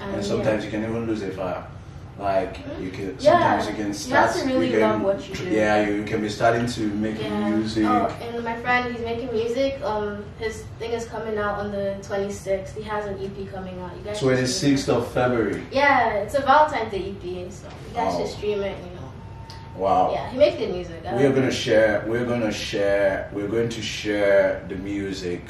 and 0.00 0.16
yeah. 0.16 0.20
sometimes 0.20 0.64
you 0.64 0.70
can 0.70 0.82
even 0.82 1.06
lose 1.06 1.22
a 1.22 1.30
fire. 1.30 1.66
Like 2.18 2.58
you 2.78 2.90
can 2.90 3.16
Yeah, 3.18 3.58
sometimes 3.58 3.66
you 3.68 3.74
can 3.74 3.86
you 3.88 3.94
start. 3.94 4.30
have 4.30 4.40
to 4.42 4.46
really 4.46 4.70
can, 4.70 4.80
love 4.80 5.00
what 5.02 5.28
you 5.28 5.34
do. 5.34 5.44
Yeah, 5.48 5.86
you, 5.88 5.94
you 5.94 6.04
can 6.04 6.20
be 6.20 6.28
starting 6.28 6.66
to 6.66 6.80
make 6.82 7.18
Yeah. 7.20 7.48
music. 7.50 7.84
Oh, 7.86 8.06
and 8.22 8.44
my 8.44 8.56
friend, 8.60 8.94
he's 8.94 9.02
making 9.02 9.32
music. 9.32 9.80
Um, 9.82 10.22
his 10.38 10.62
thing 10.78 10.92
is 10.92 11.06
coming 11.06 11.38
out 11.38 11.58
on 11.58 11.72
the 11.72 11.96
26th. 12.02 12.76
He 12.76 12.82
has 12.82 13.06
an 13.06 13.14
EP 13.24 13.50
coming 13.50 13.80
out. 13.80 13.96
You 13.96 14.04
guys 14.04 14.18
should 14.18 14.26
Twenty 14.26 14.46
stream 14.46 14.76
sixth 14.76 14.88
it. 14.88 14.94
of 14.94 15.10
February. 15.12 15.62
Yeah, 15.72 16.14
it's 16.22 16.34
a 16.34 16.42
Valentine's 16.42 16.90
Day 16.92 17.10
EP, 17.16 17.50
so 17.50 17.66
you 17.88 17.94
guys 17.94 18.14
Oh. 18.14 18.18
should 18.26 18.28
stream 18.36 18.60
it. 18.60 18.76
You 18.78 18.90
know. 19.00 19.08
Wow. 19.78 20.12
Yeah, 20.12 20.30
he 20.30 20.36
makes 20.38 20.58
good 20.58 20.70
music. 20.70 21.02
I 21.08 21.14
We're 21.16 21.32
gonna 21.32 21.46
it. 21.46 21.52
share. 21.54 22.04
We're 22.06 22.26
gonna 22.26 22.52
share. 22.52 23.30
We're 23.32 23.48
going 23.48 23.70
to 23.70 23.80
share 23.82 24.64
the 24.68 24.76
music 24.76 25.42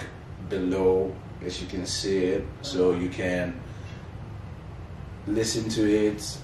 below, 0.49 1.13
as 1.45 1.61
you 1.61 1.67
can 1.67 1.85
see 1.85 2.19
it, 2.27 2.47
so 2.63 2.93
you 2.93 3.09
can 3.09 3.61
listen 5.27 5.69
to 5.71 5.83
it. 6.07 6.39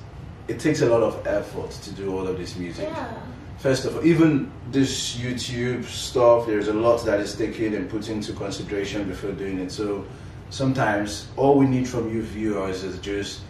It 0.48 0.58
takes 0.58 0.80
a 0.80 0.86
lot 0.88 1.02
of 1.02 1.26
effort 1.26 1.70
to 1.70 1.90
do 1.92 2.16
all 2.16 2.26
of 2.26 2.38
this 2.38 2.56
music. 2.56 2.88
Yeah. 2.90 3.12
First 3.58 3.84
of 3.84 3.96
all, 3.96 4.04
even 4.06 4.50
this 4.70 5.16
YouTube 5.16 5.84
stuff, 5.84 6.46
there's 6.46 6.68
a 6.68 6.72
lot 6.72 7.04
that 7.04 7.20
is 7.20 7.34
taken 7.34 7.74
and 7.74 7.90
put 7.90 8.08
into 8.08 8.32
consideration 8.32 9.06
before 9.08 9.32
doing 9.32 9.58
it. 9.58 9.70
So 9.72 10.06
sometimes 10.50 11.28
all 11.36 11.58
we 11.58 11.66
need 11.66 11.88
from 11.88 12.12
you 12.12 12.22
viewers 12.22 12.82
is 12.84 12.98
just 13.00 13.40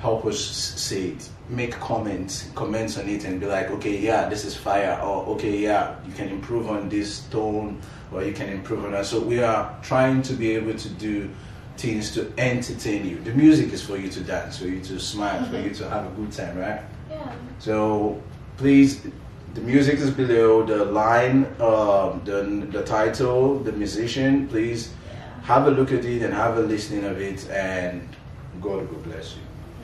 help 0.00 0.26
us 0.26 0.34
s- 0.50 0.80
say 0.80 1.02
it, 1.10 1.28
make 1.48 1.72
comments, 1.74 2.50
comments 2.56 2.98
on 2.98 3.08
it, 3.08 3.24
and 3.24 3.38
be 3.40 3.46
like, 3.46 3.70
okay, 3.70 3.96
yeah, 3.98 4.28
this 4.28 4.44
is 4.44 4.56
fire, 4.56 4.98
or 5.00 5.24
okay, 5.36 5.56
yeah, 5.58 5.94
you 6.06 6.12
can 6.12 6.28
improve 6.28 6.68
on 6.68 6.88
this 6.88 7.20
tone, 7.30 7.80
or 8.12 8.24
you 8.24 8.32
can 8.32 8.48
improve 8.48 8.84
on 8.84 8.90
that. 8.92 9.06
So 9.06 9.20
we 9.20 9.42
are 9.42 9.74
trying 9.82 10.22
to 10.22 10.32
be 10.34 10.50
able 10.56 10.74
to 10.74 10.88
do 10.88 11.30
things 11.76 12.12
to 12.14 12.32
entertain 12.38 13.06
you. 13.06 13.18
The 13.20 13.32
music 13.32 13.72
is 13.72 13.82
for 13.82 13.96
you 13.96 14.08
to 14.10 14.20
dance, 14.20 14.58
for 14.58 14.66
you 14.66 14.80
to 14.82 14.98
smile, 15.00 15.44
for 15.50 15.58
you 15.58 15.70
to 15.74 15.88
have 15.88 16.06
a 16.06 16.10
good 16.10 16.32
time, 16.32 16.56
right? 16.58 16.82
Yeah. 17.10 17.32
So 17.58 18.22
please, 18.56 19.00
the 19.54 19.60
music 19.60 19.98
is 19.98 20.10
below 20.10 20.64
the 20.64 20.84
line, 20.84 21.46
um, 21.60 22.20
the 22.24 22.66
the 22.70 22.82
title, 22.84 23.58
the 23.58 23.72
musician. 23.72 24.48
Please 24.48 24.90
Yeah. 24.90 25.44
have 25.44 25.66
a 25.66 25.70
look 25.70 25.92
at 25.92 26.04
it 26.04 26.22
and 26.22 26.32
have 26.34 26.56
a 26.58 26.62
listening 26.62 27.04
of 27.04 27.20
it, 27.20 27.48
and 27.50 28.02
God 28.60 28.88
will 28.90 29.02
bless 29.02 29.34
you. 29.36 29.42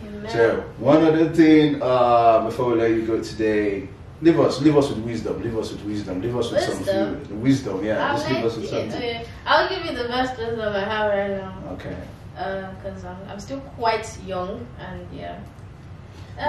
Amen. 0.08 0.30
So 0.30 0.64
one 0.78 1.02
other 1.04 1.28
thing 1.30 1.82
uh, 1.82 2.44
before 2.44 2.72
we 2.72 2.78
let 2.80 2.90
you 2.90 3.02
go 3.06 3.20
today. 3.22 3.88
Leave 4.20 4.40
us, 4.40 4.60
leave 4.60 4.76
us 4.76 4.88
with 4.90 4.98
wisdom. 4.98 5.40
Leave 5.42 5.56
us 5.56 5.70
with 5.72 5.84
wisdom. 5.84 6.20
Leave 6.20 6.36
us 6.36 6.50
with 6.50 6.60
some 6.62 6.78
Wisdom? 6.78 7.20
food. 7.24 7.40
Wisdom, 7.42 7.84
yeah. 7.84 8.04
I'll, 8.10 8.18
Just 8.18 8.30
leave 8.30 8.44
us 8.44 8.56
with 8.56 8.68
something. 8.68 8.92
okay, 8.92 9.26
I'll 9.46 9.68
give 9.68 9.84
you 9.84 9.96
the 9.96 10.08
best 10.08 10.36
wisdom 10.38 10.60
I 10.60 10.80
have 10.80 11.10
right 11.12 11.30
now. 11.40 11.62
Okay. 11.74 11.96
Because 12.34 13.04
I'm, 13.04 13.16
I'm 13.28 13.40
still 13.40 13.60
quite 13.60 14.06
young 14.26 14.66
and 14.78 15.06
yeah. 15.12 15.40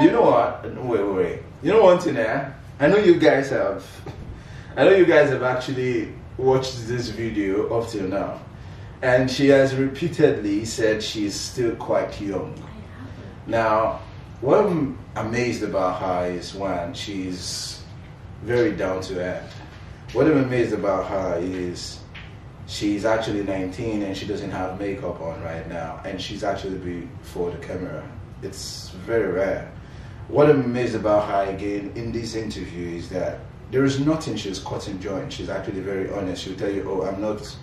You 0.02 0.12
know 0.12 0.22
what? 0.22 0.64
Wait, 0.64 1.02
wait, 1.04 1.14
wait. 1.16 1.40
You 1.64 1.72
know 1.74 1.84
one 1.84 2.00
thing, 2.00 2.18
eh? 2.18 2.52
I 2.80 2.88
know 2.88 2.98
you 2.98 3.20
guys 3.20 3.50
have. 3.50 3.86
I 4.78 4.84
know 4.86 4.92
you 4.96 5.06
guys 5.06 5.30
have 5.30 5.42
actually 5.44 6.14
watched 6.38 6.88
this 6.88 7.10
video 7.10 7.76
up 7.78 7.90
till 7.90 8.08
now, 8.08 8.40
and 9.02 9.30
she 9.30 9.48
has 9.48 9.76
repeatedly 9.76 10.64
said 10.66 11.04
she's 11.04 11.34
still 11.36 11.76
quite 11.76 12.22
young. 12.22 12.54
Now, 13.48 14.00
what 14.42 14.66
I'm 14.66 14.98
amazed 15.16 15.64
about 15.64 16.02
her 16.02 16.32
is 16.32 16.54
one, 16.54 16.94
she's 16.94 17.82
very 18.44 18.72
down 18.72 19.02
to 19.04 19.20
earth. 19.20 19.54
What 20.14 20.28
I'm 20.28 20.38
amazed 20.38 20.74
about 20.74 21.08
her 21.08 21.40
is 21.42 22.00
she's 22.68 23.04
actually 23.04 23.44
19 23.44 24.04
and 24.04 24.16
she 24.16 24.26
doesn't 24.26 24.52
have 24.52 24.80
makeup 24.80 25.20
on 25.22 25.42
right 25.44 25.68
now, 25.68 26.02
and 26.06 26.22
she's 26.22 26.44
actually 26.44 26.78
before 26.78 27.52
the 27.52 27.58
camera. 27.58 28.04
It's 28.42 28.90
very 29.06 29.32
rare. 29.32 29.72
What 30.30 30.50
I'm 30.50 30.64
amazed 30.64 30.96
about 30.96 31.28
her 31.30 31.52
again 31.52 31.92
in 31.96 32.12
this 32.12 32.36
interview 32.36 32.96
is 32.96 33.10
that 33.10 33.40
there 33.72 33.84
is 33.84 34.00
nothing 34.00 34.36
she's 34.36 34.60
cutting 34.60 35.00
joint. 35.00 35.34
She's 35.34 35.50
actually 35.50 35.82
very 35.82 36.12
honest. 36.12 36.44
She'll 36.44 36.56
tell 36.56 36.72
you, 36.72 36.90
"Oh, 36.90 37.06
I'm 37.06 37.20
not 37.20 37.56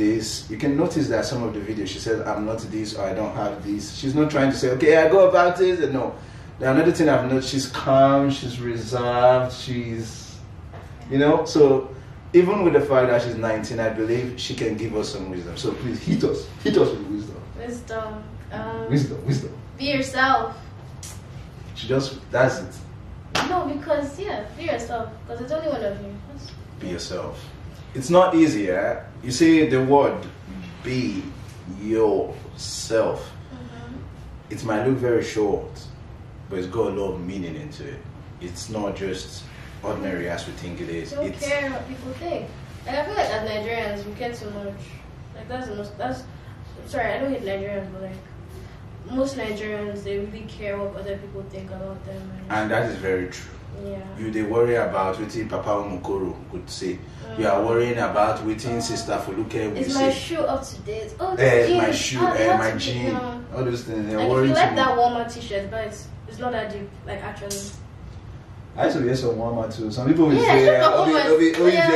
this." 0.00 0.50
You 0.50 0.56
can 0.56 0.76
notice 0.76 1.08
that 1.08 1.24
some 1.24 1.42
of 1.42 1.52
the 1.54 1.60
videos 1.60 1.88
she 1.88 1.98
says, 1.98 2.20
"I'm 2.26 2.44
not 2.46 2.58
this" 2.70 2.94
or 2.96 3.04
"I 3.04 3.14
don't 3.14 3.34
have 3.36 3.54
this." 3.66 3.94
She's 3.94 4.14
not 4.14 4.30
trying 4.30 4.50
to 4.50 4.56
say, 4.56 4.70
"Okay, 4.70 4.96
I 4.96 5.08
go 5.08 5.28
about 5.28 5.56
this." 5.58 5.80
And 5.80 5.92
no. 5.92 6.14
Now, 6.60 6.72
another 6.72 6.92
thing 6.92 7.08
I've 7.08 7.24
noticed, 7.30 7.48
she's 7.50 7.68
calm, 7.68 8.30
she's 8.30 8.60
reserved, 8.60 9.50
she's, 9.54 10.36
you 11.10 11.16
know. 11.16 11.46
So 11.46 11.88
even 12.34 12.64
with 12.64 12.74
the 12.74 12.82
fact 12.82 13.08
that 13.08 13.22
she's 13.22 13.34
19, 13.36 13.80
I 13.80 13.88
believe 13.88 14.34
she 14.38 14.54
can 14.54 14.76
give 14.76 14.94
us 14.94 15.08
some 15.08 15.30
wisdom. 15.30 15.56
So 15.56 15.72
please 15.72 15.98
hit 16.02 16.22
us, 16.24 16.46
hit 16.62 16.76
us 16.76 16.90
with 16.90 17.06
wisdom, 17.06 17.36
Wisdom. 17.58 18.22
Um, 18.52 18.90
wisdom, 18.90 19.26
wisdom. 19.26 19.52
Be 19.78 19.86
yourself. 19.86 20.54
She 21.74 21.88
just 21.88 22.18
that's 22.30 22.58
it. 22.60 22.74
No, 23.48 23.64
because 23.66 24.18
yeah, 24.20 24.44
be 24.58 24.64
yourself. 24.64 25.08
Because 25.26 25.40
it's 25.40 25.52
only 25.52 25.68
one 25.68 25.82
of 25.82 25.96
you. 26.02 26.12
That's- 26.28 26.50
be 26.78 26.88
yourself. 26.88 27.42
It's 27.94 28.10
not 28.10 28.34
easy, 28.34 28.70
eh? 28.70 29.00
You 29.22 29.30
see 29.32 29.66
the 29.66 29.82
word 29.84 30.16
be 30.84 31.22
yourself. 31.82 33.30
Mhm. 33.52 33.96
It 34.50 34.64
might 34.64 34.86
look 34.86 34.96
very 34.98 35.24
short, 35.24 35.70
but 36.48 36.58
it's 36.58 36.68
got 36.68 36.88
a 36.88 36.94
lot 36.94 37.12
of 37.14 37.20
meaning 37.20 37.56
into 37.56 37.86
it. 37.86 38.00
It's 38.40 38.70
not 38.70 38.96
just 38.96 39.42
ordinary 39.82 40.28
as 40.28 40.46
we 40.46 40.52
think 40.54 40.80
it 40.80 40.88
is. 40.88 41.12
Don't 41.12 41.26
It's 41.26 41.46
care 41.46 41.70
what 41.70 41.88
people 41.88 42.12
think. 42.12 42.46
Like 42.86 42.96
I 42.98 43.04
feel 43.04 43.14
like 43.14 43.30
as 43.30 43.48
Nigerians, 43.50 44.06
we 44.06 44.12
care 44.14 44.32
too 44.32 44.50
much. 44.50 44.80
Like 45.34 45.48
that's 45.48 45.68
the 45.68 45.74
most. 45.76 45.96
That's 45.98 46.22
sorry, 46.86 47.12
I 47.12 47.18
don't 47.18 47.32
hate 47.32 47.42
Nigerians, 47.42 47.92
but 47.92 48.02
like 48.02 48.20
most 49.10 49.36
Nigerians, 49.36 50.02
they 50.04 50.18
really 50.18 50.46
care 50.48 50.78
what 50.78 50.94
other 51.00 51.16
people 51.18 51.42
think 51.50 51.70
about 51.70 52.04
them. 52.06 52.22
And, 52.48 52.52
and 52.62 52.70
that 52.70 52.88
is 52.90 52.96
very 52.96 53.28
true. 53.28 53.50
Yeah. 53.84 53.98
You 54.18 54.30
they 54.30 54.42
worry 54.42 54.74
about 54.76 55.18
what 55.18 55.48
Papa 55.48 55.70
Mukoro 55.88 56.34
could 56.50 56.68
say. 56.68 56.98
You 57.38 57.46
are 57.46 57.64
worrying 57.64 57.96
about 57.98 58.44
waiting 58.44 58.80
Sister 58.80 59.12
Fuluke 59.24 59.70
will 59.72 59.76
Is 59.76 59.94
my 59.94 60.10
say. 60.10 60.18
shoe 60.18 60.40
up 60.40 60.62
to 60.66 60.76
date? 60.82 61.14
Oh, 61.20 61.34
the 61.36 61.42
Eh, 61.42 61.78
my 61.78 61.90
shoe, 61.92 62.18
Oh, 62.20 62.32
eh, 62.32 62.56
my 62.58 62.70
to 62.70 62.76
be- 62.76 62.80
jean, 62.82 63.12
no. 63.12 63.40
all 63.56 63.64
those 63.64 63.84
things. 63.84 64.06
They're 64.08 64.16
Like 64.18 64.26
if 64.26 64.30
worrying 64.32 64.48
you 64.50 64.54
too 64.54 64.60
like 64.60 64.74
much. 64.74 64.76
that 64.86 64.98
Walmart 64.98 65.34
T-shirt, 65.34 65.70
but 65.70 65.84
it's 65.86 66.08
it's 66.28 66.38
not 66.38 66.52
that 66.52 66.72
deep. 66.72 66.88
Like 67.06 67.22
actually. 67.22 67.56
I 68.76 68.84
used 68.86 68.98
to 68.98 69.04
wear 69.04 69.16
some 69.16 69.30
Walmart 69.36 69.76
too. 69.76 69.90
Some 69.90 70.08
people 70.08 70.26
will 70.26 70.34
Yeah, 70.34 70.42
say, 70.54 70.80
some 70.80 70.92
"Oh, 70.92 71.04
Walmart. 71.06 71.26
Obi, 71.26 71.54
Obi, 71.56 71.72
Yeah. 71.72 71.88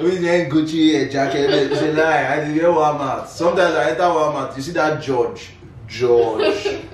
Obi, 0.00 0.16
Obi, 0.16 0.24
wearing 0.24 0.50
Gucci 0.50 1.06
a 1.06 1.08
jacket." 1.10 1.50
It's 1.50 1.80
a 1.82 1.92
lie. 1.92 2.26
I 2.36 2.44
did 2.44 2.56
wear 2.62 2.70
Walmart. 2.72 3.26
Sometimes 3.28 3.74
I 3.74 3.90
enter 3.90 4.02
Walmart. 4.02 4.56
You 4.56 4.62
see 4.62 4.72
that 4.72 5.02
George, 5.02 5.50
George. 5.88 6.66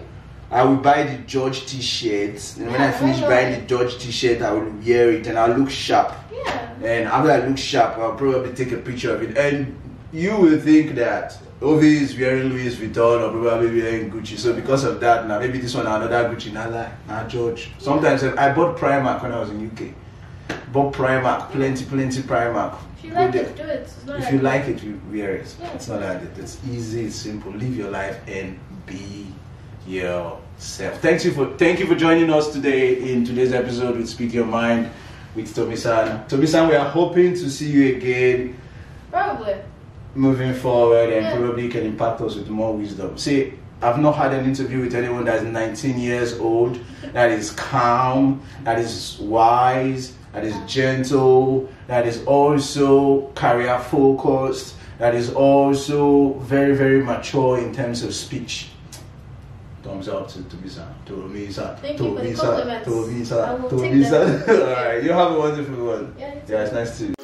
I 0.50 0.64
will 0.64 0.76
buy 0.76 1.02
the 1.02 1.18
George 1.24 1.66
T-shirt, 1.66 2.56
and 2.56 2.70
when 2.70 2.80
I 2.80 2.90
finish 2.90 3.20
not? 3.20 3.28
buying 3.28 3.60
the 3.60 3.66
George 3.66 3.98
T-shirt, 3.98 4.40
I 4.40 4.52
will 4.52 4.70
wear 4.84 5.10
it, 5.12 5.26
and 5.26 5.38
I'll 5.38 5.54
look 5.54 5.68
sharp. 5.68 6.14
Yeah. 6.32 6.72
And 6.82 7.08
after 7.08 7.30
I 7.30 7.46
look 7.46 7.58
sharp, 7.58 7.98
I'll 7.98 8.14
probably 8.14 8.54
take 8.54 8.72
a 8.72 8.78
picture 8.78 9.14
of 9.14 9.22
it, 9.22 9.36
and 9.36 9.76
you 10.10 10.36
will 10.36 10.58
think 10.58 10.94
that 10.94 11.38
oh, 11.60 11.74
Ovie 11.74 11.98
is 11.98 12.16
wearing 12.18 12.48
Louis 12.48 12.74
Vuitton 12.76 13.28
or 13.28 13.30
probably 13.30 13.82
wearing 13.82 14.10
Gucci. 14.10 14.38
So 14.38 14.54
because 14.54 14.84
of 14.84 15.00
that, 15.00 15.26
now 15.28 15.38
maybe 15.38 15.58
this 15.58 15.74
one 15.74 15.86
another 15.86 16.34
Gucci, 16.34 16.52
now 16.52 16.70
like 16.70 17.06
now 17.06 17.26
George. 17.28 17.70
Sometimes 17.78 18.24
I 18.24 18.54
bought 18.54 18.78
Primark 18.78 19.22
when 19.22 19.32
I 19.32 19.40
was 19.40 19.50
in 19.50 19.66
UK. 19.70 19.94
Bought 20.72 20.94
Primark, 20.94 21.50
plenty, 21.50 21.84
plenty 21.84 22.22
Primark. 22.22 22.78
If 22.96 23.04
you 23.04 23.10
like 23.12 23.34
it, 23.34 23.56
do 23.56 23.62
it. 23.62 23.80
It's 23.80 24.06
not 24.06 24.16
If 24.16 24.24
like 24.24 24.32
you 24.32 24.38
like 24.40 24.68
it, 24.68 24.82
you 24.82 25.00
wear 25.10 25.36
it. 25.36 25.54
Yeah. 25.60 25.72
It's 25.72 25.88
not 25.88 26.00
that 26.00 26.22
it. 26.22 26.38
It's 26.38 26.58
easy. 26.66 27.04
It's 27.04 27.16
simple. 27.16 27.52
Live 27.52 27.76
your 27.76 27.90
life 27.90 28.18
and 28.26 28.58
be 28.86 29.26
yourself. 29.88 31.00
Thank 31.00 31.24
you 31.24 31.32
for 31.32 31.56
thank 31.56 31.80
you 31.80 31.86
for 31.86 31.94
joining 31.94 32.30
us 32.30 32.52
today 32.52 33.10
in 33.12 33.24
today's 33.24 33.52
episode 33.52 33.96
with 33.96 34.08
Speak 34.08 34.34
Your 34.34 34.44
Mind 34.44 34.90
with 35.34 35.54
Tomi 35.54 35.76
San. 35.76 36.26
Tomi 36.28 36.46
San, 36.46 36.68
we 36.68 36.74
are 36.76 36.88
hoping 36.88 37.32
to 37.34 37.48
see 37.50 37.70
you 37.70 37.96
again. 37.96 38.56
Probably. 39.10 39.56
moving 40.14 40.52
forward 40.52 41.10
and 41.10 41.22
Yeah. 41.24 41.36
probably 41.36 41.68
can 41.68 41.84
impact 41.84 42.20
us 42.20 42.34
with 42.34 42.48
more 42.48 42.74
wisdom. 42.74 43.16
See, 43.16 43.52
I've 43.80 43.98
not 44.00 44.16
had 44.16 44.32
an 44.34 44.44
interview 44.46 44.80
with 44.80 44.94
anyone 44.94 45.24
that's 45.24 45.44
19 45.44 45.98
years 45.98 46.38
old, 46.40 46.78
that 47.12 47.30
is 47.30 47.50
calm, 47.52 48.40
that 48.64 48.78
is 48.78 49.16
wise, 49.20 50.14
that 50.32 50.44
is 50.44 50.54
gentle, 50.66 51.68
that 51.86 52.04
is 52.06 52.24
also 52.24 53.28
career 53.34 53.78
focused, 53.78 54.74
that 54.98 55.14
is 55.14 55.30
also 55.30 56.32
very, 56.40 56.74
very 56.74 57.02
mature 57.02 57.58
in 57.58 57.72
terms 57.72 58.02
of 58.02 58.12
speech. 58.12 58.70
Thumbs 59.88 60.08
up 60.08 60.28
to 60.28 60.40
Tobisa. 60.40 60.86
Tobisa. 61.06 61.78
Thank 61.80 61.98
you 61.98 62.14
for 62.14 62.22
the 62.22 62.28
Tobisa. 62.28 62.40
compliments. 62.40 62.88
I 62.88 62.90
Tobisa. 62.90 63.62
will 63.62 63.70
take 63.80 63.92
Tobisa. 63.92 64.46
them. 64.46 64.60
Alright, 64.68 65.02
you 65.02 65.12
have 65.12 65.32
a 65.32 65.38
wonderful 65.38 65.86
one. 65.86 66.14
Yeah, 66.18 66.26
it's 66.34 66.50
Yeah, 66.50 66.62
it's 66.64 66.72
nice 66.74 66.98
to 66.98 67.17